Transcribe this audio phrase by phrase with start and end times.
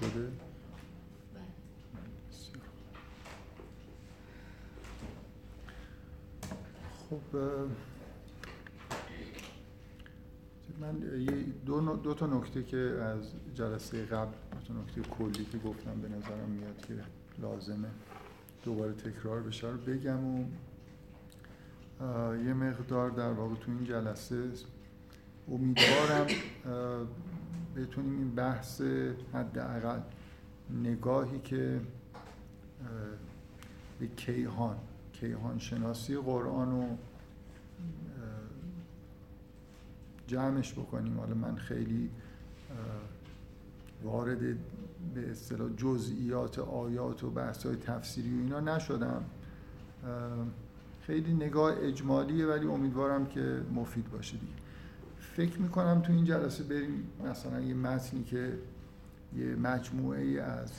[0.00, 0.28] شده؟
[7.10, 7.36] خب
[10.80, 10.92] من
[11.66, 16.08] دو, دو تا نکته که از جلسه قبل دو تا نکته کلی که گفتم به
[16.08, 16.94] نظرم میاد که
[17.42, 17.88] لازمه
[18.64, 20.44] دوباره تکرار بشه رو بگم و
[22.46, 24.50] یه مقدار در واقع تو این جلسه
[25.48, 26.26] امیدوارم
[27.76, 28.80] بتونیم این بحث
[29.34, 30.00] حداقل
[30.82, 31.80] نگاهی که
[34.00, 34.76] به کیهان
[35.12, 36.96] کیهان شناسی قرآن رو
[40.26, 41.18] جمعش بکنیم.
[41.18, 42.10] حالا من خیلی
[44.02, 44.38] وارد
[45.14, 49.24] به اصطلاح جزئیات آیات و بحث های تفسیری و اینا نشدم.
[51.02, 54.52] خیلی نگاه اجمالیه ولی امیدوارم که مفید باشه دیگه.
[55.40, 58.58] فکر می‌کنم تو این جلسه بریم مثلا یه متنی که
[59.36, 60.70] یه مجموعه ای از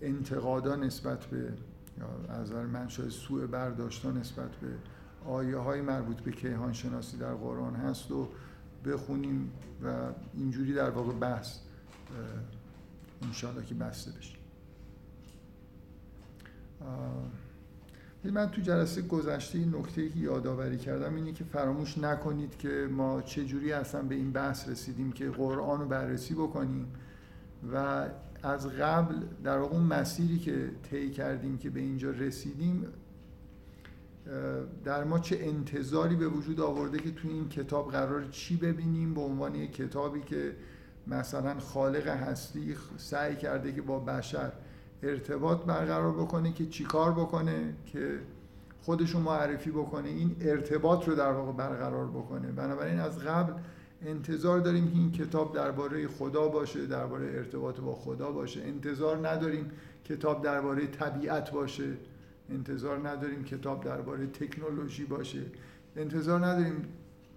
[0.00, 1.52] انتقادا نسبت به
[1.98, 4.68] یا از من شاید سوء برداشت نسبت به
[5.26, 8.28] آیه های مربوط به کیهان شناسی در قرآن هست و
[8.84, 9.52] بخونیم
[9.84, 11.58] و اینجوری در واقع بحث
[13.22, 14.36] انشاءالله که بسته بشه
[18.30, 23.22] من تو جلسه گذشته این نکته که یادآوری کردم اینه که فراموش نکنید که ما
[23.22, 26.86] چجوری اصلا به این بحث رسیدیم که قرآن رو بررسی بکنیم
[27.72, 28.06] و
[28.42, 32.86] از قبل در واقع اون مسیری که طی کردیم که به اینجا رسیدیم
[34.84, 39.20] در ما چه انتظاری به وجود آورده که تو این کتاب قرار چی ببینیم به
[39.20, 40.56] عنوان یک کتابی که
[41.06, 44.52] مثلا خالق هستی سعی کرده که با بشر
[45.02, 48.18] ارتباط برقرار بکنه که چیکار بکنه که
[48.82, 50.08] خودشو معرفی بکنه.
[50.08, 52.52] این ارتباط رو در واقع برقرار بکنه.
[52.52, 53.52] بنابراین از قبل
[54.06, 58.60] انتظار داریم که این کتاب درباره خدا باشه درباره ارتباط با خدا باشه.
[58.62, 59.70] انتظار نداریم
[60.04, 61.88] کتاب درباره طبیعت باشه.
[62.50, 65.42] انتظار نداریم کتاب درباره تکنولوژی باشه.
[65.96, 66.84] انتظار نداریم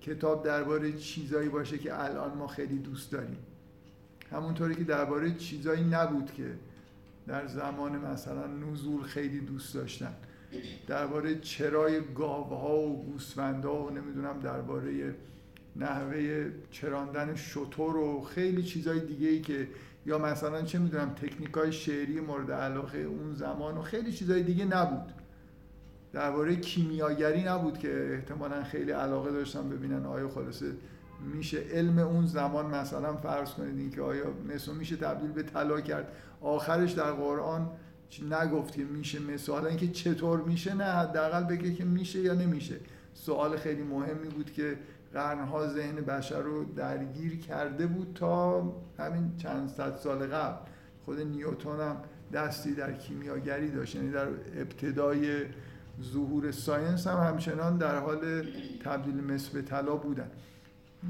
[0.02, 3.38] کتاب درباره چیزایی باشه که الان ما خیلی دوست داریم.
[4.32, 6.52] همونطوری که درباره چیزایی نبود که
[7.28, 10.14] در زمان مثلا نزول خیلی دوست داشتن.
[10.88, 15.16] درباره چرای گاوها و گوسفندها و نمی‌دونم درباره
[15.76, 19.68] نحوه چراندن شطور و خیلی چیزای دیگه ای که
[20.06, 24.66] یا مثلا چه می‌دونم تکنیک های شعری مورد علاقه اون زمان و خیلی چیزای دیگه
[24.66, 25.14] نبود.
[26.14, 30.72] درباره کیمیاگری نبود که احتمالا خیلی علاقه داشتن ببینن آیا خلاصه
[31.26, 35.82] میشه علم اون زمان مثلا فرض کنید این که آیا مثل میشه تبدیل به طلا
[35.82, 36.08] کرد.
[36.42, 37.70] آخرش در قرآن
[38.32, 42.76] نگفت که میشه مثال اینکه چطور میشه نه حداقل بگه که میشه یا نمیشه.
[43.14, 44.78] سوال خیلی مهمی بود که
[45.14, 48.62] قرنها ذهن بشر رو درگیر کرده بود تا
[49.00, 50.58] همین چند صد سال قبل.
[51.06, 51.98] خود نیوتون هم
[52.34, 55.46] دستی در کیمیاگری داشت یعنی در ابتدای
[56.02, 58.46] ظهور ساینس هم همچنان در حال
[58.84, 60.32] تبدیل مثل به طلا بودن.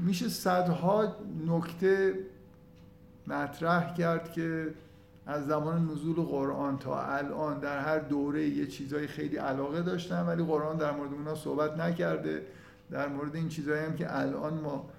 [0.04, 2.14] میشه صدها نکته
[3.26, 4.74] مطرح کرد که
[5.26, 10.42] از زمان نزول قرآن تا الان در هر دوره یه چیزای خیلی علاقه داشتن ولی
[10.42, 12.42] قرآن در مورد اونا صحبت نکرده.
[12.90, 14.90] در مورد این چیزهایی هم که الان ما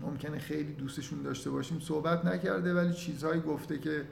[0.00, 4.04] ممکنه خیلی دوستشون داشته باشیم صحبت نکرده ولی چیزهایی گفته که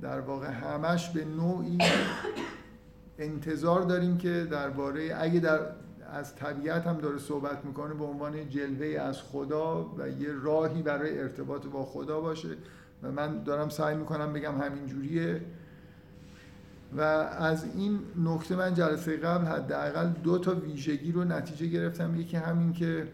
[0.00, 1.78] در واقع همش به نوعی
[3.18, 5.60] انتظار داریم که درباره اگه در
[6.12, 11.18] از طبیعت هم داره صحبت می‌کنه به عنوان جلوه از خدا و یه راهی برای
[11.18, 12.48] ارتباط با خدا باشه
[13.02, 15.40] و من دارم سعی می‌کنم بگم همین جوریه.
[16.96, 22.20] و از این نکته من جلسه قبل حداقل دو تا ویژگی رو نتیجه گرفتم.
[22.20, 23.08] یکی همین که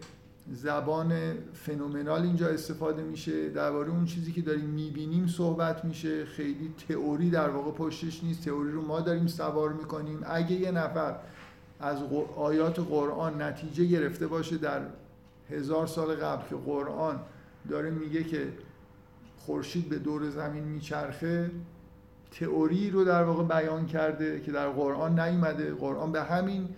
[0.51, 1.13] زبان
[1.53, 3.49] فنومنال اینجا استفاده میشه.
[3.49, 6.25] درباره اون چیزی که داریم می‌بینیم صحبت میشه.
[6.25, 8.45] خیلی تئوری در واقع پشتش نیست.
[8.45, 10.19] تئوری رو ما داریم سوار می‌کنیم.
[10.25, 11.15] اگه یه نفر
[11.79, 11.97] از
[12.37, 14.81] آیات قرآن نتیجه گرفته باشه در
[15.49, 17.19] هزار سال قبل که قرآن
[17.69, 18.53] داره میگه که
[19.37, 21.51] خورشید به دور زمین میچرخه
[22.31, 25.73] تئوری رو در واقع بیان کرده که در قرآن نیومده.
[25.73, 26.69] قرآن به همین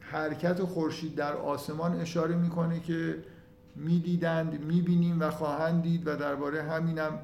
[0.00, 3.18] حرکت خورشید در آسمان اشاره می‌کنه که
[3.76, 7.18] می‌دیدند می‌بینیم و خواهند دید و درباره همینم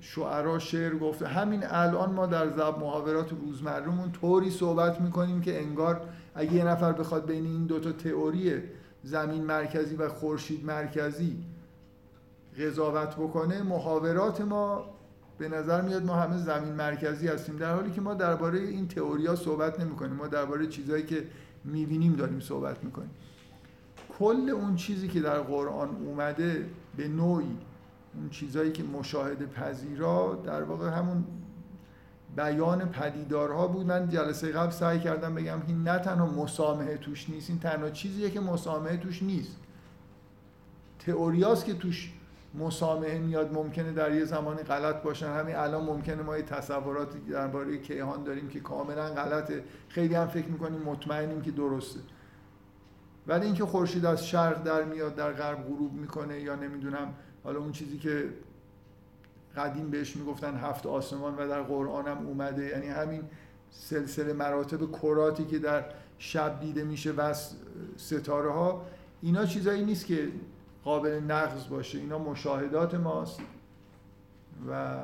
[0.00, 1.26] شعرا شعر گفته.
[1.26, 6.00] همین الان ما در زب محاورات روزمرهمون طوری صحبت می‌کنیم که انگار
[6.34, 8.62] اگه یه نفر بخواد بین این دوتا تئوری
[9.02, 11.44] زمین مرکزی و خورشید مرکزی
[12.58, 14.84] قضاوت بکنه محاورات ما
[15.38, 19.36] به نظر میاد ما همه زمین مرکزی هستیم در حالی که ما درباره این تئوریا
[19.36, 21.26] صحبت نمی کنیم ما درباره چیزهایی که
[21.64, 23.10] می‌بینیم داریم صحبت می‌کنیم.
[24.18, 26.66] کل اون چیزی که در قرآن اومده
[26.96, 27.56] به نوعی
[28.14, 31.24] اون چیزایی که مشاهده پذیرا در واقع همون
[32.36, 33.86] بیان پدیدارها بود.
[33.86, 38.30] من جلسه قبل سعی کردم بگم این نه تنها مسامحه توش نیست این تنها چیزیه
[38.30, 39.56] که مسامحه توش نیست.
[40.98, 42.12] تئوریاست که توش
[42.54, 45.26] مسامحه میاد ممکنه در یه زمانی غلط باشن.
[45.26, 49.64] همین الان ممکنه ما یه تصوراتی درباره کیهان داریم که کاملا غلطه.
[49.88, 52.00] خیلی هم فکر می‌کنیم مطمئنیم که درسته.
[53.26, 57.14] ولی اینکه خورشید از شرق در میاد در غرب غروب می‌کنه یا نمی‌دونم
[57.44, 58.28] حالا اون چیزی که
[59.56, 62.66] قدیم بهش می‌گفتن هفت آسمان و در قرآن هم اومده.
[62.66, 63.22] یعنی همین
[63.70, 65.84] سلسله مراتب کراتی که در
[66.18, 67.34] شب دیده میشه و
[67.96, 68.86] ستاره ها
[69.22, 70.28] اینا چیزایی نیست که
[70.84, 71.98] قابل نقض باشه.
[71.98, 73.40] اینا مشاهدات ماست
[74.70, 75.02] و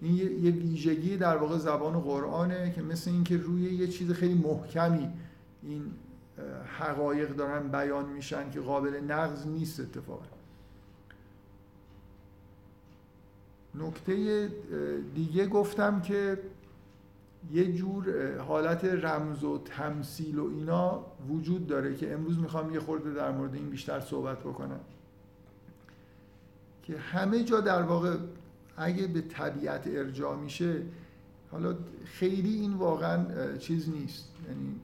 [0.00, 5.08] این یه ویژگی در واقع زبان قرآنه که مثل اینکه روی یه چیز خیلی محکمی
[5.62, 5.82] این
[6.78, 10.39] حقایق دارن بیان میشن که قابل نقض نیست اتفاقا.
[13.74, 14.48] نکته
[15.14, 16.38] دیگه گفتم که
[17.52, 23.14] یه جور حالت رمز و تمثیل و اینا وجود داره که امروز می‌خوام یه خورده
[23.14, 24.80] در مورد این بیشتر صحبت بکنم.
[26.82, 28.16] که همه جا در واقع
[28.76, 30.82] اگه به طبیعت ارجاع میشه
[31.50, 34.34] حالا خیلی این واقعا چیز نیست.
[34.48, 34.80] یعنی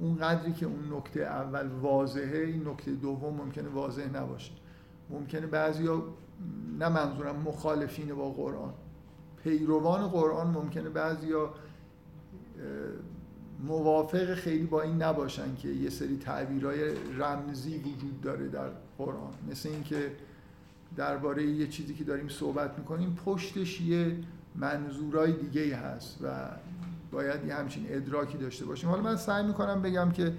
[0.00, 4.52] اون قدری که اون نکته اول واضحه این نکته دوم ممکنه واضح نباشه.
[5.10, 6.02] ممکنه بعضیا
[6.78, 8.72] نه منظورم مخالفین با قرآن
[9.42, 11.50] پیروان قرآن ممکنه بعضیا
[13.66, 18.68] موافق خیلی با این نباشن که یه سری تعبیرهای رمزی وجود داره در
[18.98, 19.32] قرآن.
[19.50, 20.12] مثل اینکه
[20.96, 24.16] درباره یه چیزی که داریم صحبت می‌کنیم پشتش یه
[24.54, 26.48] منظورای دیگه هست و
[27.12, 28.90] باید یه همچین ادراکی داشته باشیم.
[28.90, 30.32] حالا من سعی می‌کنم بگم که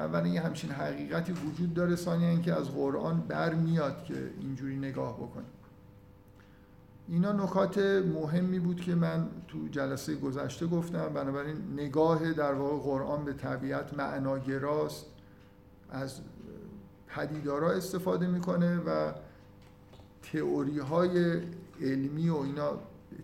[0.00, 5.50] اولا یه همچین حقیقتی وجود داره ثانیا اینکه از قرآن برمیاد که اینجوری نگاه بکنیم.
[7.08, 7.78] اینا نکات
[8.14, 11.08] مهمی بود که من تو جلسه گذشته گفتم.
[11.08, 15.06] بنابراین نگاه در واقع قرآن به طبیعت معناگراست
[15.90, 16.20] از
[17.08, 19.12] پدیدارا استفاده می‌کنه و
[20.22, 21.40] تئوری های
[21.80, 22.72] علمی و اینا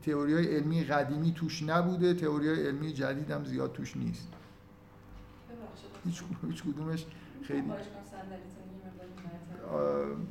[0.02, 4.28] تئوری های علمی قدیمی توش نبوده تئوری های علمی جدید هم زیاد توش نیست.
[6.06, 7.06] هیچ هیچ کدومش
[7.42, 7.72] خیلی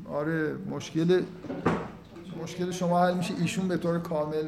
[0.10, 1.24] آره مشکل
[2.44, 3.34] مشکل شما حل میشه.
[3.34, 4.48] ایشون به طور کامل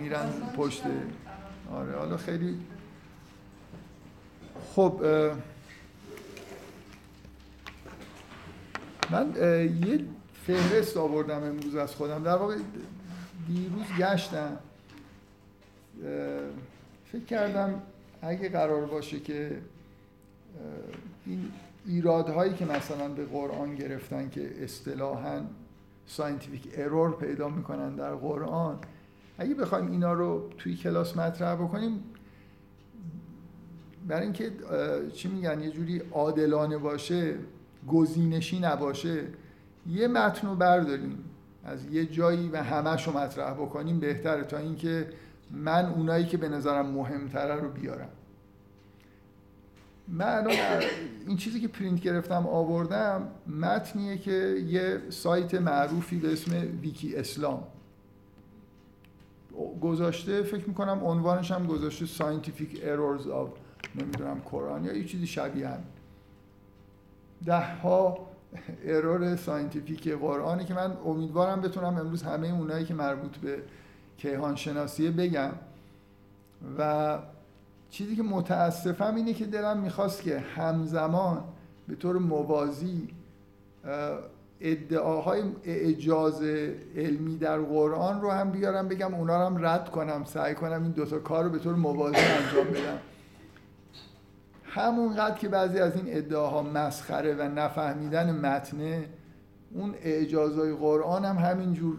[0.00, 0.82] میرن پشت
[1.72, 1.96] آره.
[1.96, 2.60] حالا خیلی
[4.74, 5.00] خب
[9.10, 9.34] من
[9.86, 10.04] یه
[10.46, 12.22] فهرست آوردم امروز از خودم.
[12.22, 12.56] در واقع
[13.48, 14.58] دیروز گشتم.
[17.12, 17.82] فکر کردم
[18.22, 19.58] اگه قرار باشه که
[21.26, 21.48] این
[21.86, 25.40] ایرادهایی که مثلا به قرآن گرفتن که اصطلاحاً
[26.06, 28.78] scientific error پیدا می‌کنن در قرآن
[29.38, 32.04] اگه بخوایم اینا رو توی کلاس مطرح بکنیم
[34.08, 34.52] برای اینکه
[35.12, 37.34] چی میگن یه جوری عادلانه باشه
[37.88, 39.24] گزینشی نباشه
[39.86, 41.24] یه متن رو برداریم.
[41.64, 45.08] از یه جایی و همش رو مطرح بکنیم بهتره تا اینکه
[45.50, 48.08] من اونایی که به نظرم مهمتره رو بیارم.
[50.08, 50.46] من
[51.26, 56.52] این چیزی که پرینت گرفتم آوردم متنیه که یه سایت معروفی به اسم
[56.82, 57.64] ویکی اسلام.
[59.80, 63.48] گذاشته فکر می‌کنم عنوانش هم گذاشته Scientific Errors of
[64.02, 65.84] نمی‌دونم قرآن یا یه چیزی شبیه هم.
[67.44, 68.28] ده ها
[68.84, 73.62] error scientific قرآنی که من امیدوارم بتونم امروز همه اونایی که مربوط به
[74.16, 75.50] کیهان شناسیه بگم.
[76.78, 77.18] و
[77.90, 81.44] چیزی که متاسفم اینه که دلم می‌خواست که همزمان
[81.88, 83.08] به طور موازی
[84.60, 86.42] ادعاهای اعجاز
[86.96, 90.92] علمی در قرآن رو هم بیارم بگم اونا رو هم رد کنم سعی کنم این
[90.92, 92.98] دوتا کار رو به طور موازی انجام بدم.
[94.64, 99.04] همونقدر که بعضی از این ادعاها مسخره و نفهمیدن متنه
[99.74, 101.96] اون اعجازهای قرآن هم همینجور.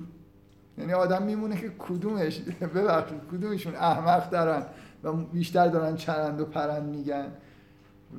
[0.77, 2.39] یعنی آدم میمونه که کدومش
[2.75, 4.65] ببخشید کدومشون احمق دارن؟
[5.03, 7.27] و بیشتر دارن چرند و پرند میگن.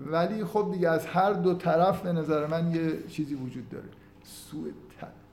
[0.07, 3.89] ولی خب دیگه از هر دو طرف به نظر من یه چیزی وجود داره.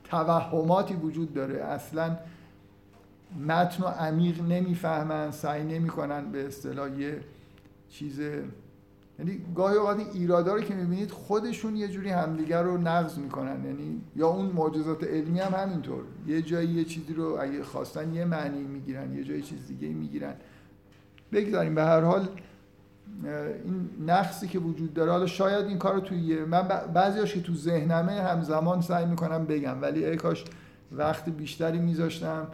[0.04, 1.64] توهماتی وجود داره.
[1.64, 2.18] اصلا
[3.48, 7.22] متن و عمیق نمی‌فهمن سعی نمی‌کنن به اصطلاح یه
[7.90, 8.20] چیز
[9.20, 13.66] یعنی گاهی اوقات ایرادا رو که می‌بینید خودشون یه جوری همدیگر رو نقض می‌کنن.
[13.66, 16.04] یعنی یا اون معجزات علمی هم همینطور.
[16.28, 20.34] یه جایی یه چیزی رو اگه خواستن یه معنی می‌گیرن یه جایی چیز دیگه می‌گیرن.
[21.32, 21.76] بگذاریم.
[21.76, 22.28] به هر حال
[23.66, 26.62] این نقصی که وجود داره حالا شاید این کار رو توی من
[26.94, 29.82] بعضیاش که تو ذهنمه همزمان سعی می‌کنم بگم.
[29.82, 30.46] ولی ای کاش
[30.92, 32.48] وقت بیشتری میذاشتم.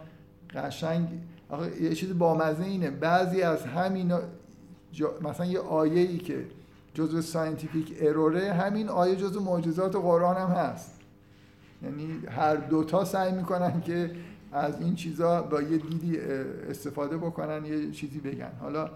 [0.54, 1.08] قشنگ
[1.48, 2.90] آخه یه چیز بامزه اینه.
[2.90, 4.12] بعضی از همین
[5.22, 6.44] مثلا یه آیه ای که
[6.94, 11.00] جزء scientific error ه همین آیه جزء معجزات قرآن هم هست.
[11.82, 14.10] یعنی هر دوتا سعی می‌کنن که
[14.54, 16.18] از این چیزا با یه دیدی
[16.70, 18.52] استفاده بکنن یه چیزی بگن.
[18.60, 18.90] حالا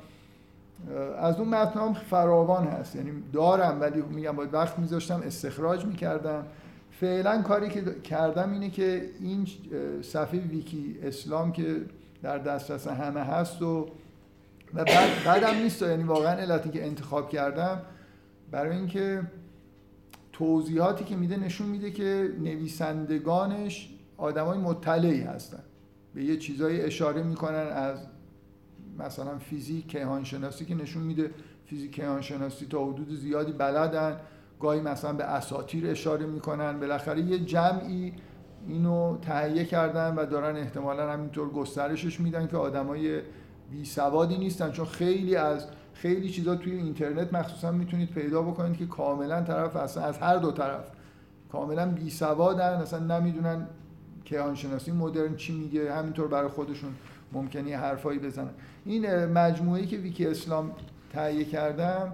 [1.19, 2.97] از اون متن فراوان هست.
[2.97, 6.47] یعنی دارم ولی میگم باید وقت میذاشتم استخراج می‌کردم.
[6.91, 9.47] فعلا کاری که کردم اینه که این
[10.03, 11.77] صفحه ویکی اسلام که
[12.23, 13.89] در دسترس همه هست و
[14.75, 15.83] و بعد بعدم نیست.
[15.83, 17.81] یعنی واقعا علتی که انتخاب کردم
[18.51, 19.23] برای اینکه
[20.33, 25.63] توضیحاتی که میده نشون میده که نویسندگانش آدمای مطلعی هستن.
[26.15, 27.99] به یه چیزایی اشاره می‌کنن از
[28.99, 31.31] مثلا فیزیک کیهانشناسی که نشون میده
[31.67, 34.17] فیزیک کیهانشناسی تا حدود زیادی بلدن.
[34.61, 36.81] گاهی مثلا به اساتیر اشاره می‌کنن.
[36.81, 38.13] بالاخره یه جمعی
[38.69, 43.21] اینو تهیه کردن و دارن احتمالا همینطور گسترشش میدن که آدمای
[43.71, 44.71] بی سوادی نیستن.
[44.71, 50.03] چون خیلی از خیلی چیزا توی اینترنت مخصوصا می‌تونید پیدا بکنید که کاملا طرف اصلا
[50.05, 50.91] از هر دو طرف
[51.53, 53.67] کاملا بی سوادن اصلا نمی‌دونن
[54.29, 56.95] کیهانشناسی مدرن چی میگه؟ همینطور برای خودشون
[57.33, 58.51] ممکنه حرفایی بزنن.
[58.85, 60.71] این مجموعه که ویکی اسلام
[61.13, 62.13] تهیه کردم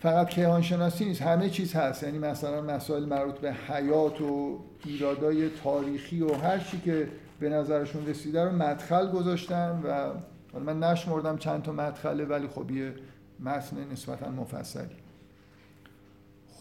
[0.00, 2.02] فقط کیهانشناسی نیست همه چیز هست.
[2.02, 7.08] یعنی مثلا مسائل مربوط به حیات و ایرادای تاریخی و هر چی که
[7.40, 10.12] به نظرشون رسیده رو مدخل گذاشتن و
[10.60, 12.94] من نشمردم چند تا مدخله ولی خب یه
[13.40, 14.96] متن نسبتا مفصلی.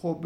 [0.01, 0.25] خب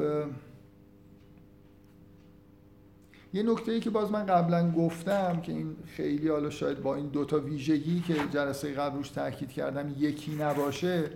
[3.33, 7.07] یه نکته ای که باز من قبلا گفتم که این خیلی حالا شاید با این
[7.07, 11.09] دوتا ویژگی که جلسه قبل روش تاکید کردم یکی نباشه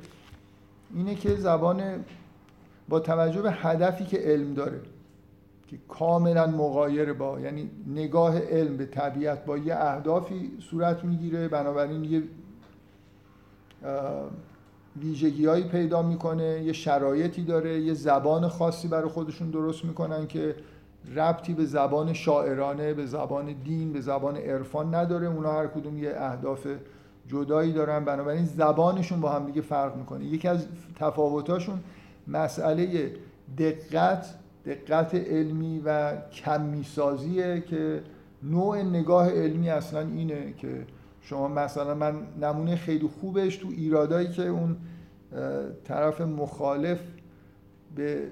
[0.94, 2.06] اینه که زبان
[2.90, 4.82] با توجه به هدفی که علم داره
[5.68, 12.04] که کاملا مقایر با یعنی نگاه علم به طبیعت با یه اهدافی صورت می‌گیره بنابراین
[12.04, 12.24] یه
[15.02, 20.56] ویژگی هایی پیدا می‌کنه یه شرایطی داره یه زبان خاصی برای خودشون درست می‌کنن که
[21.16, 25.28] ربطی به زبان شاعرانه به زبان دین به زبان عرفان نداره.
[25.28, 26.68] اونا هر کدوم یه اهداف
[27.28, 28.06] جدایی دارن.
[28.06, 30.26] بنابراین زبانشون با هم دیگه فرق می‌کنه.
[30.26, 31.80] یکی از تفاوتاشون
[32.28, 33.12] مسئله
[33.58, 34.36] دقت
[34.66, 38.02] دقت علمی و کمی سازیه که
[38.44, 40.86] نوع نگاه علمی اصلا اینه که
[41.22, 44.78] شما مثلا من نمونه خیلی خوبش تو ایرادایی که اون
[45.84, 47.00] طرف مخالف
[47.96, 48.28] به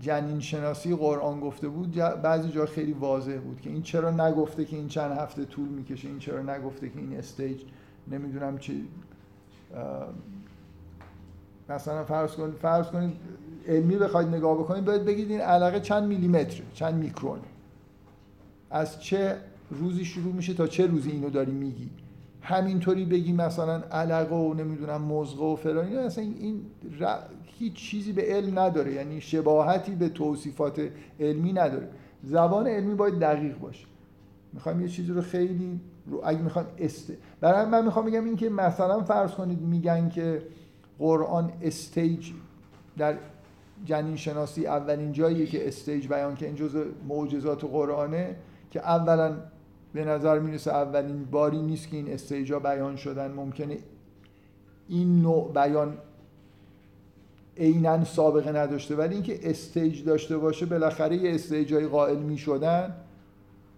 [0.00, 4.76] جنین شناسی قرآن گفته بود بعضی جا خیلی واضح بود که این چرا نگفته که
[4.76, 7.60] این چند هفته طول می‌کشه این چرا نگفته که این استیج
[8.08, 8.88] نمی‌دونم چی
[11.68, 13.12] مثلا فرض کنید فرض کنید
[13.68, 17.38] علمی بخواید نگاه بکنید باید بگید این علاقه چند میلیمتر چند میکرون.
[18.70, 19.36] از چه
[19.70, 21.90] روزی شروع میشه تا چه روزی اینو داری میگی؟
[22.42, 26.62] همینطوری بگی مثلا علقه و نمی‌دونم مزغه و فلان این اصلا این
[27.44, 28.92] هیچ چیزی به علم نداره.
[28.92, 30.88] یعنی شباهتی به توصیفات
[31.20, 31.88] علمی نداره.
[32.22, 33.86] زبان علمی باید دقیق باشه.
[34.52, 38.48] می‌خوام یه چیزی رو خیلی رو اگه می‌خوام است برای من می‌خوام بگم این که
[38.48, 40.42] مثلا فرض کنید میگن که
[40.98, 42.30] قرآن استیج
[42.98, 43.14] در
[43.84, 48.36] جنین شناسی اولین جاییه که stage بیان که این جزء معجزات قرآنه
[48.70, 49.36] که اولا
[49.92, 53.30] به نظر می‌رسه اولین باری نیست که این stage ا بیان شدن.
[53.30, 53.78] ممکنه
[54.88, 55.98] این نوع بیان
[57.56, 62.94] عینا سابقه نداشته ولی اینکه stage داشته باشه بالاخره یه stage ای قائل می‌شدن.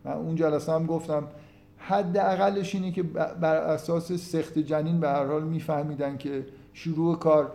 [0.04, 1.28] من اون جلسه هم گفتم
[1.78, 7.52] حد اقلش اینه که بر اساس سقط جنین به هر حال میفهمیدن که شروع کار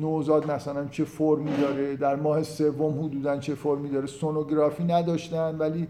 [0.00, 4.06] نوزاد مثلا چه فرمی داره در ماه سوم حدودا چه فرمی داره.
[4.06, 5.88] سونوگرافی نداشتن ولی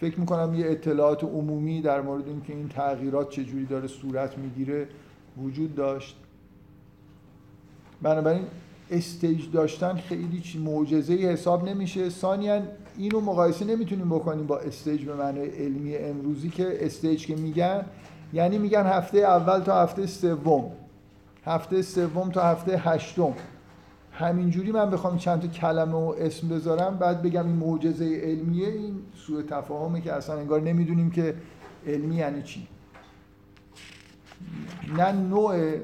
[0.00, 4.88] فکر می‌کنم یه اطلاعات عمومی در مورد اینکه این تغییرات چجوری داره صورت می‌گیره
[5.42, 6.16] وجود داشت.
[8.02, 8.44] بنابراین
[8.90, 12.08] stage داشتن خیلی معجزه حساب نمیشه.
[12.08, 12.62] ثانیا
[12.98, 17.84] اینو مقایسه نمی‌تونیم بکنیم با stage به معنای علمی امروزی که stage که میگن
[18.32, 20.70] یعنی میگن هفته اول تا هفته سوم.
[21.44, 23.34] هفته سوم تا هفته هشتم.
[24.18, 29.02] همینجوری من بخوام چند تا کلمه و اسم بذارم بعد بگم این معجزه علمیه این
[29.14, 31.34] سوء تفاهمه که اصلا انگار نمی‌دونیم که
[31.86, 32.68] علمی یعنی چی.
[34.96, 35.76] نه نوع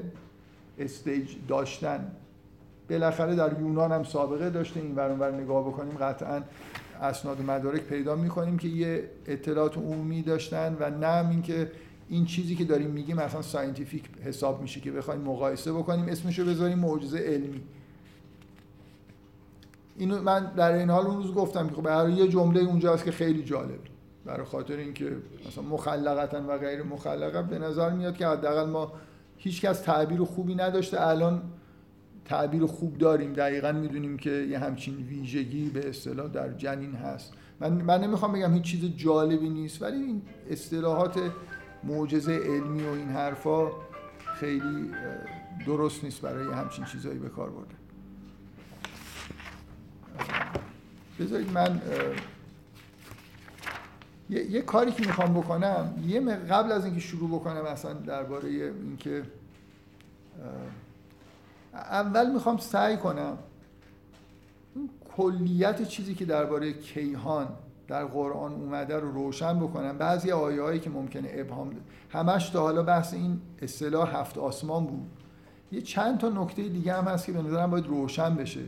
[0.79, 2.11] استیج داشتن.
[2.89, 6.41] بالاخره در یونان هم سابقه داشته این ور نگاه بکنیم قطعا
[7.01, 11.71] اسناد و مدارک پیدا می‌کنیم که یه اطلاعات عمومی داشتن و نه اینکه
[12.09, 16.05] این چیزی که داریم میگیم مثلا scientific حساب میشه که بخوایم مقایسه بکنیم.
[16.05, 17.61] اسمشو بذاریم معجزه علمی.
[19.97, 23.11] اینو من در این حال اون روز گفتم که خب برای یه جمله اونجاست که
[23.11, 23.79] خیلی جالب
[24.25, 28.91] برای خاطر اینکه مثلا مخلقة و غیر مخلقة به نظر میاد که حداقل ما
[29.37, 31.07] هیچ کس تعبیر خوبی نداشته.
[31.07, 31.41] الان
[32.25, 33.33] تعبیر خوب داریم.
[33.33, 37.33] دقیقا می‌دونیم که یه همچین ویژگی به اصطلاح در جنین هست.
[37.59, 41.19] من, من نمی‌خوام بگم هیچ چیز جالبی نیست ولی این اصطلاحات
[41.83, 43.67] معجزه علمی و این حرفا
[44.39, 44.91] خیلی
[45.65, 47.84] درست نیست برای همچین چیزهایی به کار برده.
[51.19, 51.81] بذارید من
[54.29, 59.23] یه،, یه کاری که می‌خوام بکنم یه قبل از اینکه شروع بکنم اصلا درباره اینکه
[61.73, 63.37] اول می‌خوام سعی کنم
[64.75, 67.47] اون کلیت چیزی که درباره کیهان
[67.87, 69.97] در قرآن اومده رو روشن بکنم.
[69.97, 71.71] بعضی آیه هایی که ممکنه ابهام.
[72.09, 75.09] همش تا حالا بحث این اصطلاح هفت آسمان بود.
[75.71, 78.61] یه چند تا نکته دیگه هم هست که به نظرم باید روشن بشه.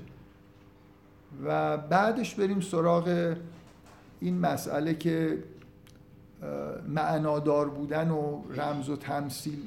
[1.45, 3.35] و بعدش بریم سراغ
[4.19, 5.43] این مسئله که
[6.87, 9.59] معنادار بودن و رمز و تمثیل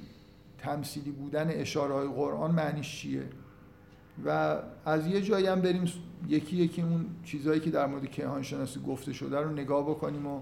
[0.59, 3.25] تمثیلی بودن اشاره های قرآن معنیش چیه؟
[4.25, 5.85] و از یه جایی هم بریم
[6.29, 10.41] یکی یکی اون چیزهایی که در مورد کیهان شناسی گفته شده رو نگاه بکنیم و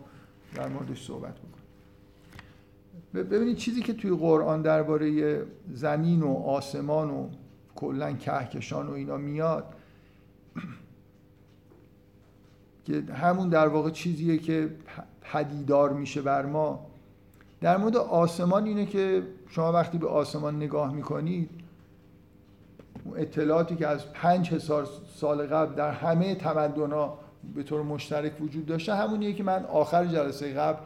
[0.55, 1.59] در موردش صحبت بکنیم.
[3.15, 7.29] ببینید چیزی که توی قرآن درباره زمین و آسمان و
[7.75, 9.65] کلا کهکشان و اینا میاد
[12.89, 14.71] که همون در واقع چیزیه که
[15.21, 16.87] پدیدار میشه بر ما.
[17.61, 21.51] در مورد آسمان اینه که شما وقتی به آسمان نگاه می‌کنید
[23.17, 27.09] اطلاعاتی که از پنج هزار سال قبل در همه تمدن
[27.55, 30.79] به طور مشترک وجود داشته همونیه که من آخر جلسه قبل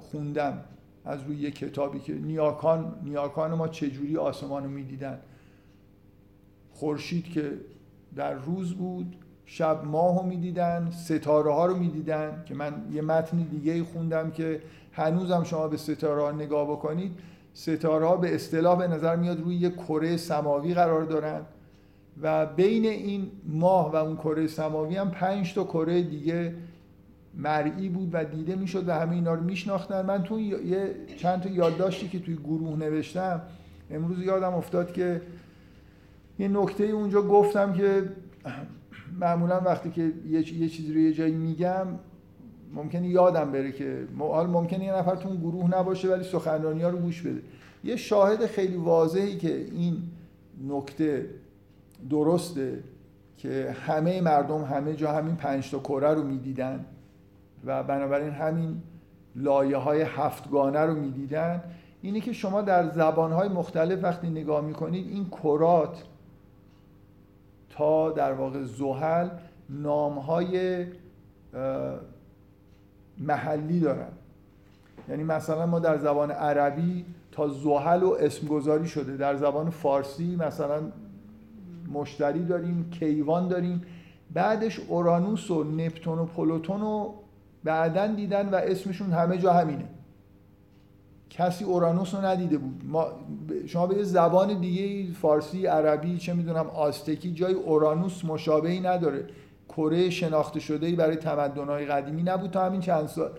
[0.00, 0.64] خوندم
[1.04, 5.18] از روی یک کتابی که نیاکان نیاکان ما چجوری آسمان رو می‌دیدن.
[6.72, 7.52] خورشید که
[8.16, 9.16] در روز بود
[9.46, 14.60] شب ماه رو می‌دیدن ستاره ها رو می‌دیدن که من یه متن دیگه خوندم که
[14.92, 17.12] هنوزم شما به ستاره ها نگاه بکنید.
[17.54, 21.40] ستاره ها به اصطلاح به نظر میاد روی یک کره سماوی قرار دارن
[22.22, 26.54] و بین این ماه و اون کره سماوی هم پنج تا کره دیگه
[27.34, 30.06] مرئی بود و دیده می‌شد و همه اینا رو میشناختن.
[30.06, 33.42] من تو یه چند تا یادداشتی که توی گروه نوشتم
[33.90, 35.22] امروز یادم افتاد که
[36.38, 38.02] یه نکته اونجا گفتم که
[39.20, 41.86] معمولا وقتی که یه چیزی رو یه جایی میگم
[42.74, 46.88] ممکنه یادم بره که حال ممکنه یه نفر تو اون گروه نباشه ولی سخنرانی ها
[46.88, 47.42] رو گوش بده.
[47.84, 49.96] یه شاهد خیلی واضحی که این
[50.68, 51.26] نکته
[52.10, 52.78] درسته
[53.36, 56.84] که همه مردم همه جا همین پنج تا کره رو می‌دیدن
[57.64, 58.76] و بنابراین همین
[59.36, 61.62] لایه های هفتگانه رو می‌دیدن.
[62.02, 66.02] اینه که شما در زبان های مختلف وقتی نگاه می‌کنید این کرات
[67.76, 69.28] تا در واقع زحل
[69.70, 70.86] نام های
[73.18, 74.12] محلی دارن.
[75.08, 79.16] یعنی مثلا ما در زبان عربی تا زحل و اسم گذاری شده.
[79.16, 80.82] در زبان فارسی مثلا
[81.92, 83.82] مشتری داریم کیوان داریم.
[84.32, 87.14] بعدش اورانوس و نپتون و پلوتون رو
[87.64, 89.84] بعدا دیدن و اسمشون همه جا همینه.
[91.32, 92.82] کسی اورانوس رو ندیده بود.
[92.84, 93.06] ما
[93.66, 99.24] شما به زبان دیگه فارسی عربی چه می‌دونم آستکی جای اورانوس مشابهی نداره.
[99.68, 103.30] کره شناخته شده ای برای تمدن‌های قدیمی نبود تا همین چند سال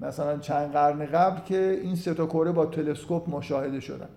[0.00, 4.08] مثلا چند قرن قبل که این سه تا کره با تلسکوپ مشاهده شدن.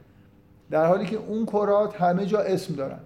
[0.71, 2.99] در حالی که اون کرات همه جا اسم دارن.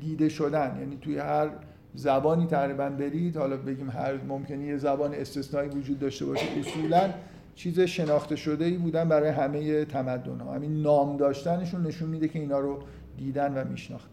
[0.00, 0.76] دیده شدن.
[0.80, 1.48] یعنی توی هر
[1.94, 3.36] زبانی تقریبا برید.
[3.36, 6.46] حالا بگیم هر ممکنه یه زبان استثنایی وجود داشته باشه.
[6.58, 7.10] اصولا
[7.56, 12.38] چیز شناخته شده ای بودن برای همه تمدن ها همین نام داشتنشون نشون میده که
[12.38, 12.78] اینا رو
[13.16, 14.10] دیدن و میشناختن.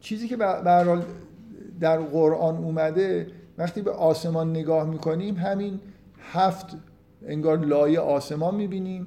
[0.00, 0.62] چیزی که به
[1.80, 3.26] در قرآن اومده
[3.58, 5.80] وقتی به آسمان نگاه می‌کنیم همین
[6.32, 6.66] هفت
[7.26, 9.06] انگار لایه آسمان می‌بینیم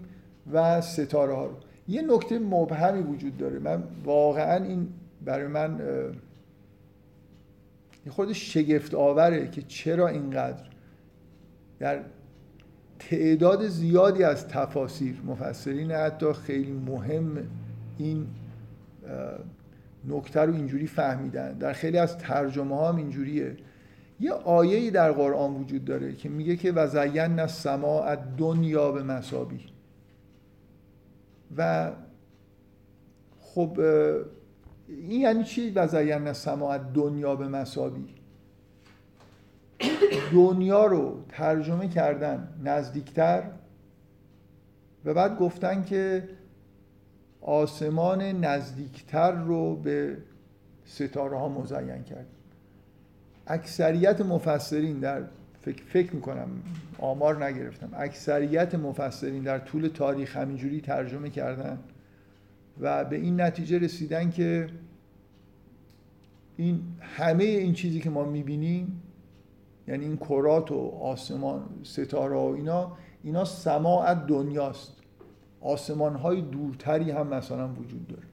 [0.54, 1.56] و ستاره ها رو.
[1.88, 3.60] یه نکته مبهمی وجود داره.
[3.60, 4.88] من واقعا این
[5.26, 5.82] برای من
[8.10, 10.73] خود شگفت آوره که چرا اینقدر
[11.84, 12.00] در
[13.00, 17.38] تعداد زیادی از تفاسیر مفسرین حتی خیلی مهم
[17.98, 18.28] این
[20.08, 21.58] نکته رو اینجوری فهمیدن.
[21.58, 23.58] در خیلی از ترجمه ها هم اینجوریه.
[24.20, 29.66] یه آیه‌ای در قرآن وجود داره که میگه که و زین السماء دنیا به مسابی
[31.58, 31.92] و
[33.40, 33.80] خب
[34.88, 38.23] این یعنی چی؟ و زین السماء دنیا به مسابی
[40.34, 43.44] دنیا رو ترجمه کردن نزدیکتر
[45.06, 46.30] و بعد گفتن که
[47.42, 50.18] آسمان نزدیکتر رو به
[50.86, 52.26] ستاره ها مزین کرد.
[53.48, 55.24] اکثریت مفسرین در
[55.62, 56.48] فکر, فکر می‌کنم
[57.00, 57.90] آمار نگرفتم.
[57.94, 61.80] اکثریت مفسرین در طول تاریخ همینجوری ترجمه کردن
[62.82, 64.68] و به این نتیجه رسیدن که
[66.58, 69.03] این همه این چیزی که ما می‌بینیم
[69.88, 74.94] یعنی این کرات و آسمان ستاره و اینا اینا سماع دنیاست.
[75.62, 78.24] آسمان های دورتری هم مثلا وجود داره.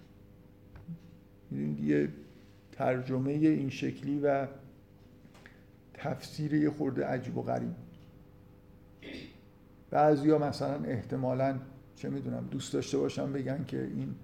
[1.83, 2.09] یه
[2.73, 4.47] ترجمه این شکلی و
[5.95, 7.75] تفسیر یه خورده عجیب و غریب.
[9.91, 11.59] بعضیا مثلا احتمالا
[11.97, 14.15] چه می‌دونم دوست داشته باشم بگن که این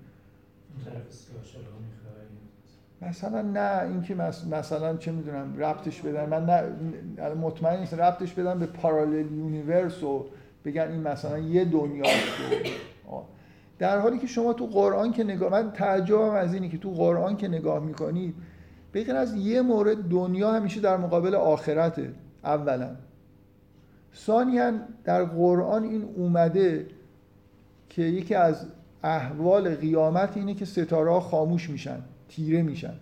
[3.03, 4.15] مثلا نه اینکه
[4.51, 6.29] مثلا چه می‌دونم ربطش بدن.
[6.29, 10.27] من نه مطمئن نیستم ربطش بدن به پارالل یونیورس و
[10.65, 12.05] بگن این مثلا یه دنیا
[13.79, 17.37] در حالی که شما تو قرآن که نگاه من تعجبم از اینی که تو قرآن
[17.37, 18.35] که نگاه می‌کنید
[18.95, 22.13] بگن از یه مورد دنیا همیشه در مقابل آخرته
[22.45, 22.91] اولا.
[24.15, 24.73] ثانیا
[25.05, 26.87] در قرآن این اومده
[27.89, 28.67] که یکی از
[29.03, 31.99] احوال قیامت اینه که ستاره خاموش میشن.
[32.29, 32.95] تیره میشن.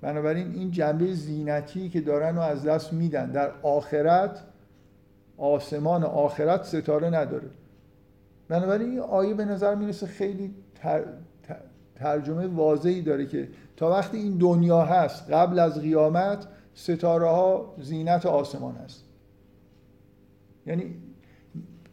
[0.00, 4.44] بنابراین این جنبه زینتی که دارن و از دست میدن در آخرت
[5.36, 7.48] آسمان آخرت ستاره نداره.
[8.48, 10.54] بنابراین این آیه به نظر می‌رسه خیلی
[11.94, 18.26] ترجمه واضحی داره که تا وقتی این دنیا هست قبل از قیامت ستاره ها زینت
[18.26, 19.04] آسمان هست.
[20.66, 20.94] یعنی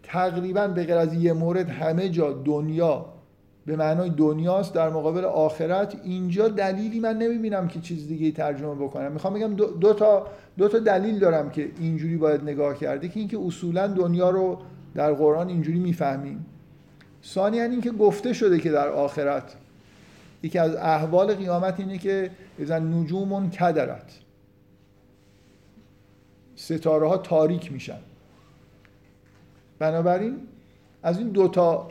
[0.04, 3.14] تقریبا به غیر از یه مورد همه جا دنیا
[3.66, 5.96] به معنای دنیاست در مقابل آخرت.
[6.04, 9.12] اینجا دلیلی من نمی‌بینم که چیز دیگه ترجمه بکنم.
[9.12, 13.40] می‌خوام بگم دو, تا دو تا دلیل دارم که اینجوری باید نگاه کرده که اینکه
[13.40, 14.58] اصولا دنیا رو
[14.96, 16.46] در قرآن اینجوری می‌فهمیم.
[17.26, 19.56] ثانیا اینکه گفته شده که در آخرت
[20.44, 24.20] یکی از احوال قیامت اینه که اذا نجوم کدرت.
[26.56, 28.00] ستاره ها تاریک میشن.
[29.80, 30.36] بنابراین
[31.04, 31.88] از این دوتا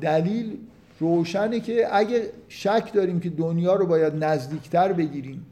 [0.00, 0.58] دلیل
[1.04, 5.46] روشنه که اگه شک داریم که دنیا رو باید نزدیکتر بگیریم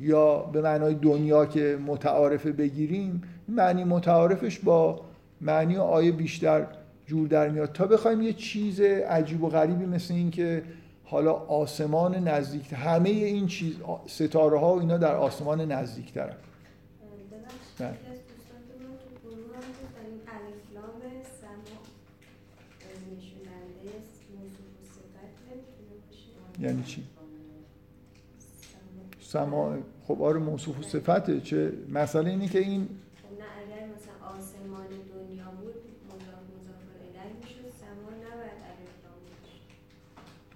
[0.00, 5.00] یا به معنای دنیا که متعارفه بگیریم معنی متعارفش با
[5.40, 6.66] معنی آیه بیشتر
[7.06, 7.72] جور در میاد.
[7.72, 10.62] تا بخوایم یه چیز عجیب و غریبی مثل این که
[11.04, 13.74] حالا آسمان نزدیک همه این چیز
[14.06, 16.14] ستاره ها و اینا در آسمان نزدیک
[26.60, 27.06] یعنی چی؟
[29.20, 32.88] سما خب آره موصوف و صفته چه مسئله اینه که این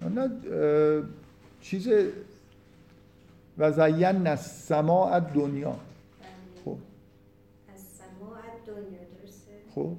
[0.01, 0.31] خب نه
[1.61, 1.87] چیز
[3.57, 5.79] و زین السماء دنیا بله.
[6.65, 6.77] خب.
[7.73, 9.95] از سماع دنیا درسته؟ خب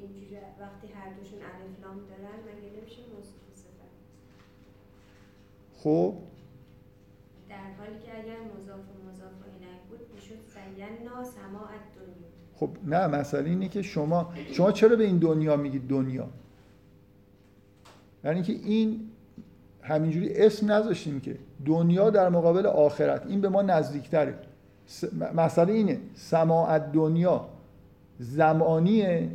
[0.00, 3.92] اینجوری وقتی هر دوشون الف لام دارن مگه نمیشه موصوف صفت
[5.76, 6.14] خب.
[7.48, 9.32] در حالی که اگر مضاف و مضاف
[9.88, 12.28] بود می‌شد زینا سماع دنیا.
[12.54, 16.28] خب نه مسئله اینه که شما شما چرا به این دنیا میگید دنیا؟
[18.24, 19.00] یعنی که این
[19.82, 23.26] همینجوری اسم نذاشتیم که دنیا در مقابل آخرت.
[23.26, 24.34] این به ما نزدیکتره.
[25.34, 26.00] مسئله اینه.
[26.14, 27.48] سماعت دنیا
[28.18, 29.28] زمانی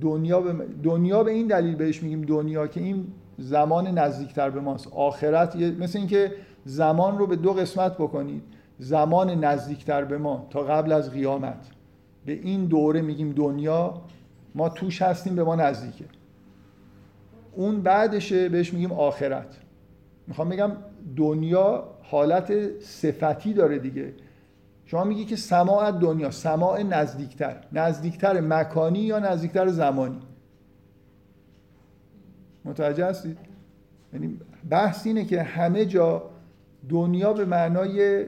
[0.00, 3.06] دنیا به دنیا به این دلیل بهش میگیم دنیا که این
[3.38, 4.88] زمان نزدیکتر به ماست.
[4.92, 6.32] آخرت مثل اینکه
[6.64, 8.42] زمان رو به دو قسمت بکنید.
[8.78, 11.70] زمان نزدیکتر به ما تا قبل از قیامت.
[12.26, 14.02] به این دوره میگیم دنیا
[14.54, 16.04] ما توش هستیم به ما نزدیکه.
[17.52, 19.58] اون بعدشه بهش میگیم آخرت.
[20.26, 20.72] می‌خوام بگم
[21.16, 24.12] دنیا حالت صفتی داره دیگه.
[24.84, 27.56] شما میگی که سماع دنیا سماع نزدیکتر.
[27.72, 30.20] نزدیکتر مکانی یا نزدیکتر زمانی؟
[32.64, 33.38] متوجه هستید؟
[34.12, 34.38] یعنی
[34.70, 36.30] بحث اینه که همه جا
[36.88, 38.26] دنیا به معنای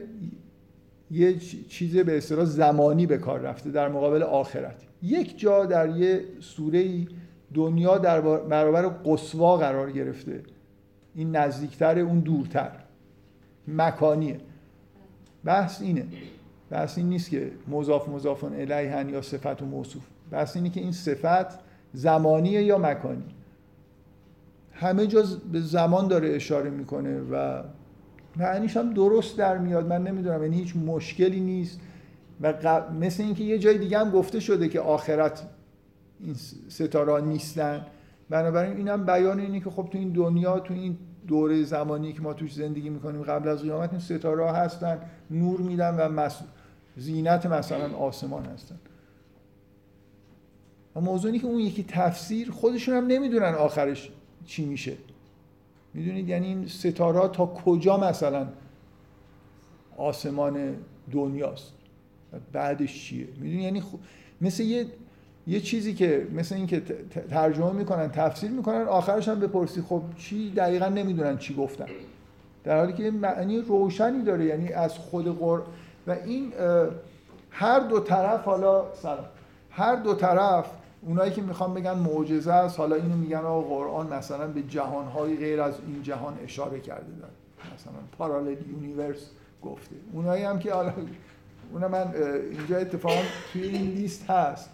[1.10, 4.82] یه چیز به اصطلاح زمانی به کار رفته در مقابل آخرت.
[5.02, 7.06] یک جا در یه سوره
[7.54, 10.40] دنیا در برابر قصوا قرار گرفته.
[11.14, 12.70] این نزدیکتر اون دورتر.
[13.68, 14.40] مکانیه.
[15.44, 16.06] بحث اینه.
[16.70, 20.02] بحث این نیست که مضاف مضافن الیهن یا صفت و موصوف.
[20.30, 21.58] بحث اینه که این صفت
[21.92, 23.33] زمانیه یا مکانی؟
[24.84, 27.62] همه جا به زمان داره اشاره می‌کنه و
[28.36, 29.86] معنیش هم درست در میاد.
[29.86, 31.80] من نمی‌دونم یعنی هیچ مشکلی نیست.
[32.40, 32.54] و
[33.00, 35.42] مثل اینکه یه جای دیگه هم گفته شده که آخرت
[36.20, 36.34] این
[36.68, 37.86] ستاره نیستن.
[38.30, 42.34] بنابراین اینم بیان اینه که خب تو این دنیا تو این دوره زمانی که ما
[42.34, 44.98] توش زندگی می‌کنیم قبل از قیامت این ستاره هستن
[45.30, 46.40] نور میدن و مس...
[46.96, 48.76] زینت مثلا آسمان هستن.
[50.96, 54.10] و موضوعی که اون یکی تفسیر خودشون هم نمی‌دونن آخرش
[54.46, 54.92] چی میشه؟
[55.94, 58.46] می‌دونید یعنی این ستاره تا کجا مثلا
[59.96, 60.76] آسمان
[61.12, 61.72] دنیاست؟
[62.52, 63.82] بعدش چیه؟ می‌دونی یعنی
[64.40, 64.86] مثل یه
[65.46, 66.82] یه چیزی که مثل این که
[67.30, 71.86] ترجمه می‌کنن تفسیر می‌کنن آخرش هم بپرسی خب چی دقیقا نمی‌دونن چی گفتن.
[72.64, 75.60] در حالی که معنی روشنی داره یعنی از خود قر
[76.06, 76.52] و این
[77.50, 79.24] هر دو طرف حالا سلام.
[79.70, 80.66] هر دو طرف
[81.06, 85.60] اونایی که می‌خوان بگن معجزه است حالا اینو میگن آقا قرآن مثلا به جهانهای غیر
[85.60, 87.32] از این جهان اشاره کرده داره.
[87.74, 89.30] مثلا پارالل یونیورس
[89.62, 89.96] گفته.
[90.12, 90.92] اونایی هم که حالا
[91.72, 92.14] اون من
[92.50, 94.70] اینجا اتفاقا توی این لیست هست.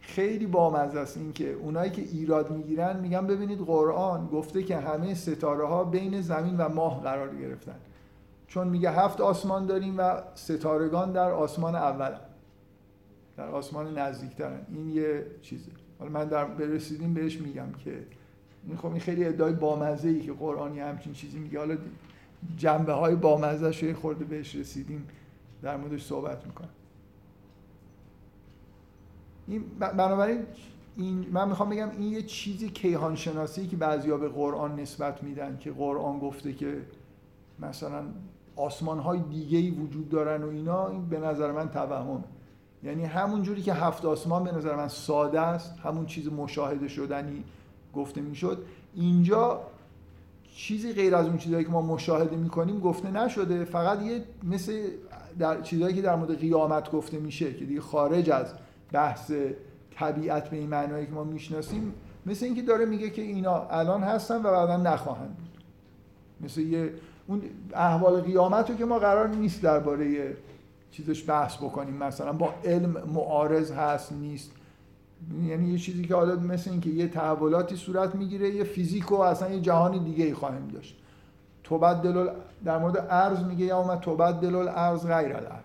[0.00, 5.14] خیلی بامزه است این که اونایی که ایراد می‌گیرن میگن ببینید قرآن گفته که همه
[5.14, 7.76] ستاره ها بین زمین و ماه قرار گرفتن.
[8.46, 12.10] چون میگه هفت آسمان داریم و ستارگان در آسمان اول
[13.38, 14.60] در آسمان نزدیکترن.
[14.74, 15.70] این یه چیزه.
[15.98, 18.04] حالا من در برسیدیم بهش میگم که
[18.66, 21.58] این خب این خیلی ادعای بامزه ای که قرآن همچین چیزی میگه.
[21.58, 21.76] حالا
[22.56, 25.08] جنبه های بامزه شوی خورده بهش رسیدیم
[25.62, 26.68] در موردش صحبت می‌کنم.
[29.46, 30.42] این بنابراین
[30.96, 35.58] این من می‌خوام بگم این یه چیزی کیهان شناسی که بعضیا به قرآن نسبت میدن
[35.60, 36.82] که قرآن گفته که
[37.58, 38.02] مثلا
[38.56, 42.24] آسمان های دیگه ای وجود دارن و اینا این به نظر من توهم
[42.82, 47.44] یعنی همون جوری که هفت آسمان به نظر من ساده است همون چیز مشاهده شدنی
[47.94, 48.64] گفته می‌شد.
[48.94, 49.60] اینجا
[50.54, 54.88] چیزی غیر از اون چیزهایی که ما مشاهده می‌کنیم گفته نشده فقط یه مثل
[55.38, 58.46] در چیزهایی که در مورد قیامت گفته میشه که دیگه خارج از
[58.92, 59.32] بحث
[59.94, 61.94] طبیعت به این معنایی که ما می‌شناسیم
[62.26, 65.64] مثل اینکه داره میگه که اینا الان هستن و بعدا نخواهند بود.
[66.40, 66.92] مثل یه
[67.26, 67.42] اون
[67.74, 70.36] احوال قیامت رو که ما قرار نیست درباره
[70.90, 71.94] چیزش بحث بکنیم.
[71.94, 74.50] مثلا با علم معارض هست نیست.
[75.48, 79.50] یعنی یه چیزی که حالا مثل اینکه یه تحولاتی صورت می‌گیره یه فیزیک و اصلا
[79.50, 80.96] یه جهان دیگه ای خواهیم داشت.
[81.64, 82.28] توبدل
[82.64, 85.62] در مورد ارز میگه یا اومد توبدل الارض غیر الارض.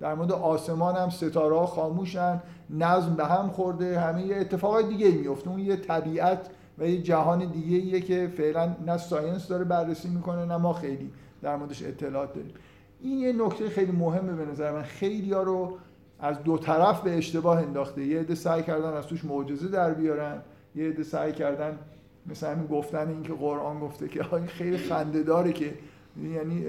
[0.00, 5.10] در مورد آسمان هم ستاره ها خاموشن نظم به هم خورده همه یه اتفاقای دیگه
[5.10, 10.08] میفته اون یه طبیعت و یه جهان دیگه ایه که فعلا نه ساینس داره بررسی
[10.08, 11.10] می‌کنه نه ما خیلی
[11.42, 12.54] در موردش اطلاعات داریم.
[13.02, 14.82] این یه نکته خیلی مهمه به نظر من.
[14.82, 15.78] خیلی ها رو
[16.20, 18.06] از دو طرف به اشتباه انداخته.
[18.06, 20.42] یه عده سعی کردن از توش معجزه در بیارن.
[20.74, 21.78] یه عده سعی کردن
[22.26, 25.74] مثل همین گفتن این که قرآن گفته که این خیلی خنده داره که
[26.22, 26.64] یعنی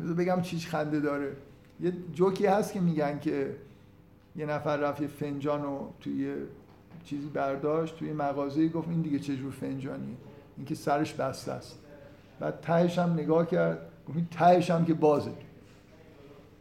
[0.00, 1.32] بذار بگم چیش خنده داره.
[1.80, 3.56] یه جوکی هست که میگن که
[4.36, 6.34] یه نفر رفت یه فنجان رو توی
[7.04, 10.16] چیزی برداشت توی مغازه گفت این دیگه چه جور فنجانیه؟
[10.56, 11.78] این که سرش بسته است.
[12.40, 13.78] بعد تهش هم نگاه کرد.
[14.14, 15.30] این تهش هم که بازه.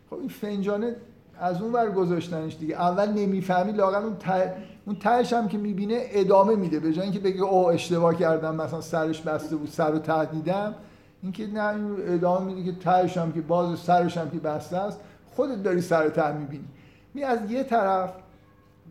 [0.10, 0.96] خب این فنجانه
[1.40, 2.76] از اون ور گذاشتنش دیگه.
[2.76, 4.54] اول نمی‌فهمی لاغن اون ته
[4.86, 6.80] اون تهش هم که می‌بینه ادامه میده.
[6.80, 10.76] به جای اینکه بگه او اشتباه کردم مثلا سرش بسته بود سر رو ته دیدم.
[11.24, 11.76] اینکه نه
[12.08, 15.00] ادامه میده که تهش هم که باز سرش هم که بسته است.
[15.36, 16.66] خودت داری سر ته می‌بینی.
[17.14, 18.14] می از یه طرف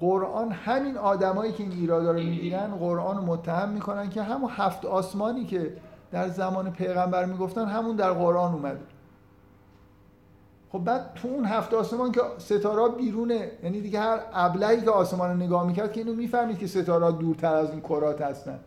[0.00, 4.84] قرآن همین آدمایی که این ایرادا رو می‌گیرن قرآن رو متهم می‌کنن که همون هفت
[4.84, 5.72] آسمانی که
[6.12, 8.80] در زمان پیغمبر می‌گفتن همون در قرآن اومده.
[10.72, 15.30] خب بعد تو اون هفت آسمان که ستاره بیرونه یعنی دیگه هر ابلهی که آسمان
[15.30, 18.58] رو نگاه می‌کرد که اینو می‌فهمید که ستاره دورتر از این کرات هستن.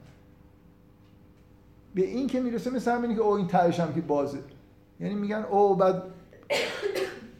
[1.95, 4.39] به این که می‌رسه مثل همینی که او این تهش هم که بازه.
[4.99, 6.03] یعنی میگن او بعد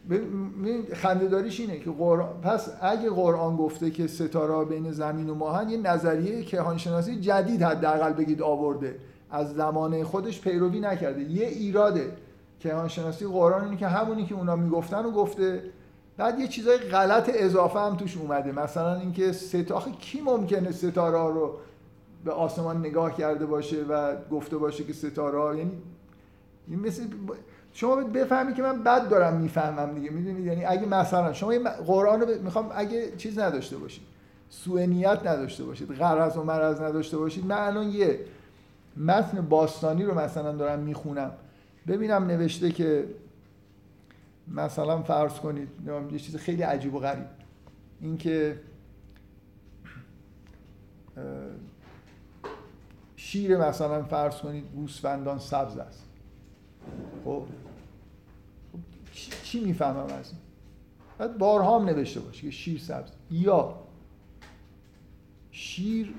[1.02, 5.76] خندهداریش اینه که قرآن پس اگه قرآن گفته که ستاره بین زمین و ماهن یه
[5.76, 8.98] نظریه کهانشناسی جدید حداقل بگید آورده.
[9.30, 11.20] از زمانه خودش پیروی نکرده.
[11.20, 12.12] یه ایراده
[12.60, 15.62] کهانشناسی قرآن اینه که همونی که اونا می‌گفتن و گفته.
[16.16, 18.52] بعد یه چیزای غلط اضافه هم توش اومده.
[18.52, 21.54] مثلا اینکه ستاره کی ممکنه ستاره رو
[22.24, 25.72] به آسمان نگاه کرده باشه و گفته باشه که ستاره یعنی
[26.68, 27.02] مثل
[27.72, 30.10] شما بفهمی که من بد دارم می‌فهمم دیگه.
[30.10, 31.52] می‌دونید یعنی اگه مثلا شما
[31.86, 34.02] قرآن رو می‌خوام اگه چیز نداشته باشید
[34.50, 38.20] سوء نیت نداشته باشید غرض و مرض نداشته باشید من الان یه
[38.96, 41.32] متن باستانی رو مثلا دارم می‌خونم.
[41.86, 43.08] ببینم نوشته که
[44.48, 45.68] مثلا فرض کنید
[46.12, 47.26] یه چیز خیلی عجیب و غریب.
[48.00, 48.60] اینکه
[53.16, 56.06] شیر مثلا فرض کنید گوسفندان سبز است.
[57.24, 57.42] خب
[59.42, 60.40] چی می‌فهمم از این؟
[61.18, 63.10] بعد بارها هم نوشته باشه که شیر سبز.
[63.30, 63.78] یا
[65.50, 66.14] شیر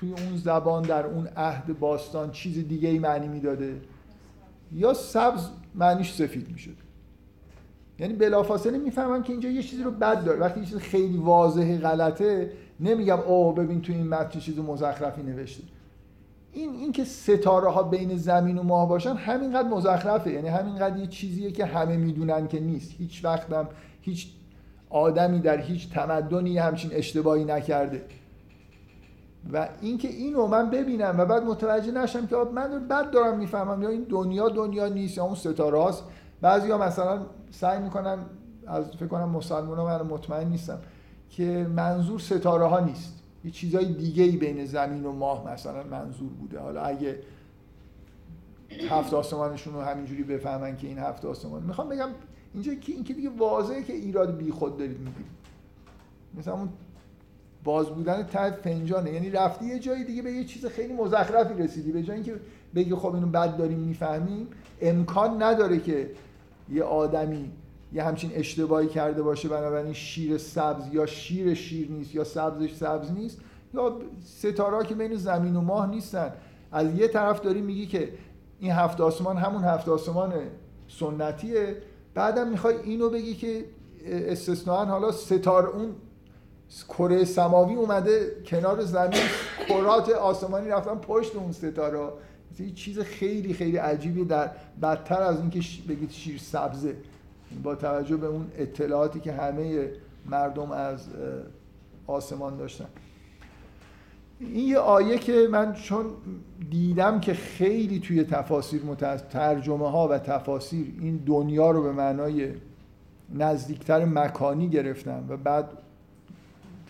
[0.00, 3.80] توی اون زبان در اون عهد باستان چیز دیگه ای معنی می‌داده.
[4.72, 6.76] یا سبز معنیش سفید می‌شد.
[7.98, 10.38] یعنی بلافاصله می‌فهمم که اینجا یه چیزی رو بد داره.
[10.38, 15.62] وقتی یه چیز خیلی واضحه غلطه نمیگم اوه ببین توی این متن چیز مزخرفی نوشته.
[16.52, 20.30] این این که ستاره ها بین زمین و ماه باشن همینقدر مزخرفه.
[20.30, 22.92] یعنی همینقدر یه چیزیه که همه می‌دونن که نیست.
[22.98, 23.68] هیچ وقتم
[24.00, 24.28] هیچ
[24.90, 28.04] آدمی در هیچ تمدنی همچین اشتباهی نکرده.
[29.52, 33.82] و اینکه اینو من ببینم و بعد متوجه نشم که من بد دارم می‌فهمم.
[33.82, 36.04] یا این دنیا دنیا نیست یا اون ستاره هاست.
[36.40, 38.18] بعضی ها مثلا سعی می‌کنن
[38.66, 40.78] از فکر کنم مسلمان ها من مطمئن نیستم
[41.30, 43.22] که منظور ستاره ها نیست.
[43.44, 46.58] یه چیزای دیگه ای بین زمین و ماه مثلا منظور بوده.
[46.58, 47.20] حالا اگه
[48.90, 51.62] هفت آسمانشون رو همینجوری بفهمن که این هفت آسمان.
[51.62, 52.08] می‌خوام بگم
[52.54, 55.26] اینجا که این که دیگه واضحه که ایراد بی خود دارید می‌گیرید
[56.38, 56.68] مثلا اون
[57.64, 59.12] باز بودن ته فنجانه.
[59.12, 61.92] یعنی رفتی یه جایی دیگه به یه چیز خیلی مزخرفی رسیدی.
[61.92, 62.34] به جای اینکه
[62.74, 64.46] بگی خب اینو بد داریم می‌فهمیم
[64.80, 66.10] امکان نداره که
[66.72, 67.50] یه آدمی
[67.92, 73.12] یه همچین اشتباهی کرده باشه بنابراین شیر سبز یا شیر شیر نیست یا سبزش سبز
[73.12, 73.38] نیست
[73.74, 76.32] یا ستاره که بین زمین و ماه نیستن.
[76.72, 78.08] از یه طرف داری میگی که
[78.60, 80.32] این هفت آسمان همون هفت آسمان
[80.88, 81.76] سنتیه.
[82.14, 83.64] بعدم می‌خوای اینو بگی که
[84.06, 85.94] استثنان حالا ستاره اون
[86.88, 89.20] کره سماوی اومده کنار زمین
[89.68, 91.98] کرات آسمانی رفتن پشت اون ستاره
[92.60, 94.50] یه چیز خیلی خیلی عجیبی در
[94.82, 96.96] بدتر از اینکه بگید شیر سبزه.
[97.62, 99.90] با توجه به اون اطلاعاتی که همه
[100.26, 101.06] مردم از
[102.06, 102.86] آسمان داشتن.
[104.40, 106.06] این یه آیه که من چون
[106.70, 108.82] دیدم که خیلی توی تفاسیر
[109.30, 112.52] ترجمه ها و تفاسیر این دنیا رو به معنای
[113.34, 115.68] نزدیکتر مکانی گرفتم و بعد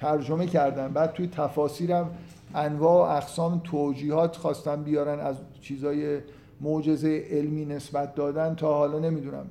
[0.00, 2.10] ترجمه کردم بعد توی تفاسیرم
[2.54, 6.20] انواع و اقسام توجیهات خواستم بیارن از چیزای
[6.60, 9.46] معجزه علمی نسبت دادن تا حالا نمی‌دونم.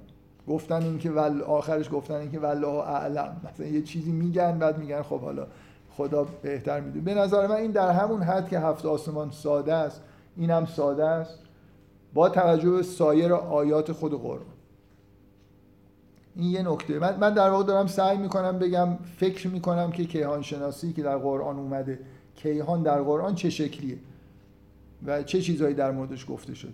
[0.48, 3.42] گفتن اینکه ول آخرش گفتن اینکه والله اعلم.
[3.44, 5.48] مثلا یه چیزی میگن بعد میگن خب حالا
[5.90, 7.06] خدا بهتر می‌دونه.
[7.06, 10.02] به نظر من این در همون حد که هفت آسمان ساده است
[10.38, 11.40] اینم ساده است.
[12.14, 14.59] با توجه به سایر آیات خود قرآن.
[16.40, 17.00] این یه نکته.
[17.00, 21.18] من, من در واقع دارم سعی می‌کنم بگم فکر می‌کنم که کیهان شناسی که در
[21.18, 22.00] قرآن اومده
[22.36, 23.98] کیهان در قرآن چه شکلیه
[25.06, 26.74] و چه چیزهایی در موردش گفته شد.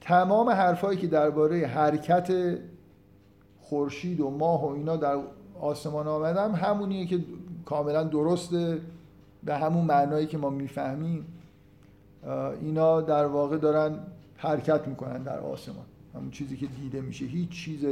[0.00, 2.58] تمام حرفایی که درباره حرکت
[3.60, 5.18] خورشید و ماه و اینا در
[5.60, 7.24] آسمان آمدم همونیه که
[7.64, 8.80] کاملا درسته.
[9.44, 11.26] به همون معنایی که ما می‌فهمیم
[12.60, 13.98] اینا در واقع دارن
[14.36, 15.84] حرکت می‌کنن در آسمان.
[16.14, 17.24] همون چیزی که دیده میشه.
[17.24, 17.84] هیچ چیز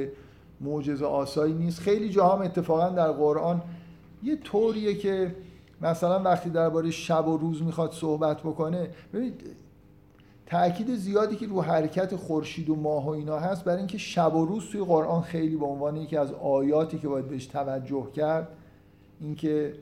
[0.61, 1.81] معجزه آسایی نیست.
[1.81, 3.63] خیلی جاها هم اتفاقا در قرآن
[4.23, 5.35] یه طوریه که
[5.83, 9.43] مثلا وقتی درباره شب و روز می‌خواد صحبت بکنه ببینید
[10.47, 14.47] تاکید زیادی که رو حرکت خورشید و ماه و اینا هست برای اینکه شب و
[14.47, 18.49] روز توی قرآن خیلی به عنوان یکی از آیاتی که باید بهش توجه کرد
[19.21, 19.75] اینکه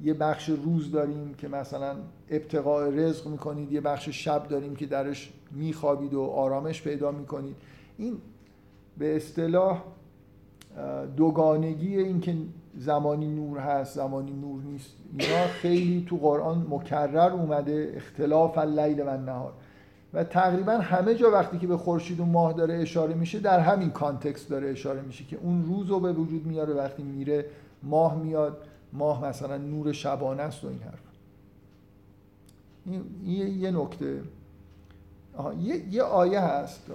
[0.00, 1.96] یه بخش روز داریم که مثلا
[2.30, 7.56] ابتقاء رزق می‌کنید یه بخش شب داریم که درش میخوابید و آرامش پیدا می‌کنید.
[7.98, 8.16] این
[8.98, 9.82] به اصطلاح
[11.16, 12.34] دوگانگی اینکه
[12.78, 19.16] زمانی نور هست زمانی نور نیست اینا خیلی تو قرآن مکرر اومده اختلاف اللیل و
[19.16, 19.52] نهار
[20.14, 23.90] و تقریبا همه جا وقتی که به خورشید و ماه داره اشاره میشه در همین
[23.90, 27.46] کانتکست داره اشاره میشه که اون روز رو به وجود میاره وقتی میره
[27.82, 28.56] ماه میاد
[28.92, 31.00] ماه مثلا نور شبانه است و این حرف.
[33.24, 34.20] این یه نکته.
[35.60, 36.86] یه،, یه آیه هست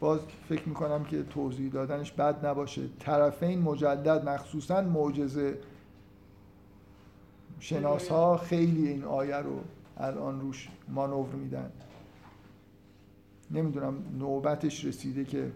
[0.00, 2.82] باز فکر می‌کنم که توضیح دادنش بد نباشه.
[2.98, 5.58] طرفین مجدد مخصوصا معجزه
[7.60, 9.60] شناس ها خیلی این آیه رو
[9.96, 11.70] الان روش مانور میدن.
[13.50, 15.52] نمی‌دونم نوبتش رسیده که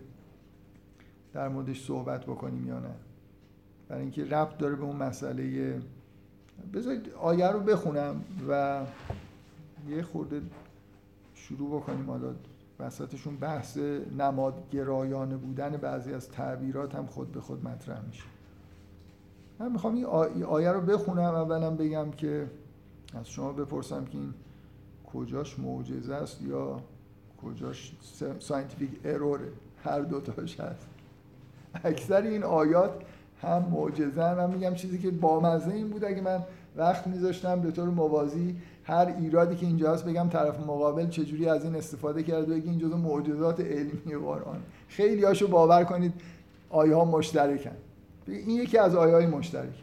[1.33, 2.95] در موردش صحبت بکنیم یا نه.
[3.89, 5.81] برای اینکه ربط داره به اون مسئله
[6.75, 8.81] بذارید آیه رو بخونم و
[9.89, 10.43] یه خورده
[11.57, 12.11] شروع بکنیم.
[12.11, 12.35] حالا
[12.81, 13.79] وسطشون بحث
[14.19, 18.25] نمادگرایانه بودن بعضی از تعبیرات هم خود به خود مطرح میشه.
[19.59, 20.05] من می‌خوام این
[20.45, 21.35] آیه رو بخونم.
[21.35, 22.47] اولا بگم که
[23.15, 24.35] از شما بپرسم که این
[25.13, 26.81] کجاش معجزه است یا
[27.43, 27.97] کجاش
[28.39, 29.49] scientific error ه
[29.85, 30.87] هر دوتاش هست.
[31.85, 33.03] اکثر این آیات
[33.43, 36.05] هم معجزه هم, میگم چیزی که بامزه این بود.
[36.05, 36.43] اگه من
[36.77, 41.65] وقت میذاشتم به طور موازی هر ایرادی که اینجا هست بگم طرف مقابل چجوری از
[41.65, 44.63] این استفاده کرده بگی این جزو معجزات علمی قرآن.
[44.89, 46.13] خیلی هاشو باور کنید
[46.71, 47.77] آیه ها مشترکن.
[48.27, 49.83] این یکی از آیه های مشترک.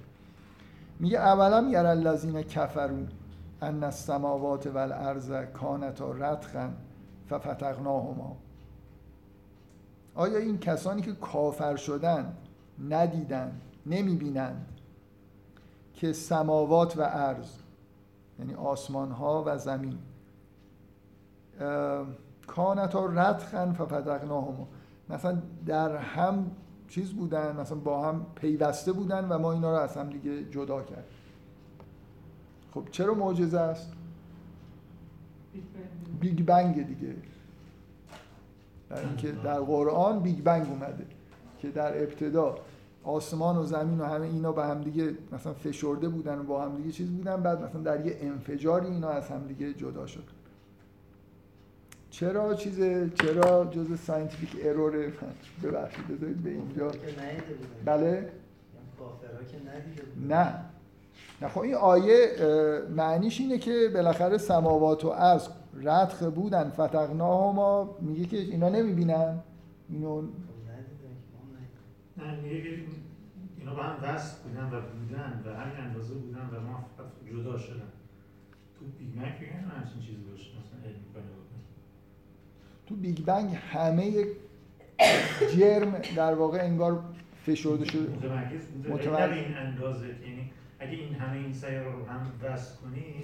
[1.00, 2.97] میگه اولا یر الذین کفروا
[3.62, 6.70] ان السماوات والارض کانتا رتقا
[7.30, 8.38] ففتقناهما
[10.16, 12.34] آیا این کسانی که کافر شدن
[12.89, 14.66] ندیدن نمی‌بینند
[15.93, 17.50] که سماوات و ارز
[18.39, 19.97] یعنی آسمان ها و زمین.
[22.47, 24.67] کانتا رتخن ففتقناهما
[25.09, 26.51] مثلا در هم
[26.87, 30.81] چیز بودن مثلا با هم پیوسته بودن و ما اینا رو از هم دیگه جدا
[30.81, 31.05] کرد.
[32.73, 33.93] خب چرا معجزه است؟
[36.19, 36.87] بیگ بنگ.
[36.87, 37.15] دیگه.
[38.89, 41.05] در اینکه در قرآن بیگ بنگ اومده
[41.59, 42.55] که در ابتدا
[43.04, 46.76] آسمان و زمین و همه اینا به هم دیگه مثلا فشرده بودن و با هم
[46.76, 50.24] دیگه چیز بودن بعد مثلا در یه انفجاری اینا از هم دیگه جدا شد.
[52.10, 55.11] چرا چیزه چرا جز scientific error
[55.64, 56.91] ببخشید بذارید به اینجا.
[57.86, 58.32] بله.
[60.28, 60.56] نه.
[61.41, 62.30] نه خب این آیه
[62.95, 65.47] معنیش اینه که بالاخره سماوات و ارض
[65.82, 66.70] رتخ بودن.
[66.70, 69.39] فتقناه ما میگه که اینا نمی‌بینن.
[69.89, 70.24] اینو
[72.20, 72.80] که
[73.57, 76.86] اینا با هم وصل بودن و بودن و همین اندازه بودن و ما
[77.32, 77.91] جدا شدن.
[78.80, 80.99] تو بیگ بنگ بگن همچین چیزی باشه مثلا علم
[82.88, 84.26] تو بیگ بنگ همه
[85.57, 87.03] جرم در واقع انگار
[87.45, 88.15] فشرده شده.
[88.15, 89.38] متمرکز بوده متمرکز.
[89.38, 93.24] این اندازه یعنی اگه این همه این سیاره رو هم وصل کنی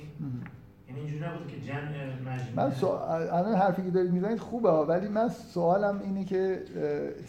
[0.90, 2.56] یعنی اینجوری نبود که جمع مجموعه.
[2.56, 6.64] من سوال الان حرفی که دارید می‌زنید خوبه ولی من سوالم اینه که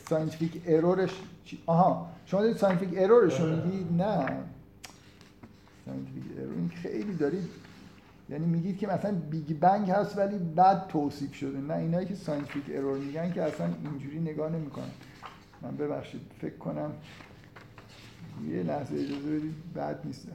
[0.08, 1.10] scientific error ش
[1.66, 4.26] آها شما دارید scientific error ش رو میگید؟ نه.
[5.86, 7.48] scientific error این خیلی دارید
[8.28, 11.58] یعنی میگید که مثلا بیگ بنگ هست ولی بد توصیف شده.
[11.58, 14.90] نه اینایی که scientific error میگن که اصلا اینجوری نگاه نمی‌کنن.
[15.62, 16.92] من ببخشید فکر کنم
[18.48, 20.28] یه لحظه اجازه بدید بد نیست.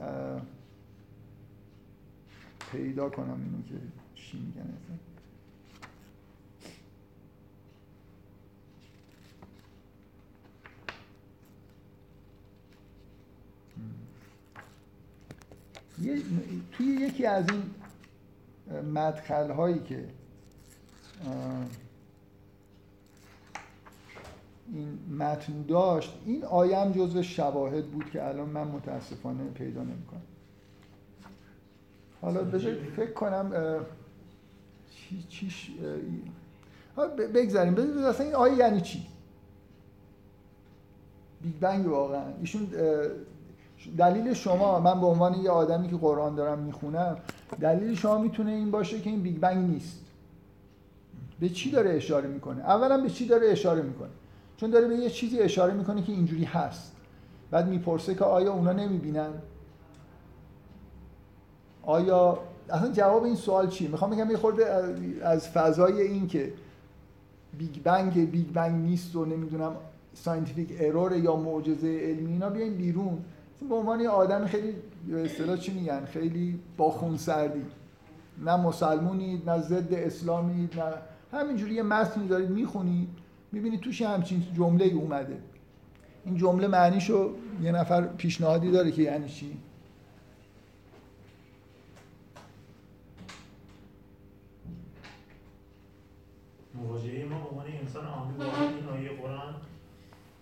[2.72, 3.74] پیدا کنم اینو که
[4.14, 4.96] چی میگن اصلا.
[16.72, 17.62] توی یکی از این
[18.92, 20.08] مدخل هایی که
[24.72, 30.22] این متن داشت این آیم جزو شواهد بود که الان من متاسفانه پیدا نمی‌کنم.
[32.22, 33.52] حالا بذارید فکر کنم
[34.90, 35.70] چی چیش
[37.34, 37.74] بگذاریم.
[37.74, 39.06] بذارید اصلا این آیه یعنی چی؟
[41.42, 42.24] بیگ بنگ واقعا.
[42.40, 42.68] ایشون
[43.98, 47.16] دلیل شما من به عنوان یه آدمی که قرآن دارم می‌خونم
[47.60, 49.98] دلیل شما می‌تونه این باشه که این بیگ بنگ نیست.
[51.40, 54.08] به چی داره اشاره می‌کنه؟ اولا به چی داره اشاره می‌کنه؟
[54.56, 56.92] چون داره به یه چیزی اشاره می‌کنه که اینجوری هست.
[57.50, 59.30] بعد می‌پرسه که آیا اونا نمی‌بینن؟
[61.82, 62.38] آیا
[62.70, 64.66] اصلا جواب این سوال چیه؟ می‌خوام بگم یه خورده
[65.22, 66.52] از فضای این که
[67.58, 69.76] بیگ بنگ بیگ بنگ نیست و نمی‌دونم
[70.14, 73.18] scientific error یا معجزه علمی اینا بیاین بیرون.
[73.68, 74.74] به عنوان یه آدم خیلی
[75.08, 77.62] به اصطلاح چی میگن؟ خیلی با خون سردی
[78.44, 80.92] نه مسلمونید نه ضد اسلامید نه
[81.38, 83.08] همینجوری یه متنی دارید می‌خونید
[83.52, 85.38] می‌بینید توش همچین جمله اومده.
[86.24, 87.30] این جمله معنیشو
[87.62, 89.56] یه نفر پیشنهادی داره که یعنی چی؟
[96.86, 99.54] مواجهه ما به عنوان انسان عامی با این آیه قرآن.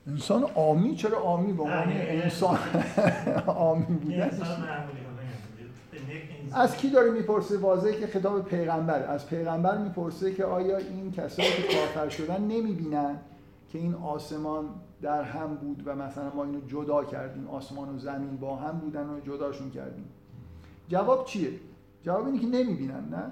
[0.06, 2.58] انسان عامی؟ چرا عامی به عنوان انسان
[3.46, 4.30] عامی بودن
[6.52, 9.02] از کی داره می‌پرسه؟ واضحه که خطاب پیغمبر.
[9.02, 13.16] از پیغمبر می‌پرسه که آیا این کسایی که کافر شدن نمی‌بینن
[13.72, 14.64] که این آسمان
[15.02, 19.06] در هم بود و مثلا ما اینو جدا کردیم آسمان و زمین با هم بودن
[19.06, 20.04] و جداشون کردیم؟
[20.88, 21.50] جواب چیه؟
[22.02, 23.22] جواب اینه که نمی‌بینن نه؟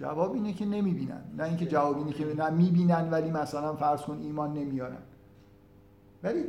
[0.00, 1.22] جواب اینه که نمی‌بینن.
[1.36, 5.02] نه اینکه جواب اینه که نه می‌بینن ولی مثلا فرض کن ایمان نمیارن.
[6.22, 6.44] ولی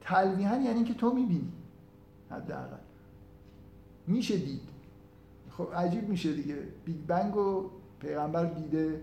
[0.00, 1.52] تلویحا یعنی اینکه تو می‌بینی.
[2.30, 2.76] حداقل.
[4.06, 4.60] میشه دید.
[5.50, 6.56] خب عجیب میشه دیگه.
[6.84, 9.00] بیگ بنگ و پیغمبر دیده.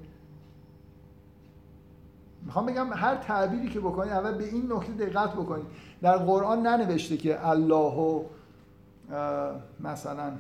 [2.46, 5.66] می‌خوام بگم هر تعبیری که بکنید اول به این نکته دقت بکنید
[6.02, 8.24] در قرآن ننوشته که الله و
[9.80, 10.32] مثلا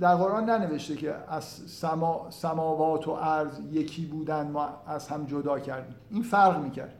[0.00, 5.58] در قرآن ننوشته که از سما، سماوات و عرض یکی بودن ما از هم جدا
[5.58, 5.94] کردیم.
[6.10, 6.94] این فرق می‌کرد.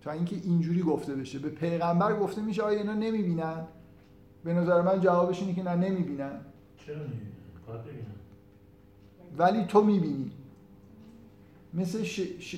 [0.00, 1.38] تا اینکه اینجوری گفته بشه.
[1.38, 3.64] به پیغمبر گفته میشه آیا اینا نمی‌بینن؟
[4.44, 6.40] به نظر من جوابش اینه که نه نمی‌بینن.
[6.86, 7.24] چرا نمی‌بینن؟
[9.38, 10.30] ولی تو می‌بینی.
[11.74, 12.20] مثل ش...
[12.40, 12.56] ش...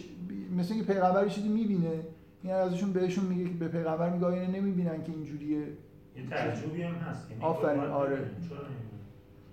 [0.57, 2.01] مثل اینکه پیغمبر چیزی می‌بینه
[2.43, 6.95] این ازشون بهشون میگه که به پیغمبر میگه آیا نمی‌بینن که اینجوریه؟ یه تعجبی هم
[6.95, 7.31] هست.
[7.31, 8.31] یعنی آفرین، آره.
[8.49, 8.59] چرا؟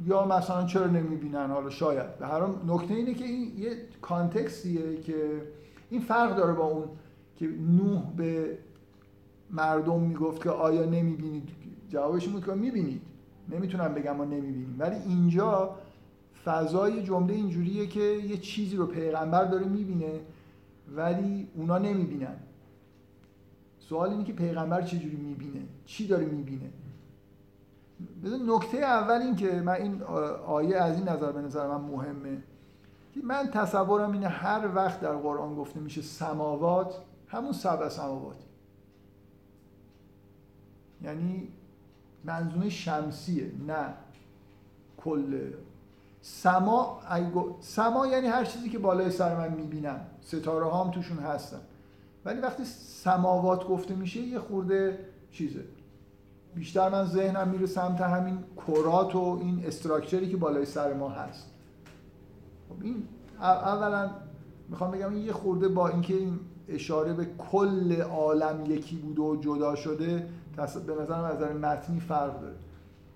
[0.06, 2.18] یا مثلا چرا نمی‌بینن؟ حالا شاید.
[2.18, 5.42] به هر حال نکته اینه که این یه کانتکستیه که
[5.90, 6.84] این فرق داره با اون
[7.36, 8.58] که نوح به
[9.52, 11.50] مردم می‌گفت که آیا نمی‌بینید؟
[11.90, 13.02] جوابش بود که می‌بینید.
[13.50, 14.76] نمی‌تونم بگم ما نمی‌بینیم.
[14.80, 15.76] ولی اینجا
[16.46, 20.20] فضای جمله اینجوریه که یه چیزی رو پیغمبر داره می‌بینه
[20.96, 22.36] ولی اونا نمی‌بینن.
[23.80, 26.70] سوال اینه که پیغمبر چجوری می‌بینه؟ چی داره می‌بینه؟
[28.24, 30.04] نکته اول این که من این
[30.48, 32.44] آیه از این نظر به نظر من مهمه
[33.14, 36.96] که من تصورم اینه هر وقت در قرآن گفته میشه سماوات
[37.28, 38.36] همون سبع سماوات.
[41.02, 41.48] یعنی
[42.24, 43.94] منظومه شمسیه نه
[44.98, 45.52] کل.
[46.22, 50.02] سما اگه گو- سما یعنی هر چیزی که بالای سر من می‌بینم.
[50.22, 51.60] ستاره ها هم توشون هستن.
[52.26, 55.00] ولی وقتی سماوات گفته میشه یه خورده
[55.32, 55.64] چیزه.
[56.56, 58.38] بیشتر من ذهنم میره سمت همین
[58.68, 61.52] کرات و این استراکچری که بالای سر ما هست.
[62.70, 63.08] خب این
[63.40, 64.10] اولا
[64.70, 69.36] می‌خوام بگم این یه خورده با اینکه این اشاره به کل عالم یکی بوده و
[69.36, 70.28] جدا شده
[70.88, 72.56] به نظرم از نظر متنی فرق داره.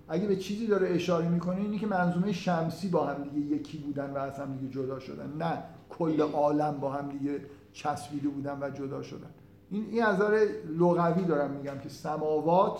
[0.08, 4.12] اگه به چیزی داره اشاره می‌کنه اینی که منظومه شمسی با هم دیگه یکی بودن
[4.12, 7.42] و از هم دیگه جدا شدن نه کل عالم با هم دیگه
[7.74, 9.30] چسبیده بودن و جدا شدن.
[9.72, 12.80] این این از نظر لغوی دارم میگم که سماوات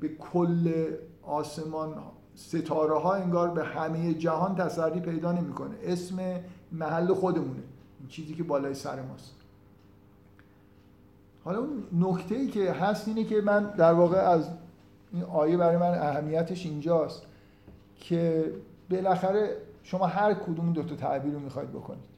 [0.00, 0.92] به کل
[1.22, 1.94] آسمان
[2.34, 5.74] ستاره ها انگار به همه جهان تسری پیدا نمی‌کنه.
[5.82, 6.40] اسم
[6.72, 7.62] محل خودمونه.
[8.00, 9.34] این چیزی که بالای سر ماست.
[11.44, 14.48] حالا اون نکته ای که هست اینه که من در واقع از
[15.12, 17.22] این آیه برای من اهمیتش اینجاست
[17.96, 18.52] که
[18.90, 22.10] بالاخره شما هر کدوم این دوتا تعبیر رو می‌خواید بکنید.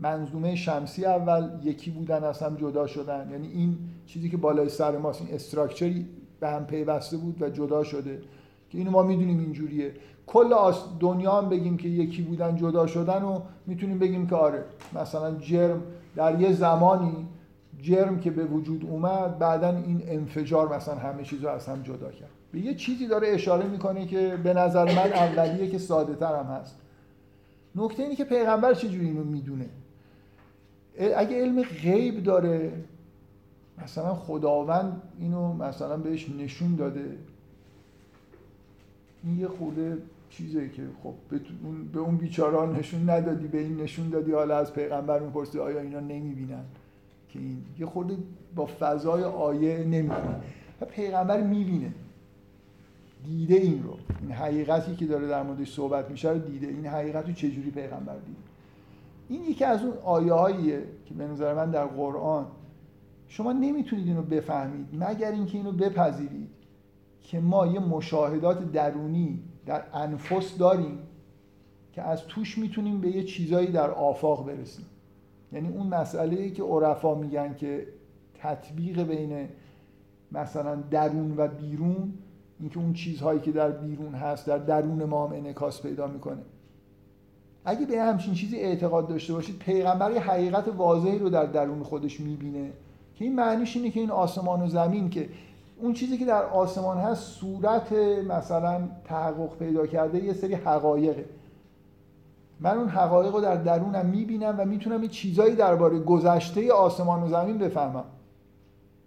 [0.00, 3.30] منظومه شمسی اول یکی بودن هم جدا شدن.
[3.30, 6.08] یعنی این چیزی که بالای سر ماست این استراکچری
[6.44, 8.18] به هم پیوسته بود و جدا شده.
[8.70, 9.94] که اینو ما می‌دونیم اینجوریه.
[10.26, 10.54] کل
[11.00, 14.64] دنیا هم بگیم که یکی بودن جدا شدن و می‌تونیم بگیم که آره
[14.94, 15.82] مثلا جرم
[16.16, 17.26] در یه زمانی
[17.82, 22.10] جرم که به وجود اومد بعدا این انفجار مثلا همه چیز رو از هم جدا
[22.10, 22.30] کرد.
[22.52, 26.46] به یه چیزی داره اشاره می‌کنه که به نظر من اولیه که ساده تر هم
[26.46, 26.76] هست.
[27.74, 29.66] نکته اینه که پیغمبر چجوری اینو می‌دونه؟
[31.16, 32.72] اگه علم غیب داره
[33.82, 37.16] مثلا خداوند اینو مثلا بهش نشون داده.
[39.24, 39.98] این یه خورده
[40.30, 41.14] چیزه که خب
[41.92, 46.00] به اون- بیچاره نشون ندادی به این نشون دادی حالا از پیغمبر می‌پرسی آیا اینا
[46.00, 46.64] نمی‌بینن
[47.28, 48.16] که این یه خورده
[48.56, 50.40] با فضای آیه نمی‌بینه
[50.80, 51.92] و پیغمبر می‌بینه.
[53.26, 53.96] دیده این رو.
[54.22, 56.66] این حقیقتی که داره در موردش صحبت میشه رو دیده.
[56.66, 58.38] این حقیقت رو چجوری پیغمبر دیده؟
[59.28, 62.46] این یکی از اون آیه هاییه که به نظر من در قرآن
[63.34, 64.86] شما نمی‌تونید اینو بفهمید.
[64.92, 66.50] مگر اینکه اینو بپذیرید
[67.20, 70.98] که ما یه مشاهدات درونی در انفس داریم
[71.92, 74.84] که از توش می‌تونیم به یه چیزایی در آفاق برسیم.
[75.52, 77.86] یعنی اون مسئله که عرفا میگن که
[78.34, 79.48] تطبیق بین
[80.32, 82.14] مثلا درون و بیرون
[82.60, 86.42] اینکه اون چیزهایی که در بیرون هست در درون ما هم انعکاس پیدا می‌کنه.
[87.64, 92.72] اگه به همچین چیزی اعتقاد داشته باشید پیغمبر حقیقت واضحی رو در درون خودش می‌بینه.
[93.14, 95.28] که این معنیش اینه که این آسمان و زمین که
[95.78, 97.92] اون چیزی که در آسمان هست صورت
[98.28, 101.24] مثلا تحقق پیدا کرده یه سری حقایقه.
[102.60, 107.28] من اون حقایق رو در درونم می‌بینم و می‌تونم یه چیزایی درباره گذشته آسمان و
[107.28, 108.04] زمین بفهمم.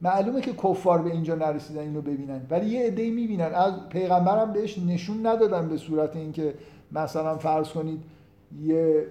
[0.02, 2.42] معلومه که کفار به اینجا نرسیدن اینو ببینن.
[2.50, 3.52] ولی یه عده‌ای می‌بینن.
[3.54, 6.54] از پیغمبرم بهش نشون ندادن به صورت اینکه
[6.92, 8.04] مثلا فرض کنید
[8.62, 9.06] یه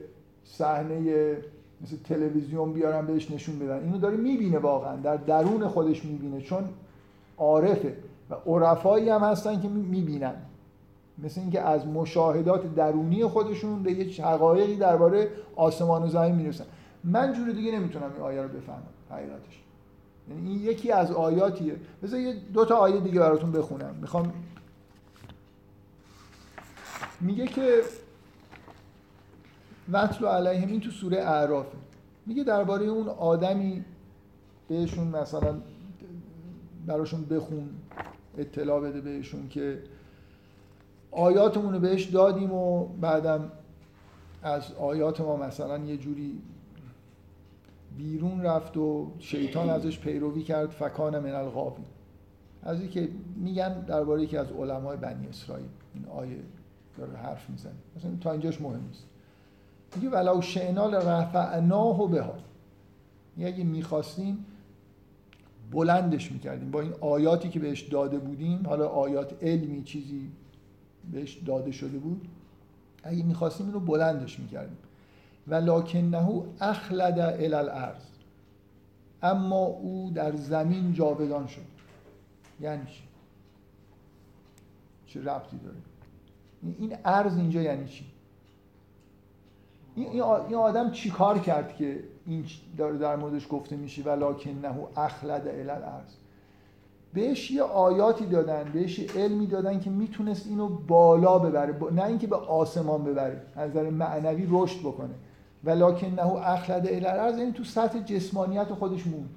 [0.45, 1.37] صحنه
[1.83, 3.83] مثل تلویزیون بیارن بهش نشون بدن.
[3.83, 4.97] اینو داره می‌بینه واقعا.
[4.97, 6.41] در درون خودش می‌بینه.
[6.41, 6.65] چون
[7.39, 7.97] عارفه
[8.31, 10.35] و عرفایی هم هستن که می‌بینن.
[11.19, 16.65] مثل اینکه از مشاهدات درونی خودشون به یه حقایقی درباره آسمان و زمین می‌رسن
[17.05, 19.63] من جور دیگه نمی‌تونم این آیه رو بفهمم حقیقتش.
[20.31, 21.77] یعنی این یکی از آیاتیه.
[22.03, 23.95] بذار یه دو تا آیه دیگه براتون بخونم.
[24.01, 24.33] می‌خوام
[27.21, 27.81] میگه که
[29.93, 31.79] وطل علیهم این تو سوره اعرافه
[32.27, 33.85] میگه درباره اون آدمی
[34.69, 35.55] بهشون مثلا
[36.87, 37.69] براشون بخون
[38.39, 39.83] اطلاع بده بهشون که
[41.11, 43.53] آیاتمون رو بهش دادیم و بعدم
[44.43, 46.43] از آیات ما مثلا یه جوری
[47.97, 51.83] بیرون رفت و شیطان ازش پیروی کرد فکان من الغابی.
[52.63, 56.37] از این که میگن درباره یکی از علمای بنی اسرائیل این آیه
[56.99, 57.73] داره حرف می‌زنه.
[57.97, 59.05] مثلا تا اینجاش مهم نیست.
[59.95, 62.35] میگه ولو شئنا لرفعناه بها.
[63.37, 64.47] این اگه می‌خواستیم
[65.71, 66.71] بلندش می‌کردیم.
[66.71, 70.31] با این آیاتی که بهش داده بودیم حالا آیات علمی چیزی
[71.13, 72.29] بهش داده شده بود
[73.03, 74.79] اگه می‌خواستیم اینو بلندش می‌کردیم.
[75.49, 78.03] ولکنه اخلد الی الارض.
[79.23, 81.61] اما او در زمین جاودان شد.
[82.61, 83.03] یعنی چی؟
[85.07, 85.77] چه ربطی داره؟
[86.79, 88.05] این ارز اینجا یعنی چی؟
[89.97, 90.23] این
[90.55, 92.45] آدم چی کار کرد که این
[92.79, 96.15] داره در موردش گفته میشه؟ ولکنه اخلد الی الارض.
[97.15, 102.37] بهش یه آیاتی دادن بهش علمی دادن که می‌تونست اینو بالا ببره نه اینکه به
[102.37, 105.15] آسمان ببره از نظر معنوی رشد بکنه.
[105.65, 109.35] ولکنه اخلد الی الارض یعنی تو سطح جسمانیت خودش موند.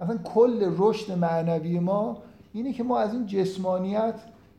[0.00, 2.22] اصلا کل رشد معنوی ما
[2.52, 4.14] اینه که ما از این جسمانیت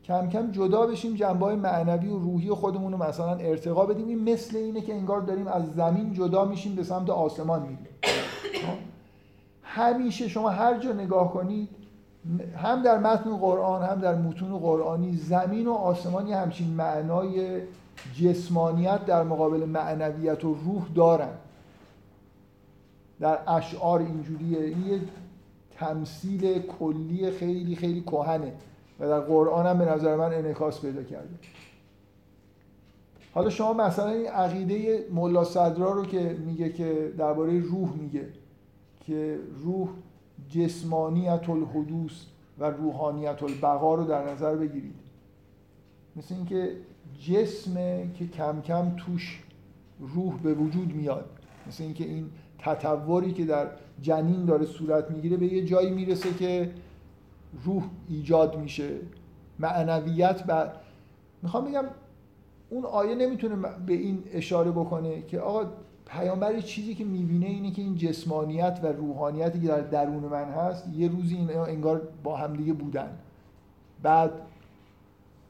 [0.06, 4.08] کم کم جدا بشیم جنبه معنوی و روحی خودمون رو مثلا ارتقا بدیم.
[4.08, 7.78] این مثل اینه که انگار داریم از زمین جدا میشیم به سمت آسمان میریم.
[9.62, 11.68] همیشه شما هر جا نگاه کنید
[12.56, 17.60] هم در متن قرآن هم در متون قرآنی زمین و آسمان یه همچین معنای
[18.20, 21.32] جسمانیت در مقابل معنویت و روح دارن.
[23.20, 24.60] در اشعار اینجوریه.
[24.60, 25.00] این یه
[25.78, 28.52] تمثیل کلی خیلی خیلی کهنه.
[29.00, 31.34] و در قرآن هم به نظر من انعکاس پیدا کرده.
[33.34, 38.28] حالا شما مثلا این عقیده ملا صدرا رو که میگه که درباره روح میگه
[39.00, 39.88] که روح
[40.48, 42.22] جسمانیت الحدوث
[42.58, 44.94] و روحانیت البقا رو در نظر بگیرید.
[46.16, 46.72] مثل اینکه
[47.28, 49.42] جسمه که کم کم توش
[50.00, 51.30] روح به وجود میاد.
[51.66, 53.66] مثل اینکه این تطوری که در
[54.00, 56.70] جنین داره صورت می‌گیره به یه جایی می‌رسه که
[57.64, 58.90] روح ایجاد میشه
[59.58, 60.68] معنویت و
[61.42, 61.84] می‌خوام بگم
[62.70, 65.64] اون آیه نمی‌تونه به این اشاره بکنه که آقا
[66.06, 70.88] پیامبر چیزی که می‌بینه اینه که این جسمانیت و روحانیتی که در درون من هست
[70.96, 73.18] یه روزی این انگار با همدیگه بودن.
[74.02, 74.30] بعد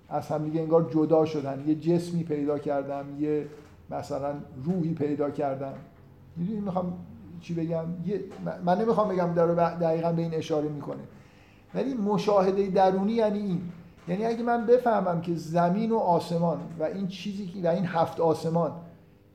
[0.09, 3.47] از همدیگه انگار جدا شدن یه جسمی پیدا کردم یه
[3.91, 4.35] مثلا
[4.65, 5.75] روحی پیدا کردم.
[6.37, 6.93] می‌دونی می‌خوام
[7.41, 7.85] چی بگم؟
[8.65, 11.03] من نمی‌خوام بگم در دقیقا به این اشاره می‌کنه.
[11.77, 13.61] ولی مشاهده درونی یعنی این.
[14.09, 18.21] یعنی اگه من بفهمم که زمین و آسمان و این چیزی که و این هفت
[18.21, 18.73] آسمان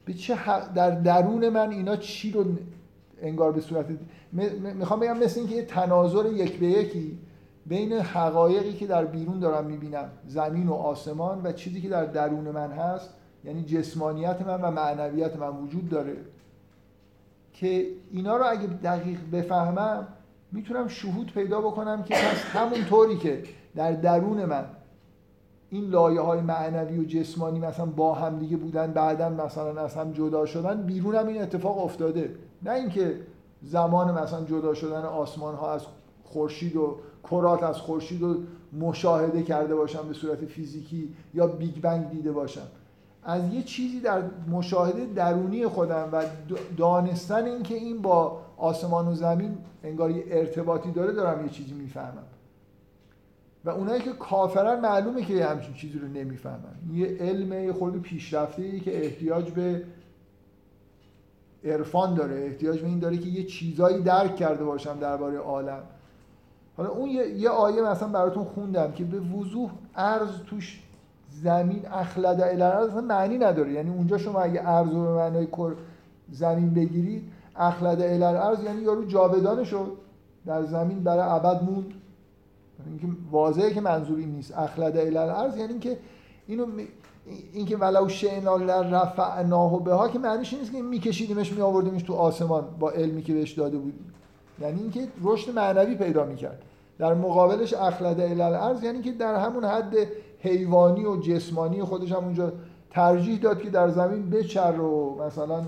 [0.05, 0.37] به چه
[0.75, 2.45] در درون من اینا چی رو
[3.21, 3.85] انگار به صورت
[4.79, 7.17] می‌خوام بگم مثل اینکه یه تناظر یک به یکی
[7.65, 12.51] بین حقایقی که در بیرون دارم می‌بینم زمین و آسمان و چیزی که در درون
[12.51, 13.09] من هست
[13.45, 16.17] یعنی جسمانیت من و معنویت من وجود داره.
[17.53, 20.07] که اینا رو اگه دقیق بفهمم
[20.51, 23.43] می‌تونم شهود پیدا بکنم که پس همون طوری که
[23.75, 24.65] در درون من
[25.69, 30.11] این لایه های معنوی و جسمانی مثلا با هم دیگه بودن بعدا مثلا از هم
[30.11, 32.35] جدا شدن بیرون هم این اتفاق افتاده.
[32.63, 33.19] نه اینکه
[33.61, 35.81] زمان مثلا جدا شدن آسمان ها از
[36.23, 36.95] خورشید و
[37.31, 38.35] کرات از خورشید رو
[38.79, 42.67] مشاهده کرده باشم به صورت فیزیکی یا بیگ بنگ دیده باشم.
[43.23, 44.21] از یه چیزی در
[44.51, 46.23] مشاهده درونی خودم و
[46.77, 52.23] دانستن اینکه این با آسمان و زمین انگار یه ارتباطی داره دارم یه چیزی می‌فهمم.
[53.65, 56.75] و اونایی که کافرن معلومه که همچین چیزی رو نمی‌فهمن.
[56.93, 59.83] یه علم یه خورده پیشرفته که احتیاج به
[61.63, 65.83] عرفان داره احتیاج به این داره که یه چیزایی درک کرده باشم درباره عالم.
[66.77, 70.83] حالا اون یه, آیه مثلا براتون خوندم که به وضوح عرض توش
[71.29, 73.71] زمین اخلد الارض معنی نداره.
[73.71, 75.47] یعنی اونجا شما اگه ارز رو به معنای
[76.31, 79.91] زمین بگیرید اخلد الارض یعنی یارو جاودانه شد
[80.45, 81.93] در زمین برای ابد موند.
[82.85, 84.57] اینکه واضحه که منظوری نیست.
[84.57, 85.97] اخلد الارض یعنی اینکه
[86.47, 86.65] اینو
[87.53, 93.23] اینکه ولو شئنا لرفعناه بها که معنیش نیست که میکشیدیمش میآوردیمش تو آسمان با علمی
[93.23, 94.13] که بهش داده بودیم.
[94.61, 96.61] یعنی اینکه رشد معنوی پیدا می‌کرد.
[96.99, 99.93] در مقابلش اخلد الارض یعنی که در همون حد
[100.39, 102.51] حیوانی و جسمانی خودش هم اونجا
[102.89, 105.61] ترجیح داد که در زمین بچر و مثلا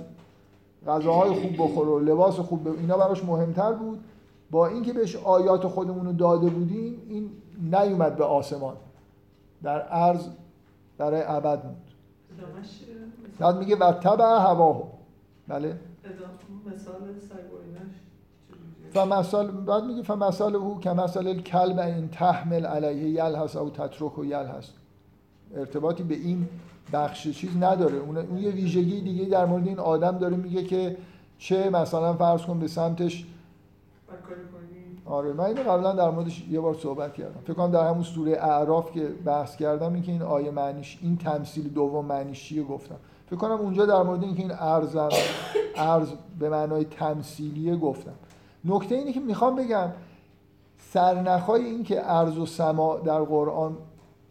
[0.87, 2.67] غذاهای خوب بخوره و لباس خوب ب...
[2.67, 3.99] اینا براش مهمتر بود.
[4.51, 7.29] با اینکه بهش آیات خودمون رو داده بودیم این
[7.71, 8.75] نیومد به آسمان.
[9.63, 10.27] در عرض
[10.97, 11.81] برای ابد موند.
[13.39, 14.83] بعد میگه و تبع هواه
[15.47, 15.79] بله.
[16.65, 16.95] مثال
[18.93, 24.25] فمثال بعد میگه فمثال او که مثال الکلب این تحمل علیه یلحس او تترک و
[24.25, 24.69] یلحس.
[25.55, 26.49] ارتباطی به این
[26.93, 27.97] بخش چیز نداره.
[27.97, 30.37] اون یه ویژگی دیگه در مورد این آدم داره.
[30.37, 30.97] میگه که
[31.37, 33.25] چه مثلا فرض کن به سمتش
[35.05, 37.41] آره من اینو قبلا در موردش یه بار صحبت کردم.
[37.43, 41.17] فکر کنم در همون سوره اعراف که بحث کردم این که این آیه معنیش این
[41.17, 42.95] تمثیل دوم معنیش چیه گفتم.
[43.25, 45.09] فکر کنم اونجا در مورد اینکه این ارزم
[45.75, 46.07] ارز
[46.39, 48.13] به معنای تمثیلیه گفتم.
[48.65, 49.89] نکته اینه که می‌خوام بگم
[50.77, 53.77] سرنخای این که ارز و سما در قرآن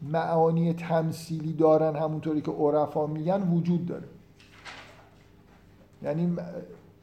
[0.02, 4.04] معانی تمثیلی دارن همونطوری که عرفا میگن وجود داره.
[6.02, 6.26] یعنی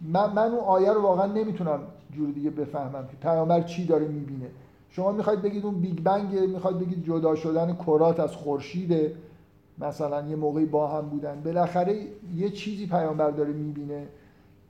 [0.01, 1.79] من, من اون آیه رو واقعا نمی‌تونم
[2.11, 4.45] جور دیگه بفهمم که پیامبر چی داره می‌بینه.
[4.89, 9.11] شما می‌خواید بگید اون بیگ بنگ می‌خواید بگید جدا شدن کرات از خورشید
[9.77, 11.41] مثلا یه موقعی با هم بودن.
[11.41, 14.07] بالاخره یه چیزی پیامبر داره می‌بینه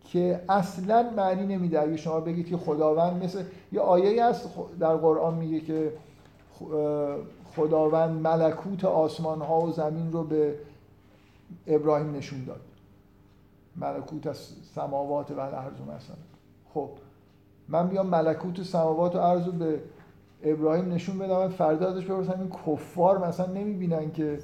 [0.03, 1.81] که اصلا معنی نمیده.
[1.81, 4.49] اگه شما بگید که خداوند مثل یه آیه هست
[4.79, 5.93] در قرآن میگه که
[7.59, 10.55] خداوند ملکوت آسمان ها و زمین رو به
[11.67, 12.61] ابراهیم نشون داد.
[13.75, 14.37] ملکوت از
[14.75, 16.15] سماوات و الارض مثلا.
[16.73, 16.89] خب
[17.67, 19.79] من بیام ملکوت سماوات و ارض رو به
[20.43, 24.39] ابراهیم نشون بدم فردا ازش بپرسم این کفار مثلا نمی‌بینن که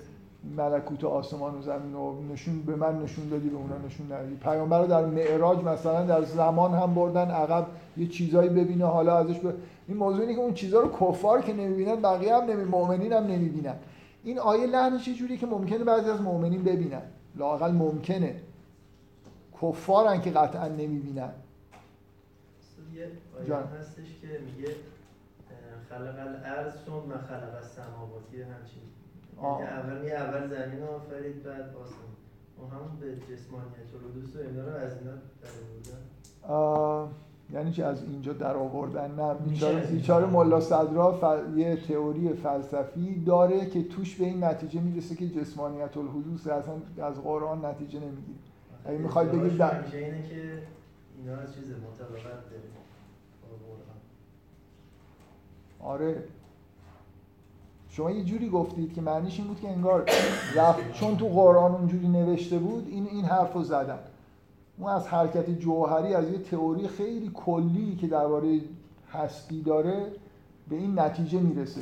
[0.57, 4.35] ملکوت آسمان و زمین رو نشون به من نشون دادی به اونا نشون ندادی.
[4.35, 7.65] پیامبر رو در معراج مثلا در زمان هم بردن عقب
[7.97, 9.53] یه چیزایی ببینه حالا ازش به
[9.87, 13.23] این موضوع اینه که اون چیزها رو کفار که نمی‌بینن بقیه هم نمی مؤمنین هم
[13.23, 13.75] نمی‌بینن.
[14.23, 17.01] این آیه لحنش جوری که ممکنه بعضی از مؤمنین ببینن.
[17.35, 18.41] لاقل ممکنه.
[19.61, 21.31] کفارن که قطعا نمی‌بینن.
[22.95, 24.75] یه آیه هستش که میگه
[25.89, 28.23] خلق الارض ثم خلق السماوات.
[28.33, 28.81] همچین
[29.41, 32.15] اول می اول زمین آفرید بعد آسمان.
[32.57, 35.49] اون هم به جسمانیت و دوست و اینا رو از اینا در
[37.55, 41.57] یعنی چه از اینجا در آوردن؟ نه بیچاره بیچاره ملا صدرا ف...
[41.57, 47.21] یه تئوری فلسفی داره که توش به این نتیجه می‌رسه که جسمانیت الحدوث اصلا از
[47.21, 48.39] قرآن نتیجه نمی‌گیره.
[48.85, 50.61] اگه می‌خواید بگید در اینه که
[51.17, 52.63] اینا از چیز مطابقت داره
[55.79, 56.23] آره.
[57.89, 60.09] شما یه جوری گفتید که معنیش این بود که انگار
[60.55, 63.99] رفت چون تو قرآن اونجوری نوشته بود این این حرف رو زدن.
[64.77, 68.59] اون از حرکت جوهری از یه تئوری خیلی کلی که درباره
[69.11, 70.11] هستی داره
[70.69, 71.81] به این نتیجه می‌رسه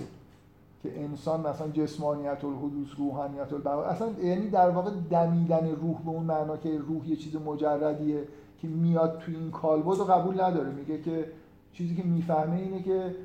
[0.84, 6.24] که انسان مثلا جسمانیت الحدوث روحانیت البقا اصلا یعنی در واقع دمیدن روح به اون
[6.24, 8.24] معنا که روح یه چیز مجردیه
[8.62, 10.72] که میاد توی این کالبد رو قبول نداره.
[10.72, 11.26] میگه که
[11.74, 13.16] چیزی که می‌فهمه اینه که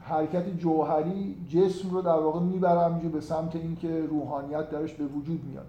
[0.00, 5.44] حرکت جوهری جسم رو در واقع می‌بره همینجا به سمت اینکه روحانیت درش به وجود
[5.44, 5.66] میاد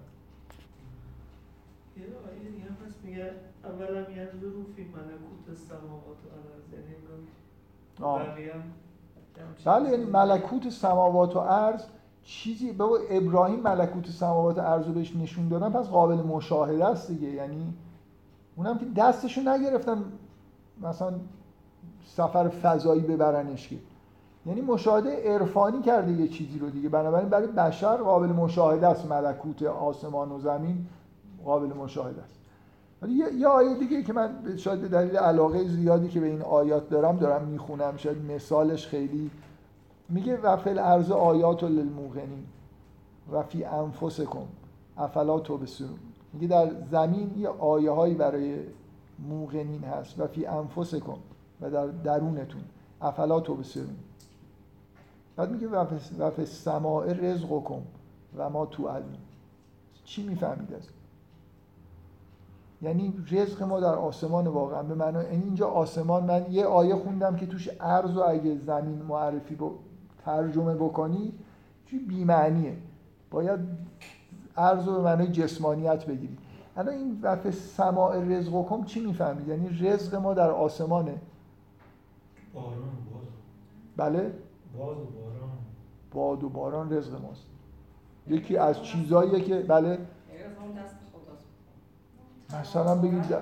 [1.98, 3.32] یه آیه دیگه هست میگه
[3.64, 6.96] اولا ینظرو فی ملکوت السماوات و یعنی
[9.66, 11.84] بله یعنی ملکوت سماوات و ارض
[12.24, 17.08] چیزی بابا ابراهیم ملکوت سماوات و ارض رو بهش نشون دادن پس قابل مشاهده است
[17.08, 17.28] دیگه.
[17.28, 17.74] یعنی
[18.56, 20.04] اونم که دستشو نگرفتن
[20.82, 21.14] مثلا
[22.06, 23.76] سفر فضایی ببرنش که.
[24.46, 26.90] یعنی مشاهده عرفانی کرده یه چیزی رو دیگه.
[26.90, 30.88] بنابراین برای بشر قابل مشاهده است ملکوت آسمان و زمین
[31.46, 32.41] قابل مشاهده است.
[33.02, 36.90] ولی یه آیه دیگه که من شاید به دلیل علاقه زیادی که به این آیات
[36.90, 39.32] دارم دارم می‌خونم شاید مثالش خیلی
[40.10, 42.46] میگه و فی الارض آیات للموقنین
[43.32, 44.48] و فی انفسکم
[44.98, 46.00] افلا تبصرون.
[46.34, 48.60] میگه در زمین یه آیه هایی برای
[49.30, 51.18] موقنین هست و فی انفسکم
[51.62, 52.62] و در درونتون
[53.02, 53.96] افلا تبصرون.
[55.36, 55.68] بعد میگه
[56.20, 57.82] و فی سماع رزقکم
[58.38, 58.90] و ما تو
[60.04, 60.82] چی می‌فهمید از
[62.82, 64.84] یعنی رزق ما در آسمان واقعا.
[64.84, 69.56] به معنی اینجا آسمان من یه آیه خوندم که توش ارز و اگه زمین معرفی
[69.56, 69.72] با
[70.26, 71.34] ترجمه بکنی
[71.86, 72.78] چی بیمعنیه.
[73.32, 73.60] باید
[74.58, 76.38] ارز رو به معنی جسمانیت بگیری.
[76.78, 81.16] الان این وقت سماع رزق چی می‌فهمید؟ یعنی رزق ما در آسمانه.
[82.54, 83.24] باران باز
[83.98, 84.34] بله؟
[84.78, 85.52] باد و باران.
[86.14, 87.46] باد و باران رزق ماست.
[88.28, 89.98] یکی از چیزاییه که بله؟
[92.60, 93.36] مثلا بگید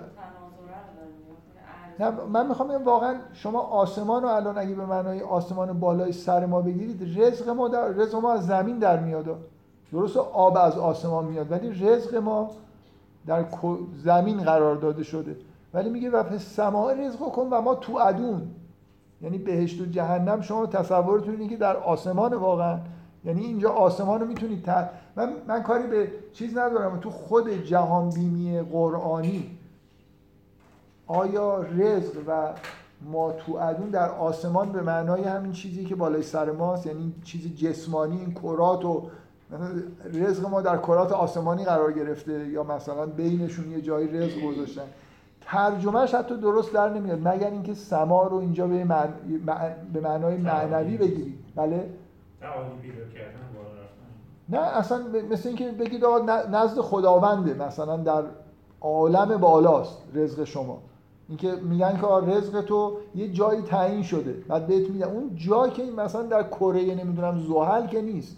[1.99, 6.45] نه من می‌خوام بگم واقعا شما آسمان رو الان اگه به معنای آسمان بالای سر
[6.45, 9.25] ما بگیرید رزق ما در رزق ما از زمین در میاد.
[9.91, 12.51] درست آب از آسمان میاد ولی رزق ما
[13.27, 13.45] در
[14.03, 15.35] زمین قرار داده شده.
[15.73, 18.41] ولی میگه و سماع رزق کن و ما تو ادون
[19.21, 22.79] یعنی بهشت و جهنم شما تصورتون اینه که در آسمان واقعا.
[23.25, 24.63] یعنی اینجا آسمان رو می‌تونید
[25.19, 26.99] من, من کاری به چیز ندارم.
[26.99, 29.57] تو خود جهان بینی قرآنی
[31.07, 32.53] آیا رزق و
[33.01, 37.55] ما تو ادون در آسمان به معنای همین چیزی که بالای سر ماست؟ یعنی چیز
[37.55, 39.09] جسمانی این کرات و
[40.13, 44.85] رزق ما در کرات آسمانی قرار گرفته یا مثلا بینشون یه جایی رزق گذاشتن.
[45.41, 47.27] ترجمهش حتی درست در نمیاد.
[47.27, 48.85] مگر اینکه سما رو اینجا به,
[49.93, 51.39] به معنای معنوی بگیرید.
[51.55, 51.89] بله؟
[54.49, 54.99] نه اصلا
[55.31, 56.19] مثل اینکه بگید آقا
[56.51, 58.23] نزد خداونده مثلا در
[58.81, 60.77] عالم بالاست رزق شما.
[61.29, 64.33] اینکه میگن که رزق تو یه جایی تعیین شده.
[64.47, 68.37] بعد بهت میدن اون جا که مثلا در کره نمی‌دونم زحل که نیست.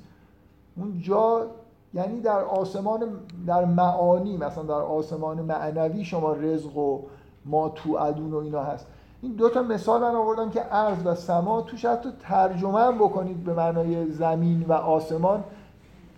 [0.77, 1.47] اون جا
[1.93, 2.99] یعنی در آسمان
[3.47, 6.99] در معانی مثلا در آسمان معنوی شما رزق و
[7.45, 8.87] ما تو ادون و اینا هست.
[9.21, 13.53] این دو تا مثال من آوردم که ارز و سما توش حتی ترجمه بکنید به
[13.53, 15.43] معنای زمین و آسمان.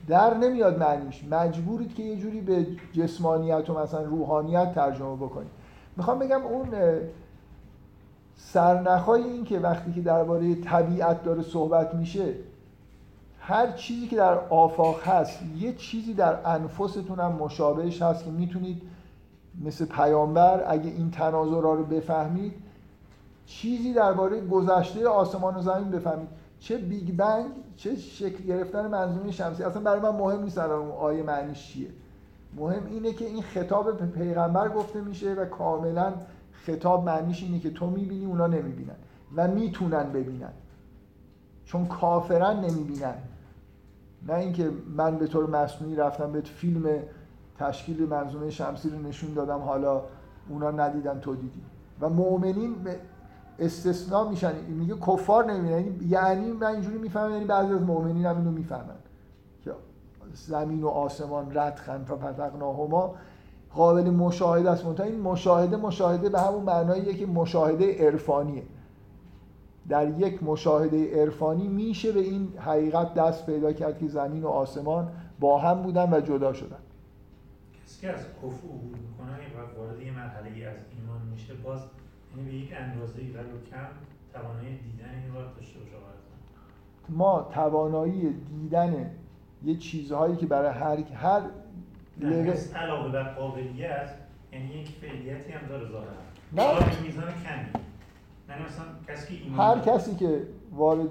[0.08, 1.24] در نمیاد معنیش.
[1.32, 5.51] مجبورید که یه جوری به جسمانیت و مثلا روحانیت ترجمه بکنید
[5.97, 6.68] می‌خوام بگم اون
[8.38, 12.34] سرنخای این که وقتی که درباره طبیعت داره صحبت میشه
[13.39, 18.82] هر چیزی که در آفاق هست یه چیزی در انفستون هم مشابهش هست که می‌تونید
[19.66, 22.54] مثل پیامبر اگه این تناظر رو بفهمید
[23.45, 26.28] چیزی درباره گذشته آسمان و زمین بفهمید.
[26.64, 27.45] چه بیگ بنگ
[27.76, 29.64] چه شکل گرفتن منظومه شمسی.
[29.64, 31.88] اصلا برای من مهم نیست الان اون آیه معنیش چیه.
[32.55, 36.14] مهم اینه که این خطاب به پیغمبر گفته میشه و کاملا
[36.51, 38.95] خطاب معنیش اینه که تو می‌بینی اونا نمی‌بینن
[39.36, 40.53] و می‌تونن ببینن.
[41.66, 43.16] چون کافرن نمی‌بینن.
[44.28, 46.84] نه اینکه من به طور مصنوعی رفتم به فیلم
[47.59, 50.01] تشکیل منظومه شمسی رو نشون دادم حالا
[50.49, 51.61] اونا ندیدن تو دیدی.
[52.01, 52.76] و مؤمنین
[53.60, 54.56] استثناء میشن.
[54.56, 58.95] میگه کفار نمی‌بینن یعنی من اینجوری می‌فهمم یعنی بعضی از مؤمنین هم اینو می‌فهمن.
[59.64, 59.72] که
[60.34, 63.16] زمین و آسمان ردخن فتقناهما.
[63.74, 64.86] قابل مشاهده است.
[64.86, 68.64] منتها این مشاهده مشاهده به همون معناییه که مشاهده عرفانیه.
[69.89, 75.08] در یک مشاهده عرفانی میشه به این حقیقت دست پیدا کرد که زمین و آسمان
[75.39, 76.78] با هم بودن و جدا شدن.
[77.86, 79.38] کسی که از کفر عبور می‌کنه
[79.78, 81.80] وارد یه مرحله از ایمان میشه باز
[82.38, 83.88] یعنی به یک اندازه ولو کم
[84.34, 85.94] توانایی دیدن این رو داشته باشه
[87.10, 89.12] ما توانایی دیدن
[89.64, 91.42] یه چیزهایی که برای هر هر
[92.18, 94.10] لول علاوه بر قابلیت
[94.54, 96.12] یعنی یک فعلیتی هم داره ظاهرا.
[96.54, 97.02] نه.
[97.04, 97.84] میزان کمی.
[98.50, 101.10] یعنی مثلا کسی که هر کسی که وارد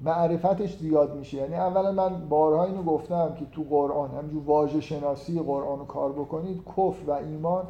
[0.00, 1.36] معرفتش زیاد میشه.
[1.36, 6.12] یعنی اولا من بارها اینو گفتم که تو قرآن همینجور واژه شناسی قرآن رو کار
[6.12, 7.64] بکنید کفر و ایمان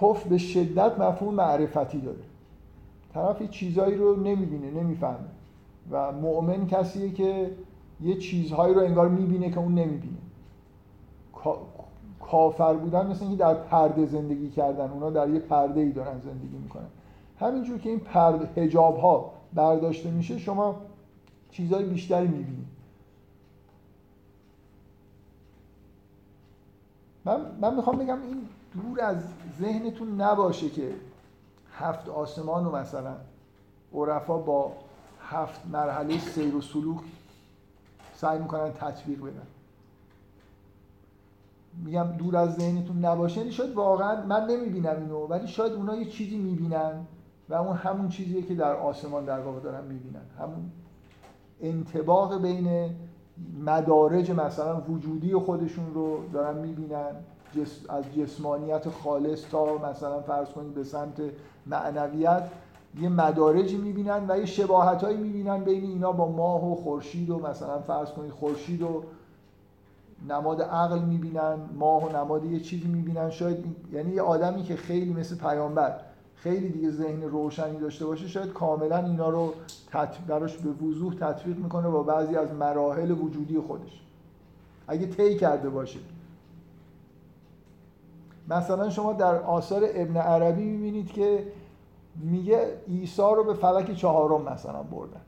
[0.00, 2.18] کفر به شدت مفهوم معرفتی داره.
[3.14, 5.28] طرف چیزایی رو نمی‌بینه نمی‌فهمه.
[5.90, 7.50] و مؤمن کسیه که
[8.00, 10.16] یه چیزهایی رو انگار می‌بینه که اون نمی‌بینه.
[12.20, 14.90] کافر بودن مثل اینکه در پرده زندگی کردن.
[14.90, 16.86] اونا در یه پرده ای دارن زندگی می‌کنن.
[17.40, 20.76] همینجور که این پرده هجاب ها برداشته میشه شما
[21.50, 22.66] چیزهای بیشتری می‌بینید
[27.24, 28.42] من, من می‌خوام بگم این
[28.74, 29.16] دور از
[29.60, 30.94] ذهنتون نباشه که
[31.72, 33.16] هفت آسمان و مثلا
[33.94, 34.72] عرفا با
[35.20, 37.00] هفت مرحله سیر و سلوک
[38.14, 39.46] سعی می‌کنن تطبیق بدن.
[41.84, 46.04] میگم دور از ذهنتون نباشه یعنی شاید واقعا من نمی‌بینم اینو ولی شاید اونا یه
[46.04, 47.06] چیزی می‌بینن
[47.48, 50.26] و اون همون چیزیه که در آسمان در واقع دارن می‌بینن.
[50.38, 50.70] همون
[51.60, 52.90] انتباق بین
[53.64, 57.14] مدارج مثلا وجودی خودشون رو دارن می‌بینن.
[57.88, 61.20] از جسمانیت خالص تا مثلا فرض کنید به سمت
[61.66, 62.42] معنویت
[63.00, 67.38] یه مدارجی می‌بینن و یه شباهت هایی می‌بینن بین اینا با ماه و خورشید و
[67.38, 69.02] مثلا فرض کنید خورشید و
[70.28, 73.30] نماد عقل می‌بینن ماه و نماد یه چیزی می‌بینن.
[73.30, 76.00] شاید یعنی یه آدمی که خیلی مثل پیامبر
[76.34, 79.52] خیلی دیگه ذهن روشنی داشته باشه شاید کاملا اینا رو
[80.26, 84.00] براش به وضوح تطبیق می‌کنه با بعضی از مراحل وجودی خودش.
[84.88, 85.98] اگه طی کرده باشه.
[88.48, 91.46] مثلا شما در آثار ابن عربی می‌بینید که
[92.16, 95.20] میگه عیسی رو به فلک چهارم مثلا بردن.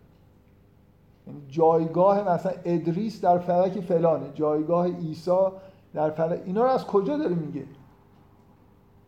[1.27, 5.47] یعنی جایگاه مثلا ادریس در فلک فلانه جایگاه عیسی
[5.95, 6.43] در فلک.
[6.47, 7.65] اینا رو از کجا داره میگه؟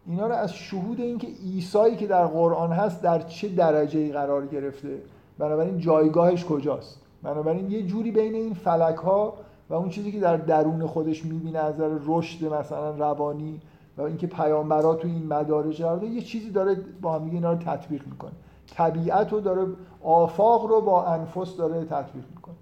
[0.07, 4.47] اینا رو از شهود اینکه عیسی که در قرآن هست در چه درجه ای قرار
[4.47, 4.99] گرفته؟
[5.39, 9.35] بنابراین جایگاهش کجاست؟ بنابراین یه جوری بین این فلک ها
[9.71, 13.61] و اون چیزی که در درون خودش می‌بینه از نظر رشد مثلا روانی
[13.99, 18.07] و اینکه پیامبرا تو این مدارج قرار یه چیزی داره با هم اینا رو تطبیق
[18.07, 18.33] می‌کنه.
[18.71, 19.67] طبیعت رو داره
[20.03, 22.55] آفاق رو با انفس داره تطبیق می‌کنه.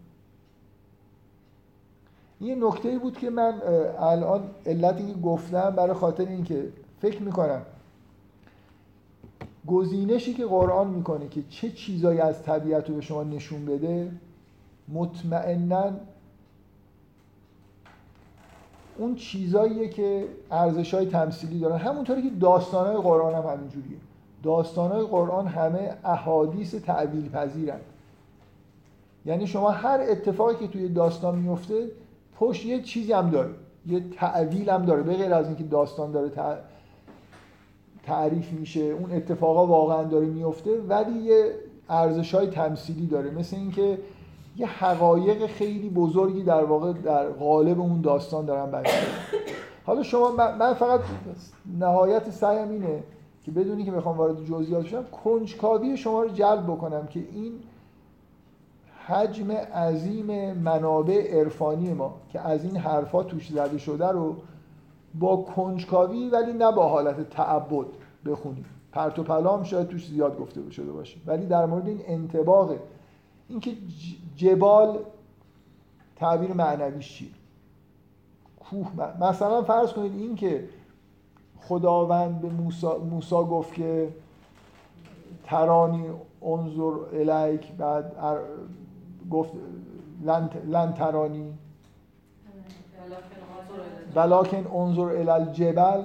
[2.40, 3.54] این نکته بود که من
[3.98, 6.68] الان علتی که گفتم برای خاطر اینکه
[7.00, 7.62] فکر می‌کنم
[9.66, 14.12] گزینشی که قرآن می‌کنه که چه چیزایی از طبیعت رو به شما نشون بده
[14.88, 15.90] مطمئنا
[18.98, 21.78] اون چیزاییه که ارزش های تمثیلی دارن.
[21.78, 23.96] همونطوری که داستان های قرآن هم همینجوریه.
[24.42, 27.80] داستان های قرآن همه احادیث تعبیل پذیرن
[29.26, 31.88] یعنی شما هر اتفاقی که توی داستان میفته
[32.38, 33.50] پشت یه چیزی هم داره.
[33.86, 35.02] یه تعویل هم داره.
[35.02, 36.30] به غیر از اینکه داستان داره
[38.02, 41.54] تعریف میشه اون اتفاقا واقعا داره میفته ولی یه
[41.88, 43.30] ارزش های تمثیلی داره.
[43.30, 43.98] مثل اینکه
[44.56, 48.94] یه حقایق خیلی بزرگی در واقع در قالب اون داستان دارن بیان
[49.84, 51.00] حالا شما من فقط
[51.78, 53.02] نهایت سعیم اینه
[53.42, 57.52] که بدونی که بخوام وارد جزئیات شم کنجکاوی شما رو جلب بکنم که این
[59.06, 64.36] حجم عظیم منابع عرفانی ما که از این حرفا توش زده شده رو
[65.14, 67.86] با کنجکاوی ولی نه با حالت تعبد
[68.26, 68.64] بخونیم.
[68.92, 72.72] پرت و پلام شاید توش زیاد گفته شده باشه ولی در مورد این انتباق
[73.48, 73.70] اینکه
[74.36, 74.98] جبال
[76.16, 77.28] تعبیر معنویش چیه
[78.70, 78.86] کوه
[79.20, 80.68] مثلا فرض کنید این که
[81.60, 82.48] خداوند به
[83.10, 84.08] موسی, گفت که
[85.44, 86.04] ترانی
[86.42, 88.12] انظر الیک بعد
[89.30, 89.52] گفت
[90.66, 91.52] لن, ترانی.
[94.14, 96.02] بلاکن انظر الالجبل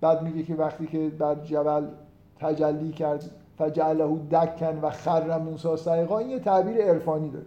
[0.00, 1.86] بعد میگه که وقتی که بر جبل
[2.38, 7.46] تجلی کرد فجعله دکن و خر موسی سیقا این یه تعبیر عرفانی داره.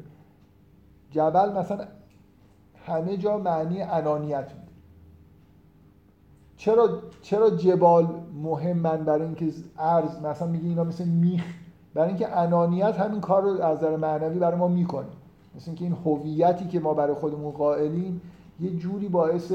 [1.13, 1.87] جبل مثلا
[2.85, 4.73] همه جا معنی انانیت میده.
[6.57, 8.07] چرا چرا جبال
[8.43, 11.43] مهمن برای اینکه ارز مثلا میگه اینا مثل میخ.
[11.93, 15.07] برای اینکه انانیت همین کار رو از نظر معنوی برای ما می‌کنه.
[15.55, 18.21] مثل اینکه این هویتی که ما برای خودمون قائلیم
[18.59, 19.53] یه جوری باعث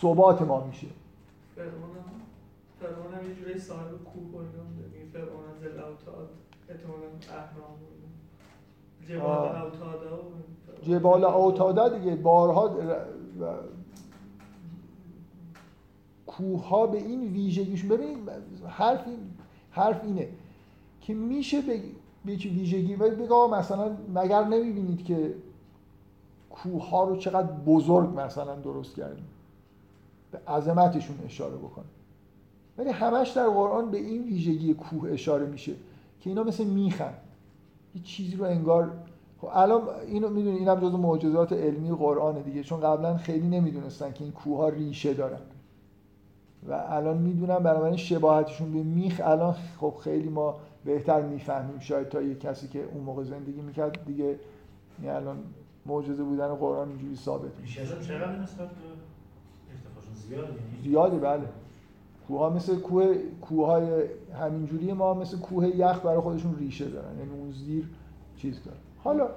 [0.00, 0.86] ثبات ما میشه.
[2.80, 4.44] فرعون هم یه جوری صاحب کوه و
[5.12, 6.28] فرعون از الاوتاد
[7.30, 7.87] اهرام
[9.08, 10.18] جبال اوتادا
[10.82, 12.16] جبال اوتادا دیگه.
[12.16, 12.76] بارها
[16.26, 18.30] کوه ها به این ویژگیش ببینید
[18.68, 19.18] حرف این
[19.70, 20.28] حرف اینه
[21.00, 21.80] که میشه به
[22.24, 25.34] ویژگی؟ بگه مثلا مگر نمی‌بینید که
[26.50, 29.28] کوه ها رو چقدر بزرگ مثلا درست کردیم؟
[30.32, 31.84] به عظمتشون اشاره بکنه.
[32.78, 35.72] ولی همش در قرآن به این ویژگی کوه اشاره میشه
[36.20, 37.14] که اینا مثل میخن.
[37.98, 38.90] یه چیزی رو انگار
[39.40, 44.24] خب الان اینو می‌دونی اینم جزو معجزات علمی قرآن دیگه چون قبلا خیلی نمی‌دونستن که
[44.24, 45.40] این کوه ها ریشه دارن.
[46.68, 52.22] و الان می‌دونم بنابراین شباهتشون به میخ الان خب خیلی ما بهتر می‌فهمیم شاید تا
[52.22, 54.24] یه کسی که اون موقع زندگی می‌کرد دیگه
[55.02, 55.36] یعنی الان
[55.86, 57.84] معجزه بودن قرآن اینجوری ثابت میشه.
[60.28, 60.48] زیاده؟
[60.82, 61.42] زیاده بله.
[62.28, 64.02] کوه ها مثل کوه کوه های
[64.40, 67.88] همینجوری ما مثل کوه یخ برای خودشون ریشه دارن یعنی اون زیر
[68.36, 69.28] چیز داره حالا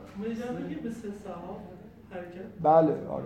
[2.64, 3.24] بله آره.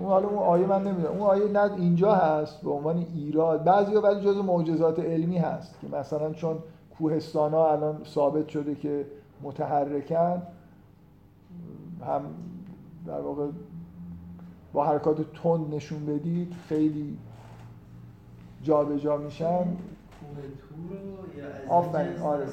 [0.00, 1.12] اون حالا اون آیه من نمی‌دونم.
[1.12, 3.64] اون آیه نه اینجا هست به عنوان ایراد.
[3.64, 6.58] بعضیا ولی جزء معجزات علمی هست که مثلا چون
[6.98, 9.06] کوهستان ها الان ثابت شده که
[9.42, 10.42] متحرکن
[12.06, 12.22] هم
[13.06, 13.46] در واقع
[14.72, 17.18] با حرکات تند نشون بدید خیلی
[18.66, 19.64] جابجا جا میشن.
[21.68, 22.46] آفرین آره.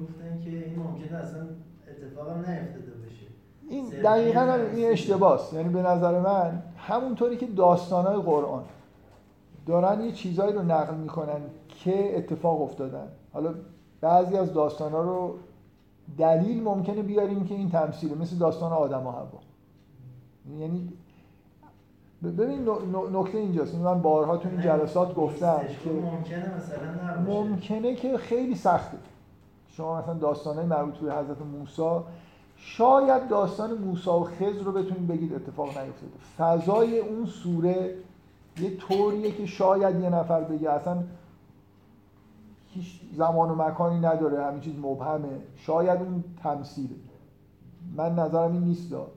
[0.00, 1.46] گفتن که این ممکنه اصلا
[1.90, 3.26] اتفاقا نیفتاده بشه
[3.68, 8.64] این دقیقا هم این اشتباس یعنی به نظر من همونطوری که داستانهای قرآن
[9.66, 13.08] دارن یه چیزایی رو نقل می‌کنن که اتفاق افتادن.
[13.32, 13.54] حالا
[14.00, 15.34] بعضی از داستانها رو
[16.18, 19.40] دلیل ممکنه بیاریم که این تمثیله مثل داستان آدم و هوا
[20.58, 20.92] یعنی
[22.24, 22.68] ببین
[23.12, 23.74] نکته اینجاست.
[23.74, 28.98] من بارها تو این جلسات گفتم که ممکنه مثلا ممکنه که خیلی سخته.
[29.68, 32.04] شما مثلا داستانهای مربوط به حضرت موسی
[32.56, 36.12] شاید داستان موسی و خضر رو بتونید بگید اتفاق نیفتاده.
[36.38, 37.94] فضای اون سوره
[38.60, 40.70] یه طوریه که شاید یه نفر بگه.
[40.70, 41.02] اصلا
[42.68, 44.44] هیچ زمان و مکانی نداره.
[44.44, 45.28] همین چیز مبهمه.
[45.56, 46.94] شاید اون تمثیله.
[47.96, 49.10] من نظرم این نیست دار.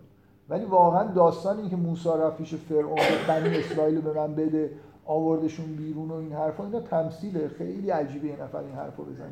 [0.51, 4.71] ولی واقعا داستان این که موسی رفت پیش فرعون بنی اسرائیل به من بده
[5.05, 7.47] آوردشون بیرون و این حرفا اینا تمثیله.
[7.47, 9.31] خیلی عجیبه یه نفر این حرفو بزنه.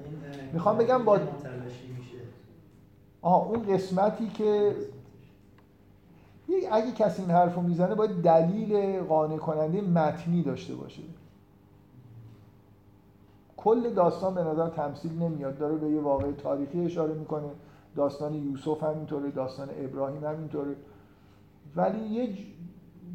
[0.53, 1.19] می‌خوام بگم با
[3.21, 4.75] آها اون قسمتی که
[6.71, 11.01] اگه کسی این حرفو می‌زنه باید دلیل قانع کننده متنی داشته باشه.
[13.57, 15.57] کل داستان به نظر تمثیل نمیاد.
[15.57, 17.49] داره به یه واقع تاریخی اشاره می‌کنه.
[17.95, 20.75] داستان یوسف همینطوره داستان ابراهیم همینطوره.
[21.75, 22.29] ولی یه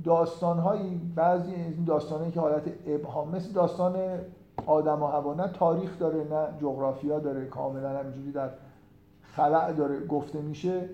[0.05, 3.97] داستانهایی بعضی این داستانهایی که حالت ابهام مثل داستان
[4.67, 8.51] آدم و هوا نه تاریخ داره نه جغرافیا داره کاملا همینجوری در
[9.23, 10.89] خلع داره گفته میشه.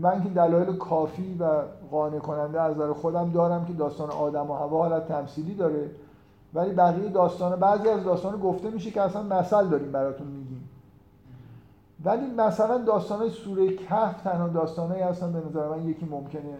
[0.00, 4.54] من که دلایل کافی و قانع کننده از نظر خودم دارم که داستان آدم و
[4.54, 5.90] هوا حالت تمثیلی داره.
[6.54, 10.57] ولی بقیه داستان بعضی از داستان گفته میشه که اصلا مثل داریم براتون میگیم.
[12.04, 16.58] ولی مثلا داستان های سوره کهف تنها داستانهایی هستن به نظر من یکی ممکنه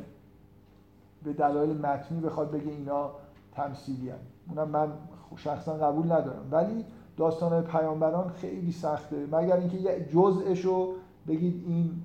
[1.25, 3.11] به دلایل متنی بخواد بگه اینا
[3.53, 4.19] تمثیلی هم.
[4.49, 4.93] اونم من
[5.37, 6.49] شخصا قبول ندارم.
[6.51, 6.85] ولی
[7.17, 9.27] داستان پیامبران خیلی سخته.
[9.33, 10.95] مگر اینکه یه جزءش رو
[11.29, 12.03] بگید این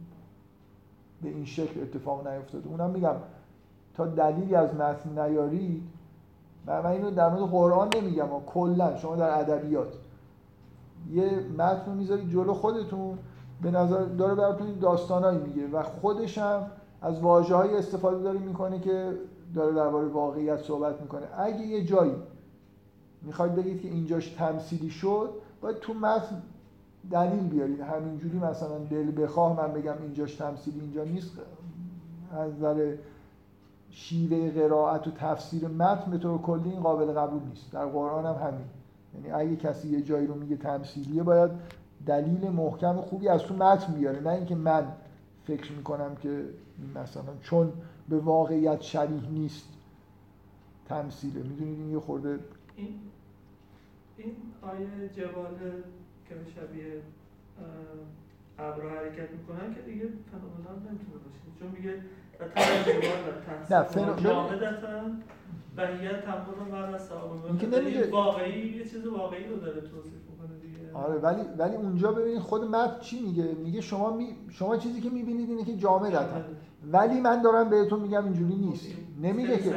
[1.22, 2.70] به این شکل اتفاق نیفتاده.
[2.70, 3.16] اونم میگم
[3.94, 5.84] تا دلیلی از متن نیارید
[6.66, 8.98] من اینو در مورد قرآن نمیگم کلا.
[8.98, 9.94] شما در ادبیات.
[11.12, 13.18] یه متن رو می‌ذارید جلو خودتون
[13.62, 16.66] به نظر داره براتون داستانایی میگه و خودش هم
[17.02, 19.18] از واژه های استفاده داره می‌کنه که
[19.56, 21.22] داره درباره واقعیت صحبت می‌کنه.
[21.38, 22.16] اگه یه جایی
[23.22, 25.30] می‌خواید بگید که اینجاش تمثیلی شد
[25.62, 26.42] باید تو متن
[27.12, 27.80] دلیل بیارید.
[27.80, 31.32] همینجوری مثلا دل بخواه من بگم اینجاش تمثیلی اینجا نیست.
[32.32, 32.96] از نظر
[33.90, 37.72] شیوه قرائت و تفسیر متن به طور کلی این قابل قبول نیست.
[37.72, 38.66] در قرآن هم همین.
[39.16, 41.52] یعنی اگه کسی یه جایی رو میگه تمثیلیه باید
[42.06, 44.22] دلیل محکم خوبی از تو متن بیاره.
[44.22, 44.88] نه اینکه من
[45.48, 46.46] فکر می‌کنم که
[46.96, 47.74] مثلا چون
[48.10, 49.68] به واقعیت شبیه نیست
[50.90, 51.44] تمثیله.
[51.44, 52.40] می‌دونید این یه خورده
[52.76, 53.00] این
[54.18, 55.56] این آیه جبال
[56.30, 57.02] که به شبیه
[58.60, 61.60] ابر حرکت می‌کنن که دیگه فنومنال نمی‌تونه باشه.
[61.60, 62.02] چون میگه
[63.70, 64.60] نه فنومنال
[65.78, 70.94] و هی تمام این که نمیگه واقعی یه چیز واقعی رو داره توصیف می‌کنه دیگه.
[70.94, 74.36] آره ولی ولی اونجا ببینید خود متن چی میگه؟ میگه شما می...
[74.50, 76.46] شما چیزی که می‌بینید اینه که جامدتن
[76.92, 78.88] ولی من دارم بهتون میگم اینجوری نیست.
[79.22, 79.70] نمیگه که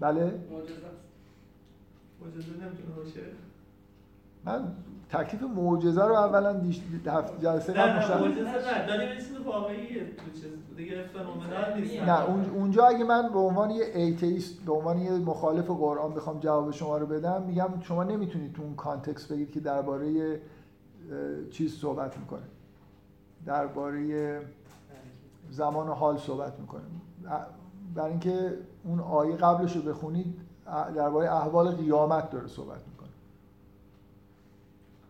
[0.00, 0.22] بله.
[2.20, 3.20] معجزه نمی‌تونه باشه.
[4.44, 4.72] من
[5.10, 8.86] تکلیف معجزه رو اولا دیش هفت جلسه قبل مشخص معجزه نه.
[8.86, 10.44] داریم این چیز واقعیه تو چیز
[10.76, 12.02] دیگه phenomenal نیست.
[12.02, 16.70] نه اونجا اگه من به عنوان یه atheist به عنوان یه مخالف قرآن بخوام جواب
[16.70, 20.40] شما رو بدم میگم شما نمی‌تونید تو اون context بگید که درباره
[21.50, 22.46] چیز صحبت می‌کنه.
[23.46, 24.40] درباره
[25.50, 26.82] زمان و حال صحبت می‌کنه.
[27.94, 30.34] برای اینکه اون آیه قبلش رو بخونید
[30.94, 32.95] درباره احوال قیامت داره صحبت می‌کنه.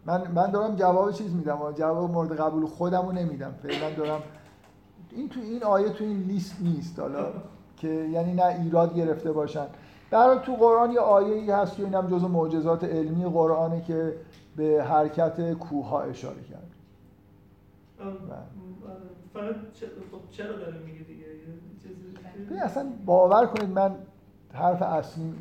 [0.07, 3.55] من من دارم جواب چیز میدم جواب مورد قبول خودم رو نمیدم.
[3.63, 4.23] فعلا دارم
[5.11, 7.27] این تو این آیه تو این لیست نیست حالا
[7.77, 9.67] که یعنی نه ایراد گرفته باشن.
[10.11, 14.17] برای تو قرآن یه آیه ای هست که اینم جزو معجزات علمی قرآنه که
[14.57, 16.71] به حرکت کوه ها اشاره کرد.
[19.35, 19.55] فقط
[20.13, 23.95] خب چرا داره میگه دیگه؟ اصلا باور کنید من
[24.53, 25.35] حرف اصلی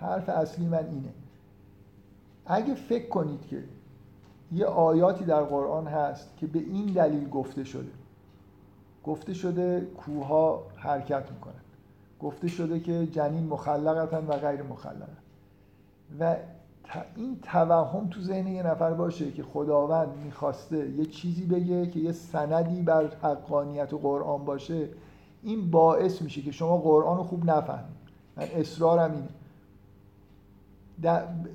[0.00, 1.12] حرف اصلی من اینه.
[2.50, 3.64] اگه فکر کنید که
[4.52, 7.90] یه آیاتی در قرآن هست که به این دلیل گفته شده
[9.04, 11.54] گفته شده کوها حرکت می‌کنن
[12.20, 15.16] گفته شده که جنین مخلقتن و غیر مخلقن
[16.20, 16.36] و
[17.16, 22.12] این توهم تو ذهن یه نفر باشه که خداوند می‌خواسته یه چیزی بگه که یه
[22.12, 24.88] سندی بر حقانیت قرآن باشه
[25.42, 28.00] این باعث میشه که شما قرآن رو خوب نفهمید.
[28.36, 29.28] من اصرارم اینه.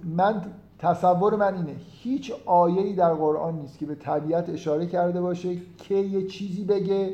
[0.04, 0.42] من
[0.80, 5.96] تصور من اینه هیچ آیه‌ای در قرآن نیست که به طبیعت اشاره کرده باشه که
[5.96, 7.14] یه چیزی بگه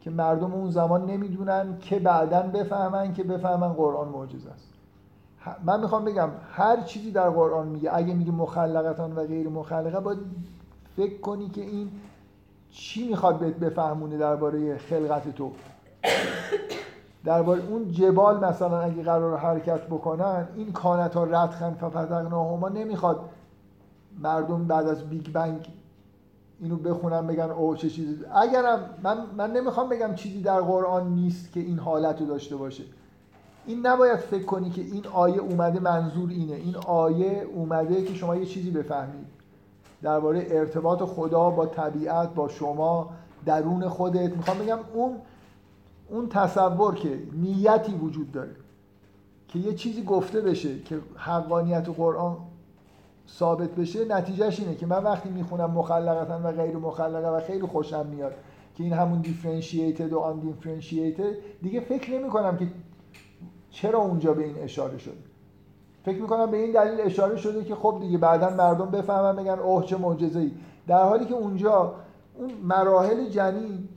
[0.00, 4.68] که مردم اون زمان نمی‌دونن که بعدا بفهمن که بفهمن قرآن معجزه است.
[5.64, 10.18] من می‌خوام بگم هر چیزی در قرآن میگه اگه میگه مخلقة و غیر مخلقة باید
[10.96, 11.90] فکر کنی که این
[12.70, 15.52] چی می‌خواد بهت بفهمونه درباره خلقت تو.
[17.26, 23.20] درباره اون جبال مثلا اگه قرار حرکت بکنن این کانتا رتقا ففتقناهما نمی‌خواد
[24.22, 25.68] مردم بعد از بیگ بنگ
[26.60, 28.24] اینو بخونن بگن او چه چیزی.
[28.34, 32.84] اگرم من, من نمی‌خوام بگم چیزی در قرآن نیست که این حالت رو داشته باشه.
[33.66, 36.54] این نباید فکر کنی که این آیه اومده منظور اینه.
[36.54, 39.26] این آیه اومده که شما یه چیزی بفهمید.
[40.02, 43.10] درباره ارتباط خدا با طبیعت با شما
[43.46, 44.36] درون خودت.
[44.36, 45.16] می‌خوام بگم اون
[46.08, 48.56] اون تصور که نیتی وجود داره
[49.48, 52.36] که یه چیزی گفته بشه که حقانیت قرآن
[53.28, 58.06] ثابت بشه نتیجهش اینه که من وقتی می‌خونم مخلقتا و غیر مخلقه و خیلی خوشم
[58.06, 58.32] میاد
[58.74, 62.66] که این همون دیفرنشییتد و آن دیفرنشییتد دیگه فکر نمی کنم که
[63.70, 65.14] چرا اونجا به این اشاره شده.
[66.04, 69.84] فکر می‌کنم به این دلیل اشاره شده که خب دیگه بعدا مردم بفهمن بگن اوه
[69.84, 70.44] چه معجزه‌ای.
[70.44, 70.52] ای
[70.86, 71.94] در حالی که اونجا
[72.34, 73.88] اون مراحل جنین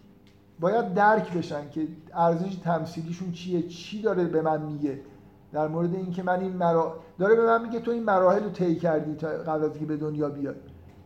[0.59, 4.99] باید درک بشن که ارزش تمثیلیشون چیه چی داره به من میگه.
[5.51, 6.95] در مورد اینکه من این مرا...
[7.19, 9.97] داره به من میگه تو این مراحل رو طی کردی تا قبل از اینکه به
[9.97, 10.55] دنیا بیاد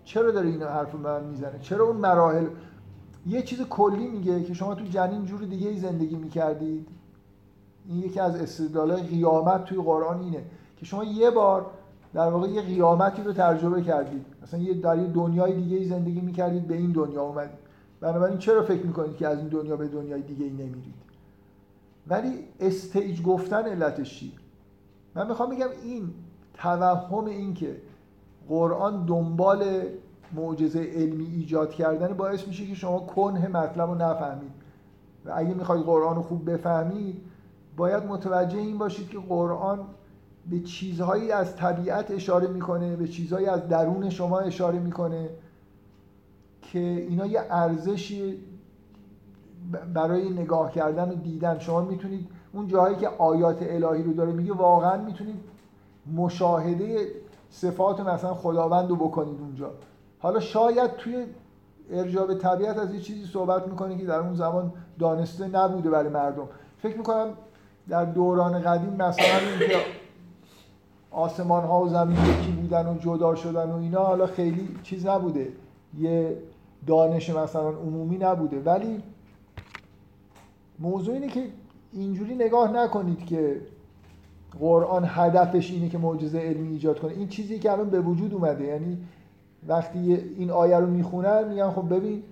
[0.04, 2.46] چرا داره این حرف رو به من می‌زنه؟ چرا اون مراحل؟
[3.28, 6.88] یه چیز کلی میگه که شما تو جنین جور دیگه ای زندگی می‌کردید.
[7.88, 10.44] این یکی از استدلالای قیامت توی قرآن اینه
[10.78, 11.66] که شما یه بار
[12.14, 14.26] در واقع یه قیامتی رو تجربه کردید.
[14.44, 17.63] مثلا یه در یه دنیای دیگه زندگی می‌کردید به این دنیا اومدید.
[18.04, 20.94] بنابراین چرا فکر می‌کنید که از این دنیا به دنیای دیگه ای نمیرید؟
[22.08, 24.32] ولی استیج گفتن علتش چی؟
[25.16, 26.14] من می‌خوام بگم این
[26.54, 27.82] توهم این که
[28.48, 29.82] قرآن دنبال
[30.36, 34.52] معجزه علمی ایجاد کردن باعث میشه که شما کنه مطلب رو نفهمید.
[35.26, 37.22] و اگه می‌خواید قرآن رو خوب بفهمید
[37.78, 39.80] باید متوجه این باشید که قرآن
[40.50, 45.30] به چیزهایی از طبیعت اشاره می‌کنه به چیزهایی از درون شما اشاره می‌کنه.
[46.74, 48.38] که اینا یه ارزشی
[49.94, 51.60] برای نگاه کردن و دیدن.
[51.60, 55.36] شما می‌تونید اون جاهایی که آیات الهی رو داره میگه واقعا می‌تونید
[56.16, 57.08] مشاهده
[57.50, 59.72] صفات مثلا خداوند رو بکنید اونجا.
[60.20, 61.26] حالا شاید توی
[61.92, 66.10] ارجاع به طبیعت از یه چیزی صحبت می‌کنه که در اون زمان دانسته نبوده برای
[66.10, 66.48] مردم.
[66.78, 67.28] فکر می‌کنم
[67.90, 69.76] در دوران قدیم مثلا اینکه
[71.12, 75.48] آسمان ها و زمین یکی بودن و جدا شدن و اینا حالا خیلی چیز نبوده.
[76.00, 76.38] یه
[76.88, 78.60] دانش مثلا عمومی نبوده.
[78.60, 79.04] ولی
[80.80, 81.44] موضوع اینه که
[81.94, 83.62] اینجوری نگاه نکنید که
[84.60, 87.12] قرآن هدفش اینه که معجزه علمی ایجاد کنه.
[87.12, 88.98] این چیزی که الان به وجود اومده یعنی
[89.68, 92.24] وقتی این آیه رو می‌خونن میگن خب ببین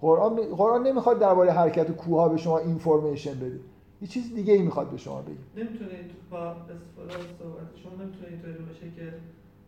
[0.00, 3.60] قرآن قرآن نمی‌خواد درباره حرکت کوه به شما اینفورمیشن بده.
[4.02, 5.64] یه چیز دیگه ای می‌خواد به شما بگه.
[5.64, 9.14] نمی‌تونه این با استفاده از صحبت شما نمی‌تونه اینطوری باشه که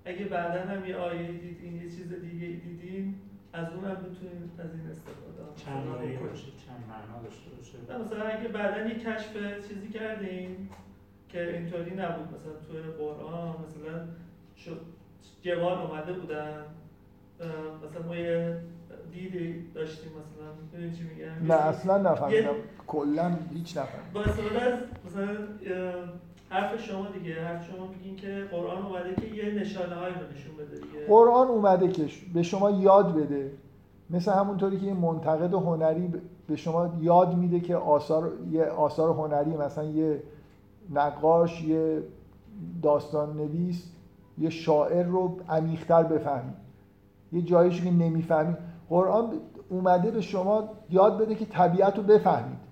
[0.05, 3.15] اگه بعدا هم یه آیه دیدین یه چیز دیگه دیدین
[3.57, 5.85] از اون هم می‌تونید از این استفاده چند
[6.31, 9.33] باشه؟ چند معنا داشته باشه؟ مثلا اگه بعدا یه کشف
[9.69, 10.69] چیزی کردین
[11.29, 14.07] که اینطوری نبود مثلا توی قرآن مثلا
[14.57, 14.81] شد
[15.43, 16.63] جوان اومده بودن
[17.85, 18.61] مثلا ما یه
[19.13, 22.55] دیدی داشتیم مثلا می‌دونی چی میگم؟ نه اصلا نفهمیدم.
[22.87, 24.13] کلا هیچ نفهمیدم.
[24.15, 25.37] با استفاده از مثلا
[26.49, 30.57] حرف شما دیگه حرف شما میگین که قرآن اومده که یه نشانه هایی رو نشون
[30.57, 31.07] بده دیگه.
[31.09, 33.51] قرآن اومده که به شما یاد بده.
[34.11, 36.13] مثل همونطوری که یه منتقد هنری
[36.47, 40.23] به شما یاد میده که آثار یه آثار هنری مثلا یه
[40.91, 42.03] نقاش یه
[42.83, 43.93] داستان نویس
[44.39, 46.55] یه شاعر رو عمیق‌تر بفهمید
[47.33, 48.57] یه جایش که نمی‌فهمید
[48.89, 49.33] قرآن
[49.69, 52.66] اومده به شما یاد بده که طبیعت رو بفهمید.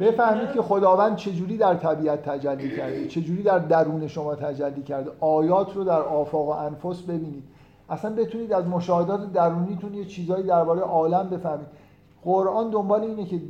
[0.00, 5.10] بفهمید که خداوند چجوری در طبیعت تجلی کرده چجوری در درون شما تجلی کرده.
[5.20, 7.44] آیات رو در آفاق و انفس ببینید.
[7.88, 11.66] اصلا بتونید از مشاهدات درونیتون یه چیزایی درباره عالم بفهمید.
[12.24, 13.40] قرآن دنبال اینه که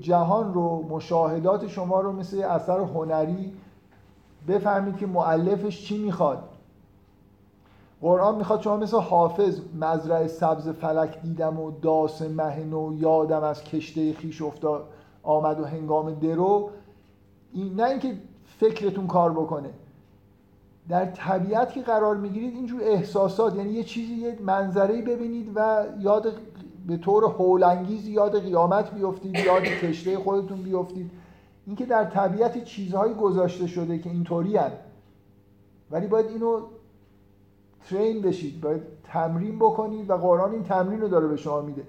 [0.00, 3.52] جهان رو مشاهدات شما رو مثل اثر هنری
[4.48, 6.38] بفهمید که معلفش چی می‌خواد.
[8.00, 13.64] قرآن می‌خواد شما مثل حافظ مزرعه سبز فلک دیدم و داس مهن و یادم از
[13.64, 14.84] کشته خیش افتاد.
[15.26, 16.70] آمد و هنگام درو
[17.52, 18.14] این نه اینکه
[18.60, 19.70] فکرتون کار بکنه.
[20.88, 26.32] در طبیعت که قرار می‌گیرید اینجور احساسات یعنی یه چیزی یه منظری ببینید و یاد
[26.86, 31.10] به طور هولانگیز یاد قیامت بیفتید یاد کشته خودتون بیفتید.
[31.66, 34.58] اینکه در طبیعت چیزهایی گذاشته شده که اینطوری
[35.90, 36.60] ولی باید اینو
[37.90, 41.82] ترین بشید باید تمرین بکنید و قرآن این تمرین رو داره به شما میده.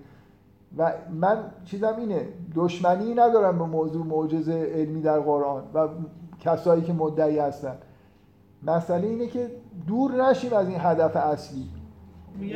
[0.77, 5.88] و من چیزم اینه دشمنی ندارم به موضوع معجزه علمی در قرآن و
[6.39, 7.77] کسایی که مدعی هستن.
[8.64, 9.52] مسئله اینه که
[9.88, 11.65] دور نشیم از این هدف اصلی.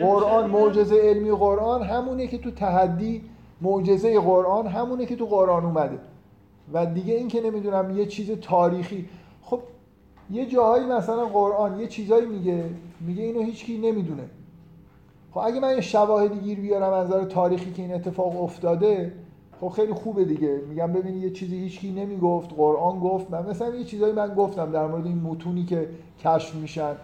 [0.01, 3.21] قرآن معجزه علمی قرآن همونه که تو تحدی
[3.61, 5.99] معجزه قرآن همونه که تو قرآن اومده.
[6.73, 9.09] و دیگه این که نمی‌دونم یه چیز تاریخی.
[9.41, 9.59] خب
[10.31, 12.65] یه جاهایی مثلا قرآن یه چیزایی میگه
[12.99, 14.23] میگه اینو هیچکی نمی‌دونه.
[15.32, 19.14] خب اگه من یه شواهدی گیر بیارم از نظر تاریخی که این اتفاق افتاده
[19.62, 20.62] خب خیلی خوبه دیگه.
[20.70, 24.88] میگم ببینی یه چیزی هیچکی نمی‌گفت قرآن گفت من مثلا یه چیزایی من گفتم در
[24.88, 25.90] مورد این متونی که
[26.20, 26.95] کشف میشن.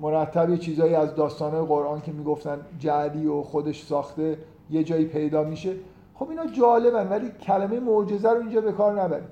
[0.00, 4.38] مرتب یه چیزایی از داستانه قرآن که می‌گفتن جعلی و خودش ساخته
[4.70, 5.72] یه جایی پیدا میشه.
[6.14, 9.28] خب اینا جالبن ولی کلمه معجزه رو اینجا به کار نبریم.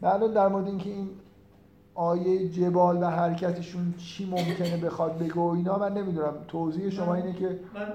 [0.00, 1.08] من در مورد اینکه این
[1.98, 6.34] آیه جبال و حرکتشون چی ممکنه بخواد بگه و اینا من نمی‌دونم.
[6.48, 7.92] توضیح شما اینه که من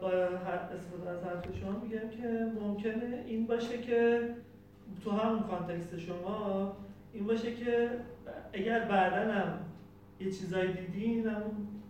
[0.00, 4.28] با استفاده از حرف شما میگم که ممکنه این باشه که
[5.04, 6.72] تو همون کانتکست شما
[7.12, 7.90] این باشه که
[8.52, 9.52] اگر بعدا هم
[10.20, 11.42] یه چیزایی دیدین هم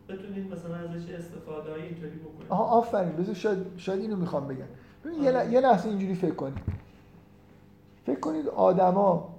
[0.09, 3.13] بتونید مثلا ازش استفاده اینطوری بکنید آها آفرین.
[3.13, 4.65] بذار شاید, شاید اینو می‌خوام بگم.
[5.05, 5.23] ببین
[5.53, 6.59] یه لحظه اینجوری فکر کنید.
[8.07, 9.38] فکر کنید آدما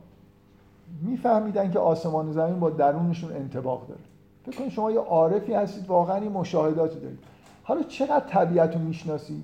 [1.02, 4.02] میفهمیدن که آسمان و زمین با درونشون انتباق داره.
[4.46, 7.20] فکر کنید شما یه عارفی هستید واقعا این مشاهداتی دارید.
[7.64, 9.44] حالا چقدر طبیعت رو می‌شناسید؟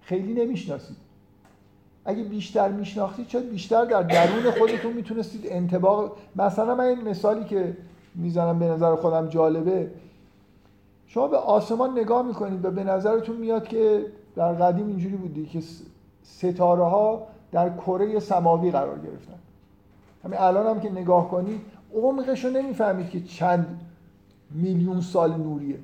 [0.00, 0.96] خیلی نمی‌شناسید.
[2.04, 7.76] اگه بیشتر میشناختید شاید بیشتر در درون خودتون می‌تونستید انتباق مثلا من این مثالی که
[8.14, 9.90] می‌زنم به نظر خودم جالبه.
[11.06, 15.62] شما به آسمان نگاه می‌کنید و به نظرتون میاد که در قدیم اینجوری بودی که
[16.22, 19.38] ستاره ها در کره سماوی قرار گرفتن.
[20.24, 21.60] همین الان هم که نگاه کنید
[21.94, 23.80] عمقش رو نمی‌فهمید که چند
[24.50, 25.78] میلیون سال نوریه.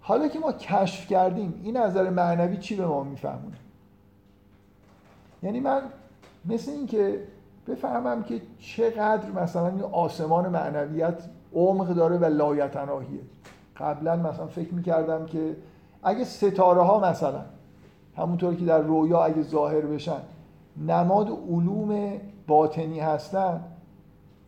[0.00, 3.56] حالا که ما کشف کردیم این نظر معنوی چی به ما میفهمونه؟
[5.42, 5.82] یعنی من
[6.44, 7.20] مثل این که
[7.66, 11.22] بفهمم که چقدر مثلا این آسمان معنویت
[11.54, 13.20] عمق داره و لایتناهیه.
[13.76, 15.56] قبلا مثلا فکر می‌کردم که
[16.02, 17.42] اگه ستاره ها مثلا
[18.16, 20.20] همونطور که در رویا اگه ظاهر بشن
[20.86, 22.12] نماد علوم
[22.46, 23.64] باطنی هستن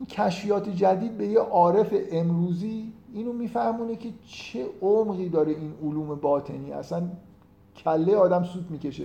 [0.06, 6.72] کشفیات جدید به یه عارف امروزی اینو میفهمونه که چه عمقی داره این علوم باطنی.
[6.72, 7.02] اصلا
[7.76, 9.04] کله آدم سود می‌کشه.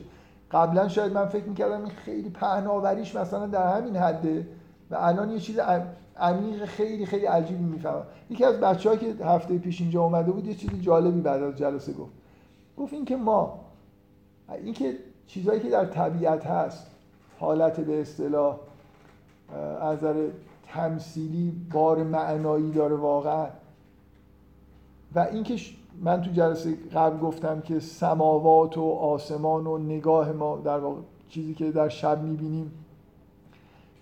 [0.51, 4.47] قبلا شاید من فکر می‌کردم این خیلی پهناوریش مثلا در همین حده
[4.91, 5.59] و الان یه چیز
[6.17, 8.03] عمیق خیلی خیلی عجیبی می‌فهمم.
[8.29, 11.93] یکی از بچه که هفته پیش اینجا اومده بود یه چیز جالبی بعد از جلسه
[11.93, 12.11] گفت.
[12.77, 13.59] گفت اینکه ما
[14.63, 14.93] اینکه
[15.27, 16.87] چیزهایی که در طبیعت هست
[17.39, 18.57] حالت به اصطلاح
[19.81, 19.97] از
[20.67, 23.47] تمثیلی بار معنایی داره واقعا.
[25.15, 25.55] و اینکه
[26.01, 31.53] من تو جلسه قبل گفتم که سماوات و آسمان و نگاه ما در واقع چیزی
[31.53, 32.71] که در شب می‌بینیم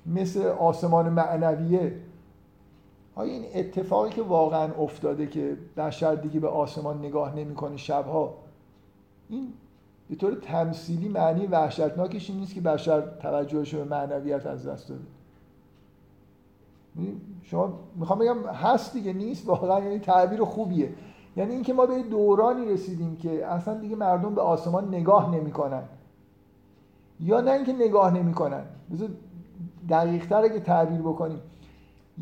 [0.05, 1.95] مثل آسمان معنویه.
[3.15, 8.33] آیا این اتفاقی که واقعا افتاده که بشر دیگه به آسمان نگاه نمی‌کنه شبها
[9.29, 9.53] این
[10.09, 15.01] به طور تمثیلی معنی وحشتناکش این نیست که بشر توجهش به معنویت از دست داده؟
[17.43, 20.93] شما می‌خوام بگم هست دیگه نیست واقعا یعنی تعبیر خوبیه.
[21.37, 25.83] یعنی اینکه ما به دورانی رسیدیم که اصلا دیگه مردم به آسمان نگاه نمی‌کنن.
[27.19, 28.63] یا نه اینکه نگاه نمی‌کنن.
[28.91, 29.09] بذار
[29.89, 31.39] دقیق که تعبیر بکنیم.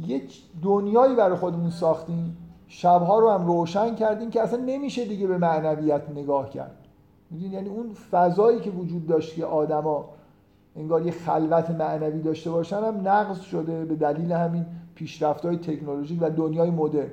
[0.08, 0.22] یه
[0.62, 2.38] دنیایی برای خودمون ساختیم.
[2.68, 6.78] شبها رو هم روشن کردیم که اصلا نمیشه دیگه به معنویت نگاه کرد.
[7.32, 10.10] یعنی اون فضایی که وجود داشت که آدما
[10.76, 16.18] انگار یه خلوت معنوی داشته باشن هم نقض شده به دلیل همین پیشرفت های تکنولوژی
[16.18, 17.08] و دنیای مدرن.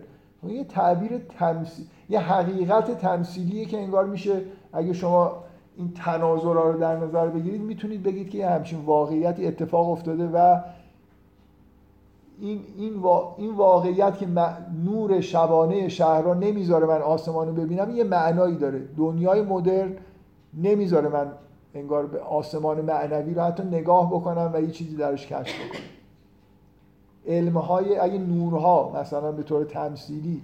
[0.49, 4.43] یه تعبیر تمثیل یه حقیقت تمثیلیه که انگار میشه
[4.73, 5.33] اگه شما
[5.77, 10.61] این تناظرها رو در نظر بگیرید می‌تونید بگید که یه همچین واقعیتی اتفاق افتاده و
[12.41, 13.05] این, این,
[13.37, 14.27] این واقعیت که
[14.85, 18.89] نور شبانه شهرها نمی‌ذاره من آسمان رو ببینم یه معنایی داره.
[18.97, 19.93] دنیای مدرن
[20.55, 21.33] نمی‌ذاره من
[21.75, 25.81] انگار به آسمان معنوی رو حتی نگاه بکنم و یه چیزی درش کشف بکنم.
[27.27, 30.43] علمهای اگه نورها مثلا به طور تمثیلی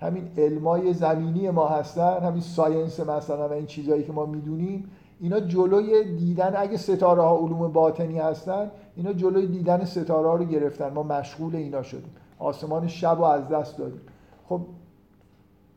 [0.00, 5.40] همین علمای زمینی ما هستن همین ساینس مثلا و این چیزهایی که ما می‌دونیم اینا
[5.40, 10.92] جلوی دیدن اگه ستاره ها علوم باطنی هستن اینا جلوی دیدن ستاره ها رو گرفتن.
[10.92, 12.10] ما مشغول اینا شدیم.
[12.38, 14.00] آسمان شب رو از دست دادیم.
[14.48, 14.60] خب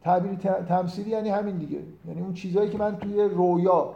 [0.02, 0.34] تعبیر
[0.68, 1.80] تمثیلی یعنی همین دیگه.
[2.08, 3.96] یعنی اون چیزهایی که من توی رویا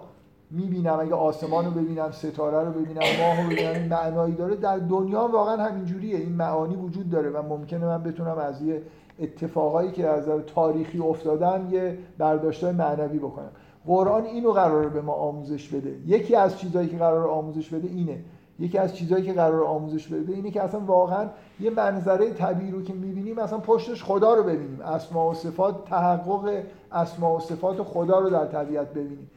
[0.51, 4.55] می‌بینم اگه آسمان رو ببینم ستاره رو ببینم ماه رو ببینم این معنایی داره.
[4.55, 8.81] در دنیا واقعا همین جوریه این معانی وجود داره و ممکنه من بتونم از یه
[9.19, 13.49] اتفاقایی که از تاریخی افتادن یه برداشتای معنوی بکنم.
[13.85, 15.95] قرآن اینو قراره به ما آموزش بده.
[16.07, 18.17] یکی از چیزهایی که قرار آموزش بده اینه.
[18.59, 21.27] یکی از چیزهایی که قرار آموزش بده اینه که اصلا واقعا
[21.59, 24.81] یه منظره طبیعی رو که می‌بینیم اصلا پشتش خدا رو ببینیم.
[24.81, 29.29] اسماء و صفات تحقق اسماء و صفات خدا رو در طبیعت ببینیم.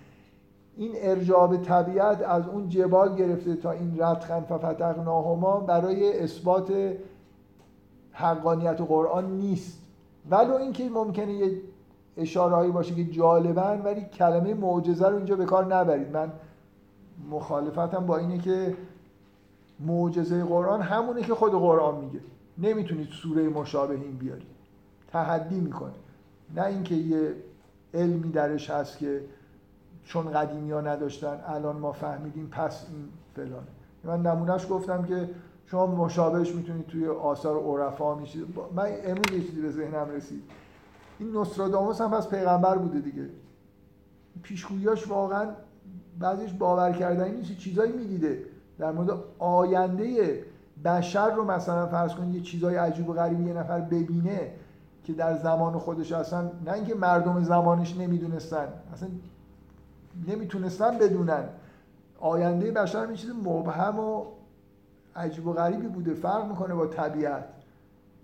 [0.77, 6.73] این ارجاب طبیعت از اون جبال گرفته تا این ردخن ففتقناهما برای اثبات
[8.13, 9.79] حقانیت قرآن نیست.
[10.31, 11.61] ولو اینکه ممکنه یه
[12.17, 16.13] اشاره هایی باشه که جالبن ولی کلمه معجزه رو اینجا به کار نبرید.
[16.13, 16.33] من
[17.31, 18.77] مخالفتم با اینه که
[19.81, 22.21] معجزه قرآن همونه که خود قرآن میگه.
[22.59, 24.47] نمی‌تونید سوره مشابه این بیارید.
[25.13, 25.93] تحدی می‌کنه.
[26.57, 27.35] نه اینکه یه
[27.95, 29.21] علمی درش هست که
[30.05, 33.67] چون قدیمی ها نداشتن الان ما فهمیدیم پس این فلانه.
[34.05, 35.31] من نمونهش گفتم که
[35.67, 38.45] شما مشابهش می‌تونید توی آثار عرفا میشید.
[38.75, 40.43] من امروز یه چیزی به ذهنم رسید.
[41.19, 43.29] این نوستراداموس هم پس پیغمبر بوده دیگه.
[44.43, 45.49] پیشگوییاش واقعا
[46.19, 48.39] بعضیش باور کردنی نیست چیزایی می‌دیده.
[48.79, 50.43] در مورد آینده
[50.85, 54.51] بشر رو مثلا فرض کنید یه چیزای عجیب و غریبی یه نفر ببینه
[55.05, 58.69] که در زمان خودش اصلا نه اینکه مردم زمانش نمی‌دونستن.
[58.93, 59.09] اصلا
[60.29, 61.45] نمی‌تونستن بدونن.
[62.21, 64.25] آینده بشر یه چیز مبهم و
[65.17, 67.45] عجیب و غریبی بوده فرق می‌کنه با طبیعت.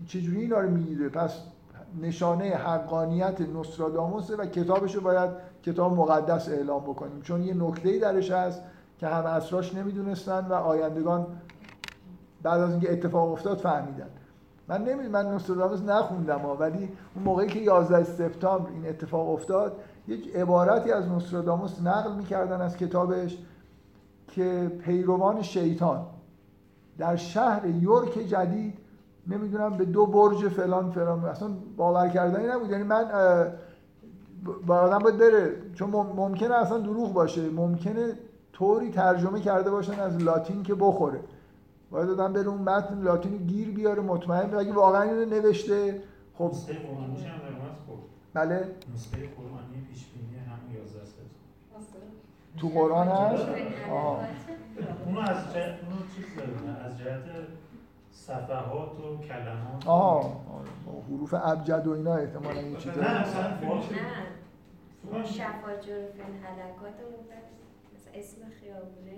[0.07, 1.39] چجوری اینا رو می‌گیره؟ پس
[2.01, 5.29] نشانه حقانیت نوستراداموسه و کتابش رو باید
[5.63, 7.21] کتاب مقدس اعلام بکنیم.
[7.21, 8.61] چون یه نکته‌ای درش هست
[8.97, 11.27] که همه اسراش نمی‌دونستن و آیندگان
[12.43, 14.09] بعد از اینکه اتفاق افتاد فهمیدن.
[14.67, 20.35] من نمی‌دونم من نوستراداموس نخوندم ولی اون موقعی که 11 سپتامبر این اتفاق افتاد یک
[20.35, 23.37] عبارتی از نوستراداموس نقل می‌کردن از کتابش
[24.27, 26.05] که پیروان شیطان
[26.97, 28.77] در شهر یورک جدید
[29.27, 32.69] نمی‌دونم به دو برج فلان فلان اصلا باور کردنی نبود.
[32.69, 33.05] یعنی من
[34.67, 35.55] با آدم باید بره.
[35.73, 37.49] چون ممکنه اصلا دروغ باشه.
[37.49, 38.13] ممکنه
[38.53, 41.19] طوری ترجمه کرده باشن از لاتین که بخوره.
[41.91, 46.01] باید آدم بره اون متن لاتین گیر بیاره مطمئن اگه واقعا اینو نوشته
[46.37, 47.99] خب خب
[48.33, 50.91] بله نسخه قرآنی پیش بینی هم 11
[52.59, 53.45] تو قرآن هست
[53.91, 54.19] آه.
[55.05, 55.79] اونو از جهت
[56.85, 57.23] از جهت
[58.11, 59.87] صفحات و کلمات.
[59.87, 60.41] آها
[61.09, 63.51] حروف ابجد و اینا احتمالا این چیزا نه اصلا نه.
[65.11, 66.93] اون شفاجر فن حلقات
[68.13, 69.11] اسم خیابونه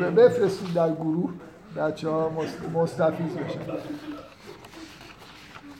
[0.00, 0.14] هم.
[0.14, 1.32] بفرستید در گروه
[1.76, 2.30] بچه ها
[2.74, 3.60] مستفیز بشن.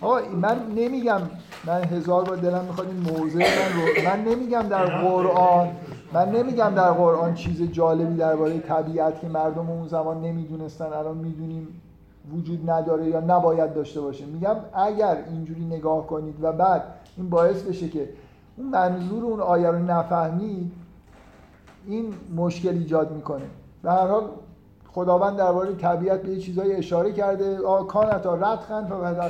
[0.00, 1.20] آقا من نمیگم
[1.64, 5.68] من هزار بار دلم می‌خواد این موضع من رو من نمیگم در قرآن
[6.12, 11.68] من نمیگم در قرآن چیز جالبی درباره طبیعت که مردم اون زمان نمی‌دونستن الان می‌دونیم
[12.36, 14.26] وجود نداره یا نباید داشته باشه.
[14.26, 16.82] میگم اگر اینجوری نگاه کنید و بعد
[17.16, 18.08] این باعث بشه که
[18.56, 20.72] اون منظور اون آیه رو نفهمید
[21.86, 23.44] این مشکل ایجاد می‌کنه.
[23.82, 24.22] به هر حال
[24.92, 27.58] خداوند درباره طبیعت به یه چیزای اشاره کرده.
[27.58, 28.88] آ کانتا ردخن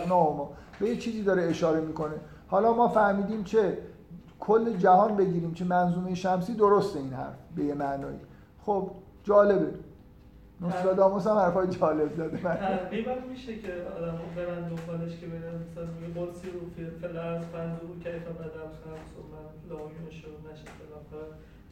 [0.08, 0.50] ما
[0.80, 2.14] به یه چیزی داره اشاره می‌کنه.
[2.48, 3.78] حالا ما فهمیدیم چه
[4.40, 8.20] کل جهان بگیریم چه منظومه شمسی درسته این حرف به یه معنایی.
[8.66, 8.90] خب
[9.24, 9.72] جالبه.
[10.60, 16.14] نوستراداموس هم حرفای جالب زده من میشه که آدم برن دنبالش که برن مثلا میگه
[16.14, 20.64] بولسی رو فیلم از بند رو کیف بدم خمس و من لامیون شروع نشه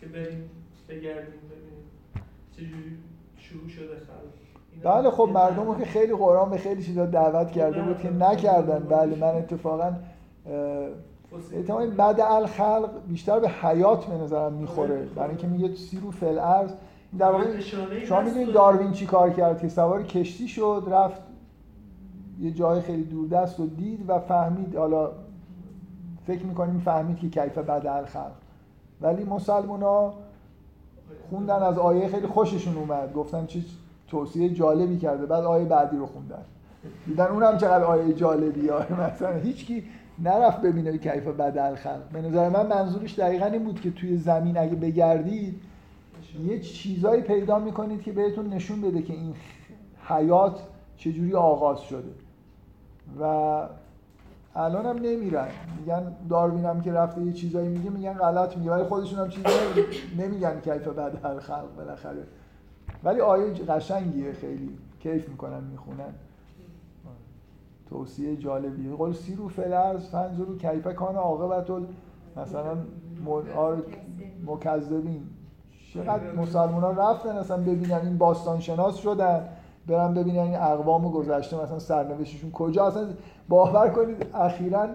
[0.00, 0.50] که بریم
[0.88, 1.84] بگردیم ببینیم
[2.56, 2.98] چجوری
[3.38, 4.82] شروع شده خلق.
[4.82, 8.78] بله خب مردم که خیلی قرآن به خیلی چیزا دعوت کرده بود که نکردن.
[8.78, 9.92] بله من اتفاقا
[11.52, 15.02] احتمال بعد الخلق بیشتر به حیات به نظرم می‌خوره.
[15.04, 16.70] برای اینکه میگه سیرو فل ارز
[17.18, 17.60] در واقع
[18.04, 21.22] شما می‌دونید داروین چی کار کرد؟ که سوار کشتی شد رفت
[22.40, 25.10] یه جای خیلی دوردست و دید و فهمید حالا
[26.26, 28.32] فکر می‌کنیم فهمید که کیف بعد الخلق.
[29.00, 30.14] ولی مسلمان ها
[31.30, 33.12] خوندن از آیه خیلی خوششون اومد.
[33.12, 33.60] گفتن چه
[34.08, 35.26] توصیه جالبی کرده.
[35.26, 36.42] بعد آیه بعدی رو خوندن.
[37.06, 38.78] دیدن اونم چقدر آیه جالبی ها.
[39.06, 39.84] مثلا هیچکی
[40.18, 44.58] نرفت ببینه کیف بدل خلق به نظر من منظورش دقیقا این بود که توی زمین
[44.58, 45.60] اگه بگردید
[46.46, 49.34] یه چیزایی پیدا می‌کنید که بهتون نشون بده که این
[50.08, 50.60] حیات
[50.96, 52.10] چجوری آغاز شده.
[53.20, 53.68] و
[54.54, 55.48] الان هم نمیرن.
[55.80, 58.70] میگن داروین هم که رفته یه چیزایی میگه میگن غلط میگه.
[58.70, 59.48] ولی خودشون هم چیزی
[60.18, 62.22] نمیگن کیف بدل خلق بالاخره.
[63.04, 64.78] ولی آیه قشنگیه خیلی.
[65.00, 66.14] کیف می‌کنن می‌خونن.
[67.90, 71.70] توصیه جالبی قول سیرو فلرز فنزورو کیفه کان عاقبت
[72.36, 72.76] مثلا
[74.46, 75.22] مکذبین.
[75.94, 79.48] چقدر مسلمان ها رفتن اصلا ببینن این باستان شناس شدن.
[79.88, 82.86] برن ببینن این اقوام گذشته مثلا سرنوشتشون کجا.
[82.86, 83.08] اصلا
[83.48, 84.88] باور کنید اخیرا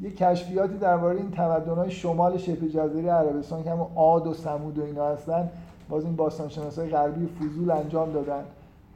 [0.00, 4.84] یه کشفیاتی درباره این تمدن‌های شمال شبه جزیره عربستان که هم عاد و سمود و
[4.84, 5.50] اینا هستن
[5.88, 8.44] باز این باستان های غربی فضول انجام دادن.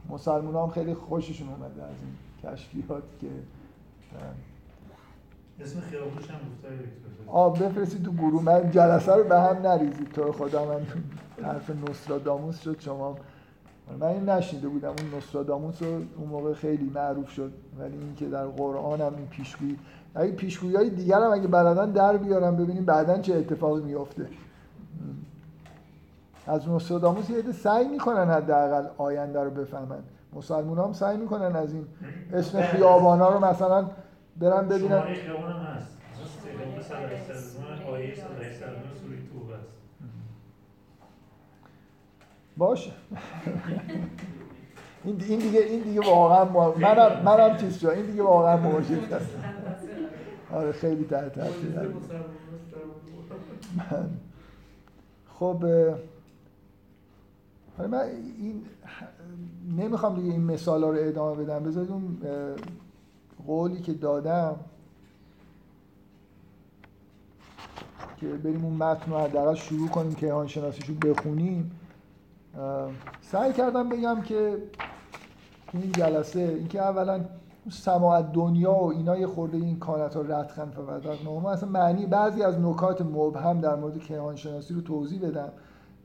[0.09, 3.27] مسلمان هم خیلی خوششون اومده از این کشفیات که
[5.63, 6.39] اسم خیابونش هم
[7.27, 8.43] آه بفرستید تو گروه.
[8.43, 10.11] من جلسه رو به هم نریزید.
[10.11, 10.81] تو خدا من
[11.43, 13.15] حرف نوستراداموس شد شما
[13.99, 18.25] من این نشیده بودم اون نوستراداموس رو اون موقع خیلی معروف شد ولی این که
[18.25, 19.79] در قرآن هم این پیشگویی
[20.15, 24.27] اگه پیشگویی های دیگر هم اگه بلدن در بیارم ببینیم بعدا چه اتفاقی میفته
[26.47, 30.03] از نوستراداموس یه سعی می‌کنن حداقل آینده رو بفهمن.
[30.33, 31.87] مسلمان هم سعی می‌کنن از این
[32.33, 33.89] اسم خیابان ها رو مثلا
[34.39, 35.97] برن ببینن شماره خیابان هم هست
[37.87, 38.15] آیه
[42.57, 42.91] باشه.
[45.03, 46.45] این این دیگه این دیگه واقعا
[46.77, 47.87] منم منم چیز شد.
[47.87, 49.29] این دیگه واقعا موجود هست
[50.53, 51.79] آره خیلی تحت تاثیر
[55.39, 55.63] خب
[57.77, 57.99] حالا من
[58.39, 58.65] این
[59.77, 61.63] نمی‌خوام دیگه این مثال ها رو ادامه بدم.
[61.63, 62.17] بذارید اون
[63.47, 64.55] قولی که دادم
[68.17, 71.71] که بریم اون متن رو حداقل شروع کنیم که آن شناسیش رو بخونیم.
[73.21, 74.57] سعی کردم بگم که
[75.73, 77.25] این جلسه اینکه اولا
[77.71, 80.71] سماع دنیا و اینا یه خورده این کانت ها ردخن
[81.25, 85.49] و اصلا معنی بعضی از نکات مبهم در مورد کیهان شناسی رو توضیح بدم.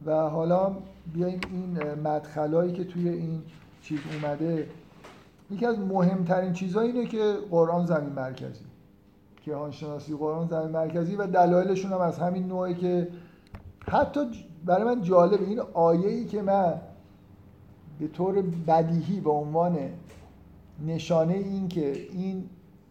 [0.06, 0.76] و حالا
[1.12, 3.42] بیایم این مدخلایی که توی این
[3.82, 4.66] چیز اومده.
[5.50, 8.64] یکی از مهمترین چیزها اینه که قرآن زمین مرکزی.
[9.44, 13.08] کیهانشناسی قرآن زمین مرکزی و دلایلشون هم از همین نوعی که
[13.88, 14.20] حتی
[14.64, 16.74] برای من جالب این آیه ای که من
[17.98, 19.78] به طور بدیهی به عنوان
[20.86, 22.44] نشانه این که این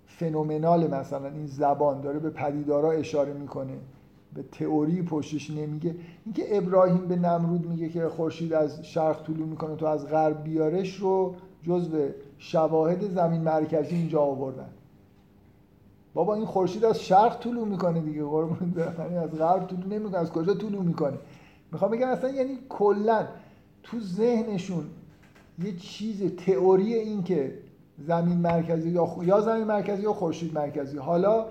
[0.08, 3.74] فنومنال مثلا این زبان داره به پدیدارا اشاره می‌کنه
[4.34, 5.96] به تئوری پشتش نمیگه.
[6.26, 10.96] اینکه ابراهیم به نمرود میگه که خورشید از شرق طلوع می‌کنه تو از غرب بیارش
[10.96, 11.98] رو جزو
[12.38, 14.70] شواهد زمین مرکزی اینجا آوردن.
[16.18, 20.32] بابا این خورشید از شرق طلوع می‌کنه دیگه قربون یعنی از غرب طلوع نمی‌کنه از
[20.32, 21.18] کجا طلوع می‌کنه؟
[21.72, 23.28] می‌خوام بگم اصلا یعنی کلا
[23.84, 24.84] تو ذهنشون
[25.64, 27.54] یه چیز تئوری این که
[28.08, 30.98] زمین مرکزی یا یا زمین مرکزی یا خورشید مرکزی.
[30.98, 31.46] حالا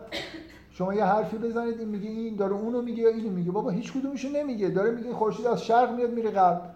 [0.71, 3.51] شما یه حرفی بزنید این میگه این داره اونو میگه یا اینو میگه.
[3.51, 4.69] بابا هیچ کدومشو نمیگه.
[4.69, 6.76] داره میگه خورشید از شرق میاد میره غرب.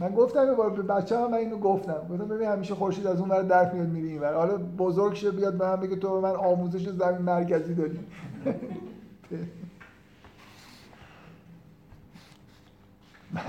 [0.00, 2.08] من گفتم بار به بچه هم من اینو گفتم.
[2.10, 4.34] گفتم ببین همیشه خورشید از اون ور در میاد میره این ور.
[4.34, 7.98] حالا بزرگ شه بیاد به من بگه تو به من آموزش زمین مرکزی دادی.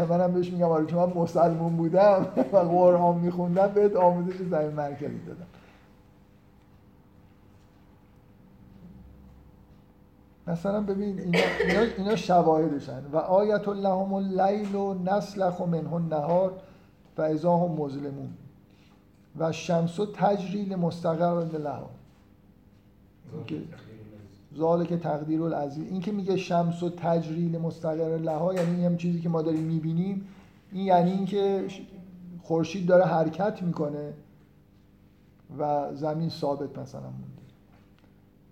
[0.10, 5.20] منم بهش میگم آره چون من مسلمون بودم و قرآن میخوندم بهت آموزش زمین مرکزی
[5.28, 5.48] دادم.
[10.48, 13.04] مثلا ببین اینا, اینا, اینا شواهدشن.
[13.12, 16.54] و آیت لهم اللیل و نسلخ منه النهار
[17.18, 18.30] و ازا هم مظلمون.
[19.40, 21.90] و شمس و تجریل مستقر لها
[24.58, 25.92] ذالک تقدیر العزیز.
[25.92, 30.28] این که میگه شمس و تجریل مستقر لها یعنی این چیزی که ما داریم می‌بینیم.
[30.72, 31.68] این یعنی اینکه
[32.44, 34.14] خورشید داره حرکت می‌کنه
[35.60, 37.02] و زمین ثابت مثلا.
[37.02, 37.35] مونده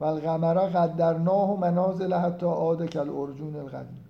[0.03, 4.05] و القمر قدرناه و منازل حتی عاد کل ارجون القدیم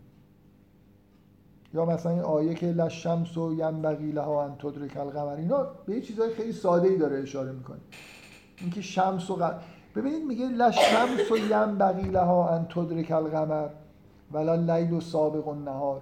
[1.73, 6.01] یا مثلا این آیه که لشمس و ینبغی لها ان تدرک القمر اینا به یه
[6.01, 7.77] چیزای خیلی ساده ای داره اشاره می‌کنه.
[8.61, 9.37] اینکه شمس و
[9.95, 13.67] ببینید میگه لشمس و ینبغی لها ان تدرک القمر
[14.31, 16.01] ولا لیل و سابق النهار.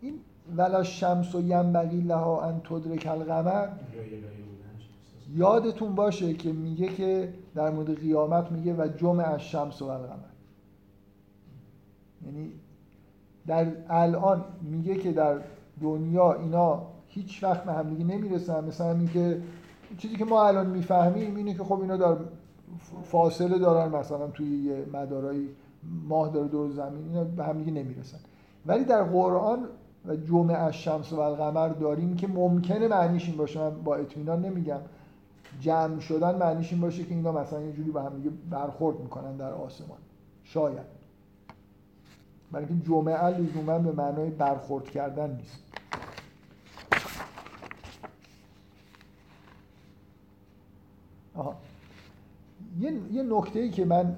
[0.00, 0.14] این
[0.56, 3.68] ولا شمس و ینبغی لها ان تدرک القمر
[5.34, 10.28] یادتون باشه که میگه که در مورد قیامت میگه و جمع از شمس و القمر.
[12.26, 12.52] یعنی
[13.46, 15.38] در الان میگه که در
[15.80, 18.64] دنیا اینا هیچ وقت به همدیگه نمی‌رسن.
[18.64, 19.42] مثلا اینکه
[19.98, 22.16] چیزی که ما الان می‌فهمیم اینه که خب اینا در
[23.02, 25.48] فاصله دارن مثلا توی یه مدارای
[26.08, 28.18] ماه داره دور زمین اینا به همدیگه نمی‌رسن.
[28.66, 29.58] ولی در قرآن
[30.06, 33.60] و جمع از شمس و القمر داریم که ممکنه معنیش این باشه.
[33.60, 34.80] من با اطمینان نمیگم.
[35.60, 39.36] جمع شدن معنیش این باشه که اینا مثلا یه جوری با هم دیگه برخورد می‌کنن
[39.36, 39.98] در آسمان.
[40.44, 40.98] شاید.
[42.52, 45.62] برای اینکه جمعه لزوما به معنای برخورد کردن نیست.
[51.34, 51.56] آها.
[52.80, 54.16] یه, یه نکته ای که من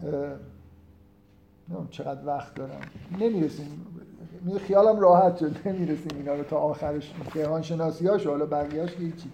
[1.90, 2.80] چقدر وقت دارم.
[3.20, 3.86] نمی‌رسیم.
[4.66, 5.68] خیالم راحت شد.
[5.68, 7.14] نمی‌رسیم اینا رو تا آخرش.
[7.32, 9.30] کیهان شناسی هاش حالا بقیهاش که هیچی.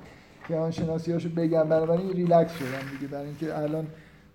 [0.48, 1.68] کیهان شناسی هاشو بگم.
[1.68, 3.08] بنابراین ریلکس شدم دیگه.
[3.12, 3.86] برای اینکه الان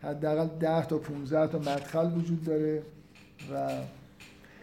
[0.03, 2.81] حداقل 10 تا 15 تا مدخل وجود داره
[3.53, 3.69] و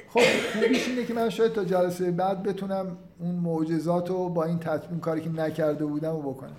[0.08, 0.20] خب
[0.52, 5.20] خوبیش اینه که من شاید تا جلسه بعد بتونم اون معجزات با این تطمیم کاری
[5.20, 6.56] که نکرده بودم رو بکنم.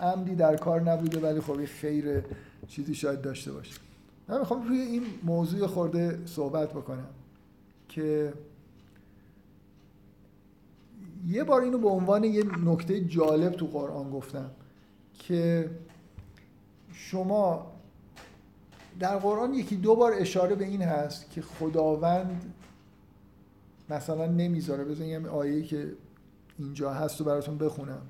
[0.00, 2.22] عمدی در کار نبوده ولی خب خیر
[2.68, 3.74] چیزی شاید داشته باشه.
[4.28, 7.06] من می‌خوام روی این موضوع خورده صحبت بکنم
[7.88, 8.32] که
[11.26, 14.50] یه بار اینو به عنوان یه نکته جالب تو قرآن گفتم
[15.12, 15.70] که
[16.92, 17.72] شما
[19.00, 22.54] در قرآن یکی دو بار اشاره به این هست که خداوند
[23.90, 24.84] مثلا نمی‌ذاره.
[24.84, 25.92] بزنیم یه آیه که
[26.58, 28.02] اینجا هست و براتون بخونم.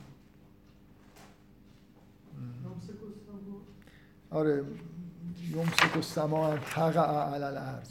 [4.30, 4.64] آره.
[5.50, 7.88] یمسک و سما تقع علی الارض.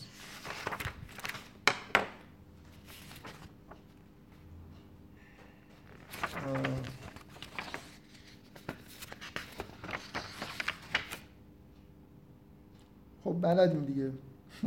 [13.24, 14.12] خب بلدیم دیگه.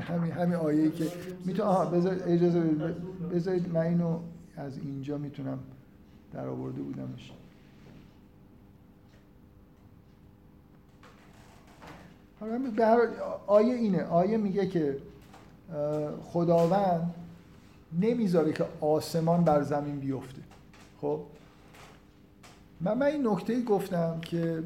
[0.00, 1.12] همین همین آیه که
[1.44, 2.60] می‌تونم آها بذار اجازه
[3.32, 4.18] بذارید من اینو
[4.56, 5.58] از اینجا می‌تونم
[6.32, 7.32] در آورده بودمش.
[13.46, 14.02] آیه اینه.
[14.02, 14.96] آیه میگه که
[16.22, 17.14] خداوند
[18.00, 20.42] نمی‌ذاره که آسمان بر زمین بیفته.
[21.00, 21.20] خب؟
[22.80, 24.62] من, من این نکته گفتم که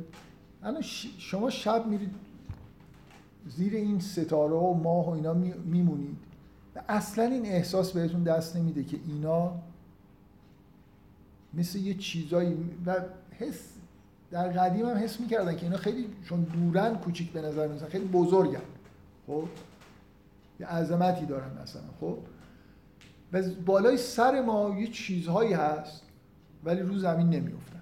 [0.63, 0.83] الان
[1.19, 2.15] شما شب میرید
[3.49, 5.35] زیر این ستاره و ماه و اینا
[5.65, 6.17] میمونید
[6.77, 9.53] و اصلا این احساس بهتون دست نمیده که اینا
[11.55, 12.95] مثل یه چیزایی و
[13.39, 13.75] حس
[14.31, 18.05] در قدیم هم حس می‌کردن که اینا خیلی چون دورن کوچیک به نظر میسن خیلی
[18.05, 18.61] بزرگن.
[19.27, 19.45] خب؟
[20.61, 22.19] یه عظمتی دارن مثلا خب؟
[23.33, 26.03] و بالای سر ما یه چیزهایی هست
[26.65, 27.74] ولی رو زمین نمیافتن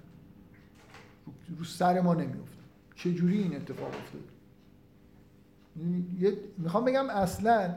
[1.57, 2.63] رو سر ما نمیافتن
[2.95, 4.21] چجوری این اتفاق افتاد؟
[6.57, 7.75] می‌خوام بگم اصلا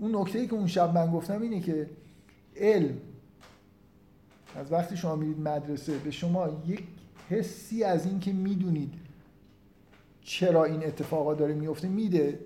[0.00, 1.90] اون نکته ای که اون شب من گفتم اینه که
[2.56, 2.98] علم
[4.56, 6.82] از وقتی شما میرید مدرسه به شما یک
[7.28, 8.94] حسی از این که می‌دونید
[10.22, 12.38] چرا این اتفاقا داره میفته میده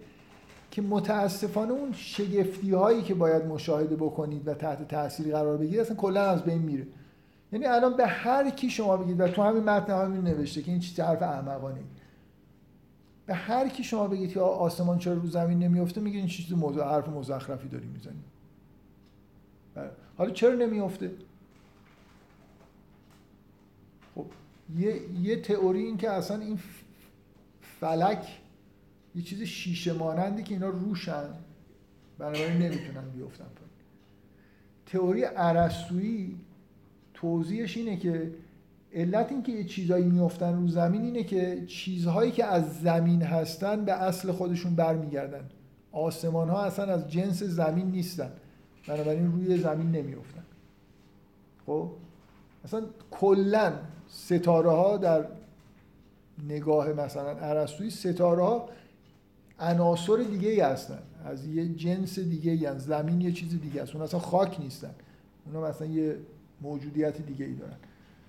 [0.70, 5.96] که متاسفانه اون شگفتی هایی که باید مشاهده بکنید و تحت تاثیر قرار بگیرید اصلا
[5.96, 6.86] کلا از بین میره.
[7.54, 10.80] یعنی الان به هر کی شما بگید و تو همین متن همین نوشته که این
[10.80, 11.80] چیز حرف احمقانه.
[13.26, 16.84] به هر کی شما بگید که آسمان چرا رو زمین نمیفته میگه این چیز موضوع
[16.84, 18.24] حرف مزخرفی داری می‌زنی.
[19.74, 19.90] بله.
[20.18, 21.10] حالا چرا نمیفته
[24.14, 24.26] خب
[24.76, 26.58] یه, یه تئوری این که اصلا این
[27.80, 28.40] فلک
[29.14, 31.28] یه چیز شیشه مانندی که اینا روشن
[32.18, 33.44] بنابراین نمی‌تونن بیفتن
[34.86, 36.40] تئوری ارسطویی
[37.24, 38.32] توضیحش اینه که
[38.94, 43.92] علت اینکه یه چیزایی میفتن رو زمین اینه که چیزهایی که از زمین هستن به
[43.92, 45.44] اصل خودشون برمیگردن.
[45.92, 48.30] آسمان ها اصلا از جنس زمین نیستن.
[48.88, 50.44] بنابراین روی زمین نمیفتن
[51.66, 51.90] خب؟
[52.64, 53.72] اصلا کلا
[54.08, 55.24] ستاره ها در
[56.48, 58.68] نگاه مثلا عرستوی ستاره ها
[59.58, 61.02] عناصر دیگه ای هستن.
[61.24, 63.94] از یه جنس دیگه ای زمین یه چیز دیگه است.
[63.94, 64.94] اون اصلا خاک نیستن.
[65.46, 66.16] اونا مثلا یه
[66.64, 67.76] موجودیت دیگه ای دارن.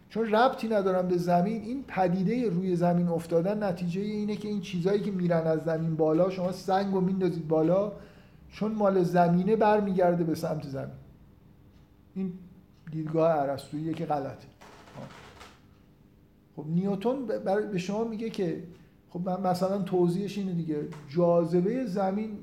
[0.09, 5.01] چون ربطی ندارن به زمین این پدیده روی زمین افتادن نتیجه اینه که این چیزهایی
[5.01, 7.91] که میرن از زمین بالا شما سنگ رو میندازید بالا
[8.49, 10.95] چون مال زمینه برمیگرده به سمت زمین.
[12.15, 12.33] این
[12.91, 14.47] دیدگاه عرستوییه که غلطه.
[16.55, 17.25] خب نیوتون
[17.71, 18.63] به شما میگه که
[19.09, 20.87] خب مثلا توضیحش اینه دیگه.
[21.09, 22.37] جاذبه زمین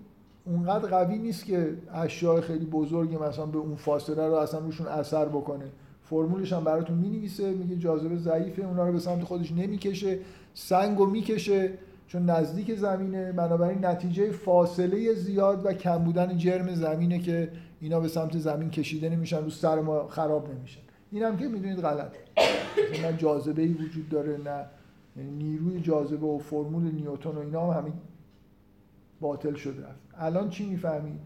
[0.44, 5.24] اونقدر قوی نیست که اشیاء خیلی بزرگی مثلا به اون فاصله رو اصلا روشون اثر
[5.24, 5.64] بکنه.
[6.12, 10.18] فرمولش هم براتون می‌نویسه میگه جاذبه ضعیفه اونا رو به سمت خودش نمی‌کشه
[10.54, 11.70] سنگ رو می‌کشه
[12.06, 13.32] چون نزدیک زمینه.
[13.32, 19.08] بنابراین نتیجه فاصله زیاد و کم بودن جرم زمینه که اینا به سمت زمین کشیده
[19.08, 20.80] نمیشن رو سر ما خراب نمیشن
[21.12, 22.18] این هم که می‌دونید غلطه.
[23.02, 24.64] نه جاذبه ای وجود داره نه
[25.16, 27.94] نیروی جاذبه و فرمول نیوتن و اینا هم همین
[29.20, 29.84] باطل شده
[30.18, 31.20] الان چی می‌فهمید؟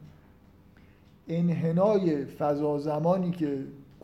[1.28, 3.58] انحنای فضا زمانی که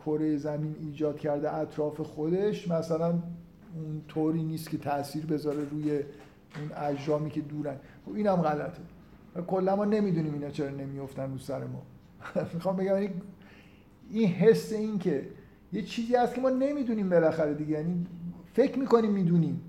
[0.05, 3.09] کره زمین ایجاد کرده اطراف خودش مثلا
[3.75, 7.75] اون طوری نیست که تاثیر بذاره روی اون اجرامی که دورن.
[8.05, 8.81] خب اینم غلطه.
[9.47, 11.81] کلا ما نمی‌دونیم اینا چرا نمیافتن رو سر ما.
[12.53, 13.09] می‌خوام بگم یعنی
[14.09, 15.27] این حس این که
[15.73, 17.71] یه چیزی هست که ما نمی‌دونیم بالاخره دیگه.
[17.71, 18.05] یعنی
[18.53, 19.61] فکر می‌کنیم می‌دونیم.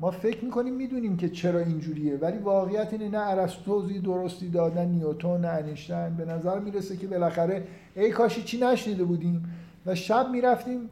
[0.00, 5.40] ما فکر می‌کنیم می‌دونیم که چرا اینجوریه ولی واقعیت اینه نه ارسطو درستی دادن نیوتن
[5.40, 7.66] نه انیشتین به نظر می‌رسه که بالاخره
[7.96, 9.54] ای کاشی چی نشنیده بودیم
[9.86, 10.90] و شب می‌رفتیم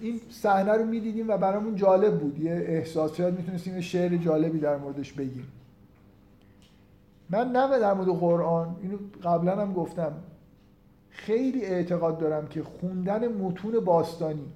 [0.00, 2.38] این صحنه رو می‌دیدیم و برامون جالب بود.
[2.38, 5.46] یه احساس شاید می‌تونستیم شعر جالبی در موردش بگیم.
[7.30, 10.12] من نه در مورد قرآن اینو قبلا هم گفتم
[11.10, 14.46] خیلی اعتقاد دارم که خوندن متون باستانی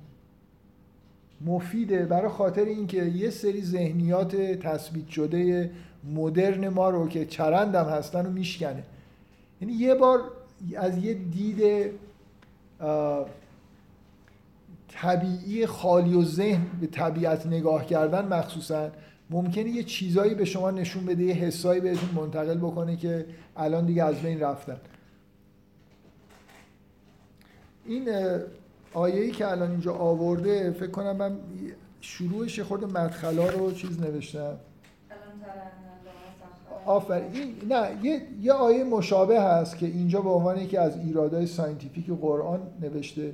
[1.41, 5.71] مفیده برای خاطر اینکه یه سری ذهنیات تثبیت شده
[6.15, 8.83] مدرن ما رو که چرندم هستن رو میشکنه.
[9.61, 10.21] یعنی یه بار
[10.77, 11.91] از یه دید
[14.89, 18.91] طبیعی خالی و ذهن به طبیعت نگاه کردن مخصوصا
[19.31, 23.27] ممکنه یه چیزایی به شما نشون بده یه حسایی بهتون منتقل بکنه که
[23.57, 24.77] الان دیگه از بین رفتن.
[27.87, 28.09] این
[28.97, 31.37] آیه‌ای که الان اینجا آورده فکر کنم من
[32.01, 34.57] شروعش خود مدخلا رو چیز نوشتم.
[36.87, 42.07] آفرین نه یه،, یه آیه مشابه هست که اینجا به عنوان یکی از ایرادهای scientific
[42.07, 43.33] قرآن نوشته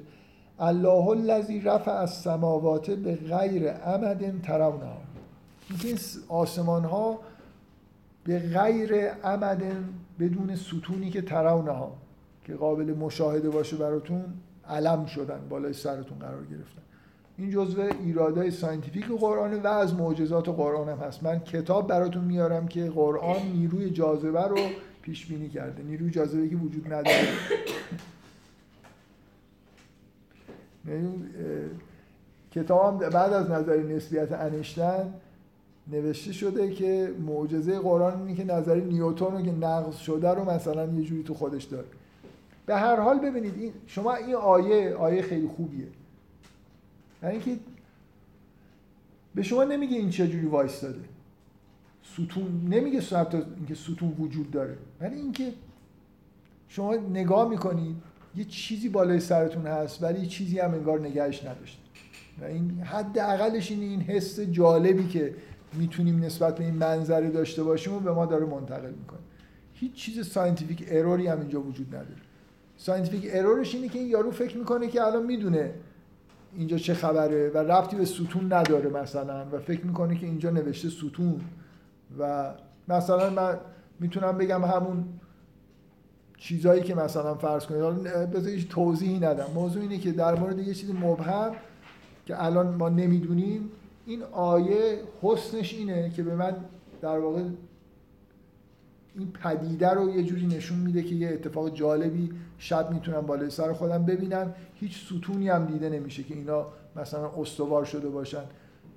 [0.59, 4.87] الله الذی رفع السماوات بغیر عمد ترونها
[5.85, 5.99] این
[6.29, 7.19] آسمان ها
[8.25, 9.63] بغیر عمد
[10.21, 11.93] بدون ستونی که ترونها
[12.45, 14.25] که قابل مشاهده باشه براتون
[14.69, 16.83] علم شدن بالای سرتون قرار گرفتن.
[17.39, 21.23] این جزء ایرادای scientific قرآن و از معجزات قرآن هم هست.
[21.23, 24.59] من کتاب براتون میارم که قرآن نیروی جاذبه رو
[25.03, 25.83] پیش بینی کرده.
[25.83, 27.29] نیروی جاذبه که وجود نداره.
[32.51, 35.15] کتاب بعد از نظریه نسبیت انیشتین
[35.87, 40.87] نوشته شده که معجزه قرآن اینه که نظری نیوتن رو که نقض شده رو مثلا
[40.87, 41.87] یه جوری تو خودش داره.
[42.67, 45.87] به هر حال ببینید این شما این آیه آیه خیلی خوبیه.
[47.23, 47.57] یعنی اینکه
[49.35, 51.01] به شما نمیگه این چجوری وایستاده.
[52.03, 54.77] ستون نمیگه حتی اینکه ستون وجود داره.
[55.01, 55.53] ولی اینکه
[56.69, 57.97] شما نگاه می‌کنید
[58.37, 61.83] یه چیزی بالای سرتون هست ولی چیزی هم انگار نگهش نداشته.
[62.41, 65.35] و این حد اقلش این این حس جالبی که
[65.73, 69.21] می‌تونیم نسبت به این منظره داشته باشیم و به ما داره منتقل می‌کنه.
[69.75, 72.21] هیچ چیز scientific error ی هم اینجا وجود نداره.
[72.83, 75.75] scientific error ش اینه که این یارو فکر می‌کنه که الان می‌دونه
[76.57, 80.89] اینجا چه خبره و ربطی به ستون نداره مثلا و فکر می‌کنه که اینجا نوشته
[80.89, 81.41] ستون
[82.19, 82.55] و
[82.89, 83.59] مثلا من
[84.01, 85.05] می‌تونم بگم همون
[86.39, 87.83] چیزایی که مثلا فرض کنید.
[88.31, 89.47] بذار هیچ توضیحی ندم.
[89.55, 91.53] موضوع اینه که در مورد یه چیز مبهم
[92.27, 93.71] که الان ما نمی‌دونیم
[94.07, 96.57] این آیه حسنش اینه که به من
[97.03, 97.43] در واقع
[99.15, 103.73] این پدیده رو یه جوری نشون میده که یه اتفاق جالبی شب می‌تونم بالای سر
[103.73, 106.67] خودم ببینم هیچ ستونی هم دیده نمیشه که اینا
[106.97, 108.45] مثلا استوار شده باشن.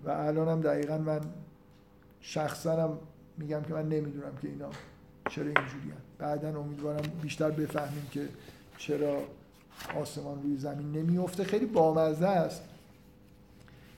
[0.06, 1.22] و الان هم دقیقا من
[2.22, 2.98] شخصا هم
[3.38, 4.70] میگم که من نمی‌دونم که اینا
[5.30, 5.98] چرا اینجوری هم.
[6.18, 8.28] بعدا امیدوارم بیشتر بفهمیم که
[8.78, 9.18] چرا
[10.02, 12.64] آسمان روی زمین نمیفته خیلی بامزه است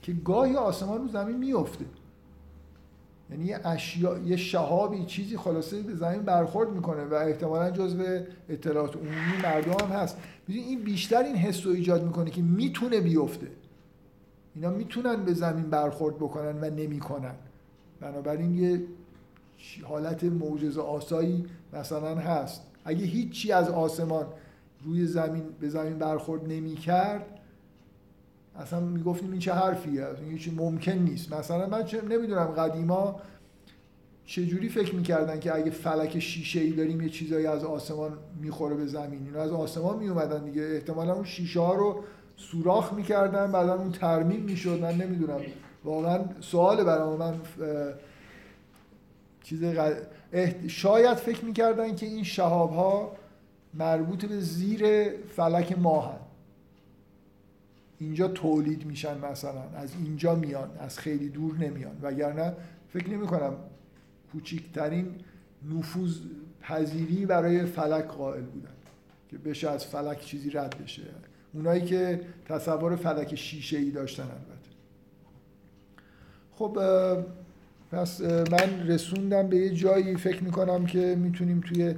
[0.02, 1.84] که گاهی آسمان رو زمین میفته
[3.30, 8.02] یعنی یه اشیا یه شهابی چیزی خلاصه به زمین برخورد می‌کنه و احتمالا جزو
[8.48, 10.18] اطلاعات عمومی مردم هم هست.
[10.48, 13.46] این بیشتر این حس رو ایجاد می‌کنه که می‌تونه بیفته.
[14.54, 17.34] اینا می‌تونن به زمین برخورد بکنن و نمی‌کنن.
[18.00, 18.82] بنابراین یه
[19.82, 22.62] حالت معجزه آسایی مثلا هست.
[22.84, 24.26] اگه هیچی از آسمان
[24.84, 27.37] روی زمین به زمین برخورد نمی‌کرد
[28.58, 31.34] اصلا می‌گفتیم این چه حرفیه؟ این چی ممکن نیست.
[31.34, 33.20] مثلا من چه نمی‌دونم قدیما
[34.24, 38.86] چجوری فکر می‌کردن که اگه فلک شیشه ای داریم یه چیزایی از آسمان می‌خوره به
[38.86, 39.26] زمین.
[39.26, 40.62] اینا از آسمان میومدن دیگه.
[40.62, 42.04] احتمالا اون شیشه ها رو
[42.36, 44.80] سوراخ می‌کردن بعدا اون ترمیم می‌شد.
[44.82, 45.40] من نمی‌دونم.
[45.84, 47.34] واقعا سوال برام من
[49.42, 49.64] چیز
[50.68, 53.12] شاید فکر می‌کردن که این شهاب ها
[53.74, 56.27] مربوط به زیر فلک ماه
[57.98, 61.96] اینجا تولید میشن مثلا از اینجا میان از خیلی دور نمیان.
[62.02, 62.52] وگرنه
[62.88, 63.54] فکر نمی کنم
[64.32, 65.14] کوچکترین
[65.70, 66.18] نفوذ
[66.60, 68.74] پذیری برای فلک قائل بودن
[69.28, 71.02] که بشه از فلک چیزی رد بشه.
[71.52, 74.68] اونایی که تصور فلک شیشه ای داشتن البته.
[76.52, 76.78] خب
[77.90, 81.94] پس من رسوندم به یه جایی فکر می‌کنم که می‌تونیم توی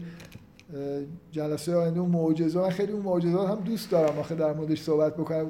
[1.32, 5.14] جلسه آینده اون معجزات من خیلی اون معجزات هم دوست دارم آخه در موردش صحبت
[5.14, 5.46] بکنم.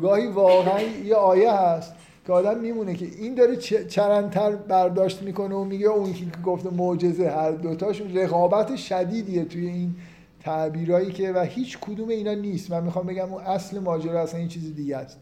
[0.00, 1.94] گاهی واقعا یه آیه هست
[2.26, 3.56] که آدم میمونه که این داره
[3.88, 9.94] چرندتر برداشت می‌کنه و میگه اون که گفته معجزه هر دوتاشون رقابت شدیدیه توی این
[10.40, 12.70] تعبیرایی که و هیچ کدوم اینا نیست.
[12.70, 15.18] من می‌خوام بگم اون اصل ماجرا اصلا این چیز دیگه است.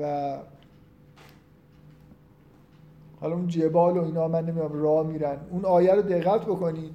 [0.00, 0.36] و
[3.20, 5.36] حالا اون جبال و اینا من نمی‌دونم راه میرن.
[5.50, 6.90] اون آیه رو دقت بکنید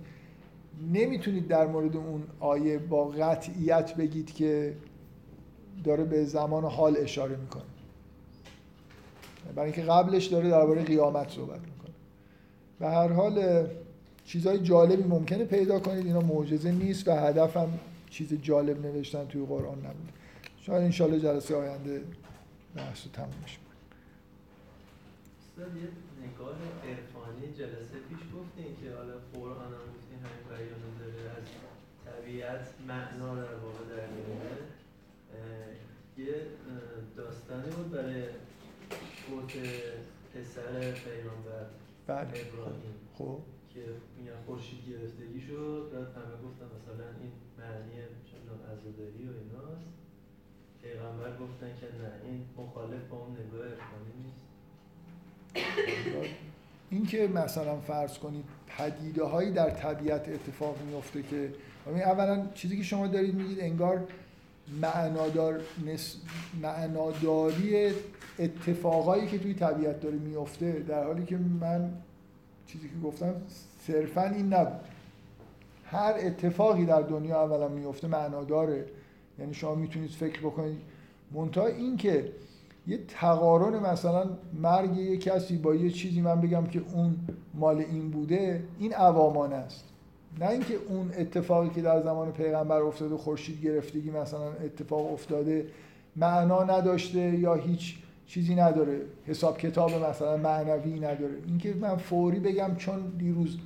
[0.93, 4.75] نمی‌تونید در مورد اون آیه با قطعیت بگید که
[5.83, 7.63] داره به زمان حال اشاره می‌کنه.
[9.55, 11.93] برای اینکه قبلش داره درباره قیامت صحبت می‌کنه.
[12.79, 13.67] و هر حال
[14.25, 16.05] چیزهای جالبی ممکنه پیدا کنید.
[16.05, 17.79] اینا معجزه نیست و هدفم
[18.09, 20.13] چیز جالب نوشتن توی قرآن نبوده.
[20.61, 22.01] شاید انشالله جلسه آینده
[22.75, 23.57] بحث رو تموم میشه
[25.59, 26.55] نگاه
[26.89, 29.98] عرفانی جلسه پیش گفتین که حالا قرآن هم
[30.59, 31.47] بیان داره از
[32.05, 34.57] طبیعت معنا در واقع در میاره.
[36.17, 36.35] یه
[37.17, 38.23] داستانی بود برای
[39.27, 39.53] فوت
[40.33, 41.65] پسر پیامبر
[42.07, 42.27] بله.
[42.27, 43.39] ابراهیم خب.
[43.73, 43.81] که
[44.17, 45.89] میگن خورشید گرفتگی شد.
[45.93, 47.95] بعد همه گفتن مثلا این معنی
[48.29, 49.89] چندان عزاداری و ایناست.
[50.83, 54.45] پیغمبر گفتن که نه این مخالف با اون نگاه عرفانی نیست.
[56.89, 58.45] این که مثلا فرض کنید
[58.77, 61.53] پدیده هایی در طبیعت اتفاق میفته که
[61.87, 64.07] اولا چیزی که شما دارید میگید انگار
[64.81, 66.15] معنادار نس...
[66.61, 67.91] معناداری
[68.39, 71.91] اتفاقایی که توی طبیعت داره میفته در حالی که من
[72.67, 73.35] چیزی که گفتم
[73.87, 74.81] صرفا این نبود.
[75.85, 78.85] هر اتفاقی در دنیا اولا میفته معناداره.
[79.39, 80.81] یعنی شما می‌تونید فکر بکنید.
[81.31, 82.31] منتها این که
[82.89, 84.25] یه تقارن مثلا
[84.61, 87.15] مرگ یه کسی با یه چیزی من بگم که اون
[87.53, 89.85] مال این بوده این عوامان است.
[90.39, 95.65] نه اینکه اون اتفاقی که در زمان پیغمبر افتاده خورشید گرفتگی مثلا اتفاق افتاده
[96.15, 97.95] معنا نداشته یا هیچ
[98.27, 99.01] چیزی نداره.
[99.25, 101.35] حساب کتاب مثلا معنوی نداره.
[101.47, 103.57] اینکه من فوری بگم چون دیروز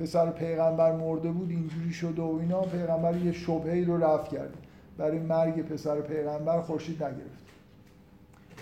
[0.00, 4.58] پسر پیغمبر مرده بود اینجوری شده و اینا پیغمبر یه شبهه رو رفت کرده
[4.98, 7.39] برای مرگ پسر پیغمبر خورشید نگرفت.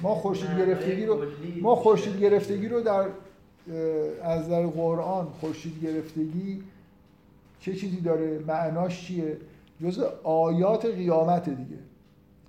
[0.03, 1.25] ما خورشید گرفتگی رو
[1.63, 3.07] ما خورشید گرفتگی رو در
[4.23, 6.63] از در قرآن خورشید گرفتگی
[7.61, 9.37] چه چیزی داره؟ معناش چیه؟
[9.83, 11.79] جزء آیات قیامت دیگه.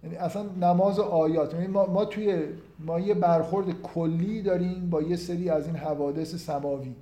[0.04, 1.54] یعنی اصلا نماز آیات.
[1.54, 2.40] یعنی ما, ما توی
[2.80, 6.96] ما یه برخورد کلی داریم با یه سری از این حوادث سماوی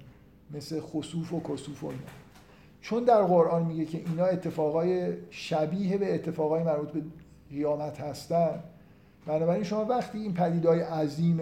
[0.54, 2.02] مثل خسوف و کسوف و اینا.
[2.82, 7.02] چون در قرآن میگه که اینا اتفاقای شبیه به اتفاقای مربوط به
[7.50, 8.64] قیامت هستن
[9.28, 11.40] بنابراین شما وقتی این پدیدهای عظیم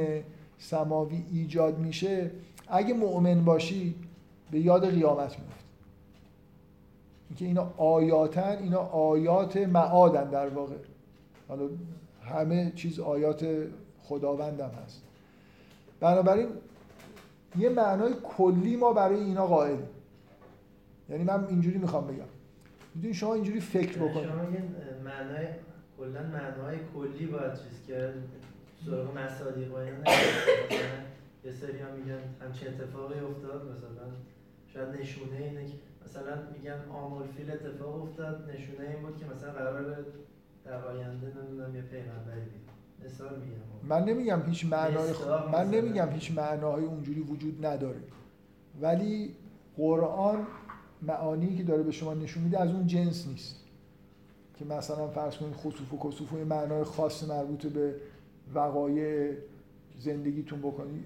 [0.60, 2.32] سماوی ایجاد میشه
[2.68, 3.96] اگه مؤمن باشی
[4.52, 5.66] به یاد قیامت میفتی
[7.30, 10.76] اینکه اینا آیاتن اینا آیات معادن در واقع.
[11.48, 11.70] حالا
[12.24, 13.46] همه چیز آیات
[14.04, 15.02] خداوندم هست.
[16.00, 16.48] بنابراین
[17.60, 19.88] یه معنای کلی ما برای اینا قائلیم
[21.10, 22.24] یعنی من اینجوری می‌خوام بگم.
[22.96, 24.28] می‌دونی شما اینجوری فکر بکنید.
[24.28, 24.36] شما
[25.04, 25.48] معنای
[25.98, 28.14] کلا معنای کلی باید چیز کرد.
[28.86, 30.12] سراغ مصادیق و اینا
[31.46, 34.08] یه سری ها میگن همچین اتفاقی افتاد مثلا
[34.74, 35.74] شاید نشونه اینه که
[36.06, 40.06] مثلا میگن آمول فیل اتفاق افتاد نشونه این بود که مثلا قرار
[40.66, 43.06] در آینده نمی‌دونم یه پیغمبری بیاد.
[43.06, 43.88] مثال میگم.
[43.90, 45.14] من نمیگم هیچ معنای
[45.52, 48.00] من نمیگم هیچ معناهای اونجوری وجود نداره.
[48.82, 49.36] ولی
[49.78, 50.48] قرآن
[51.02, 53.65] معانی که داره به شما نشون میده از اون جنس نیست.
[54.60, 57.96] که مثلا فرض کنید خصوف و کسوف و معنای خاص مربوط به
[58.56, 59.32] وقایع
[60.00, 61.04] زندگیتون بکنید.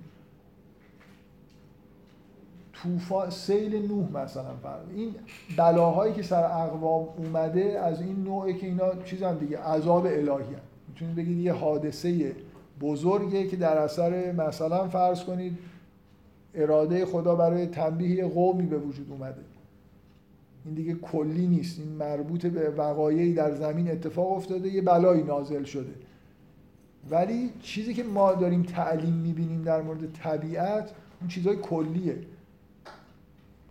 [2.73, 4.81] طوفان سیل نوح مثلا فرض.
[4.95, 5.15] این
[5.57, 10.61] بلاهایی که سر اقوام اومده از این نوعه که اینا چیزن دیگه عذاب الهی هم.
[10.87, 12.35] می‌تونید بگید یه حادثه
[12.81, 15.57] بزرگه که در اثر مثلا فرض کنید
[16.55, 19.41] اراده خدا برای تنبیه قومی به وجود اومده.
[20.65, 21.79] این دیگه کلی نیست.
[21.79, 25.93] این مربوط به وقایعی در زمین اتفاق افتاده یه بلایی نازل شده.
[27.09, 30.91] ولی چیزی که ما داریم تعلیم می‌بینیم در مورد طبیعت
[31.21, 32.17] اون چیزهای کلیه.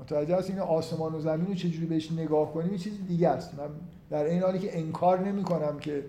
[0.00, 3.54] متوجه هست این آسمان و زمین رو چجوری بهش نگاه کنیم؟ یه چیز دیگه است.
[3.54, 3.68] من
[4.10, 6.04] در این حالی که انکار نمی کنم که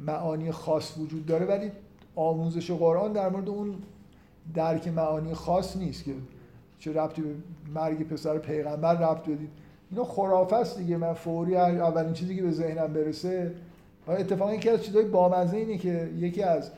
[0.00, 1.70] معانی خاص وجود داره ولی
[2.16, 3.74] آموزش قرآن در مورد اون
[4.54, 6.14] درک معانی خاص نیست که
[6.78, 7.34] چه ربطی به
[7.74, 9.50] مرگ پسر پیغمبر ربط بدید.
[9.94, 10.96] اینا خرافه است دیگه.
[10.96, 13.52] من فوری اولین چیزی که به ذهنم برسه
[14.08, 16.70] اتفاقا یکی از چیزهای بامزه اینه که یکی از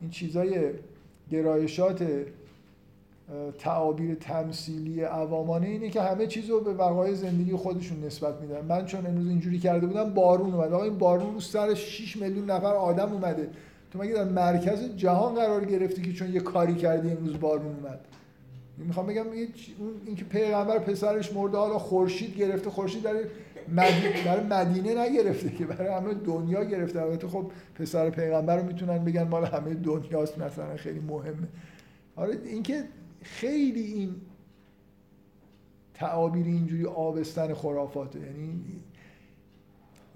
[0.00, 0.70] این چیزهای
[1.30, 2.06] گرایشات
[3.58, 8.64] تعابیر تمثیلی عوامانه اینه که همه چیز رو به وقایع زندگی خودشون نسبت میدن.
[8.64, 10.72] من چون امروز اینجوری کرده بودم بارون اومد.
[10.72, 13.48] آقا این بارون رو سر 6 میلیون نفر آدم اومده.
[13.92, 18.00] تو مگه در مرکز جهان قرار گرفتی که چون یه کاری کردی امروز بارون اومد؟
[18.78, 19.26] می‌خوام بگم
[20.06, 23.14] اینکه پیغمبر پسرش مرده حالا خورشید گرفته خورشید در
[23.68, 27.02] مدینه برای مدینه نگرفته که برای همه دنیا گرفته.
[27.02, 31.48] البته خب پسر پیغمبر رو می‌تونن بگن مال همه دنیاست مثلا خیلی مهمه.
[32.16, 32.84] آره اینکه
[33.22, 34.14] خیلی این
[35.94, 38.62] تعابیر اینجوری آبستن خرافاته یعنی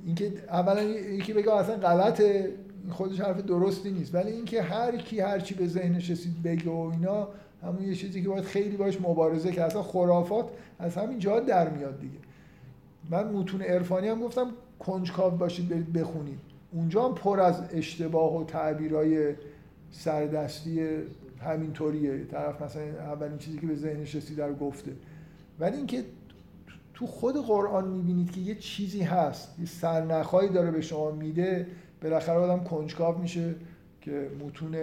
[0.07, 2.53] اینکه اولا یکی بگه اصلا غلطه
[2.91, 4.15] خودش حرف درستی نیست.
[4.15, 7.29] ولی اینکه هر کی هر چی به ذهنش رسید بگه و اینا
[7.63, 10.49] همون یه چیزی که باید خیلی باش مبارزه که اصلا خرافات
[10.79, 12.19] از همین جا در میاد دیگه.
[13.11, 14.47] من متون عرفانی هم گفتم
[14.79, 16.39] کنجکاو باشید برید بخونید.
[16.73, 19.35] اونجا هم پر از اشتباه و تعبیرای
[19.91, 20.89] سردستی
[21.43, 22.25] همینطوریه.
[22.25, 24.93] طرف مثلا اولین چیزی که به ذهنش رسید رو گفته.
[25.61, 26.05] ولی اینکه
[26.95, 31.67] تو خود قرآن می‌بینید که یه چیزی هست یه سرنخهایی داره به شما میده
[32.03, 33.55] بالاخره آدم کنجکاو میشه
[34.01, 34.77] که متون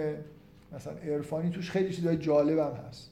[0.76, 3.10] مثلا عرفانی توش خیلی چیزای جالب هم هست.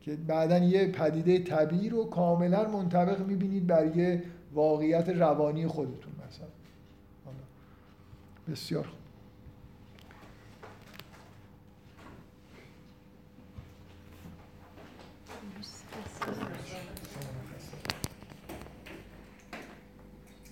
[0.00, 4.22] که بعدا یه پدیده طبیعی رو کاملا منطبق می‌بینید بر یه
[4.52, 6.48] واقعیت روانی خودتون مثلا.
[8.52, 8.97] بسیار خوب.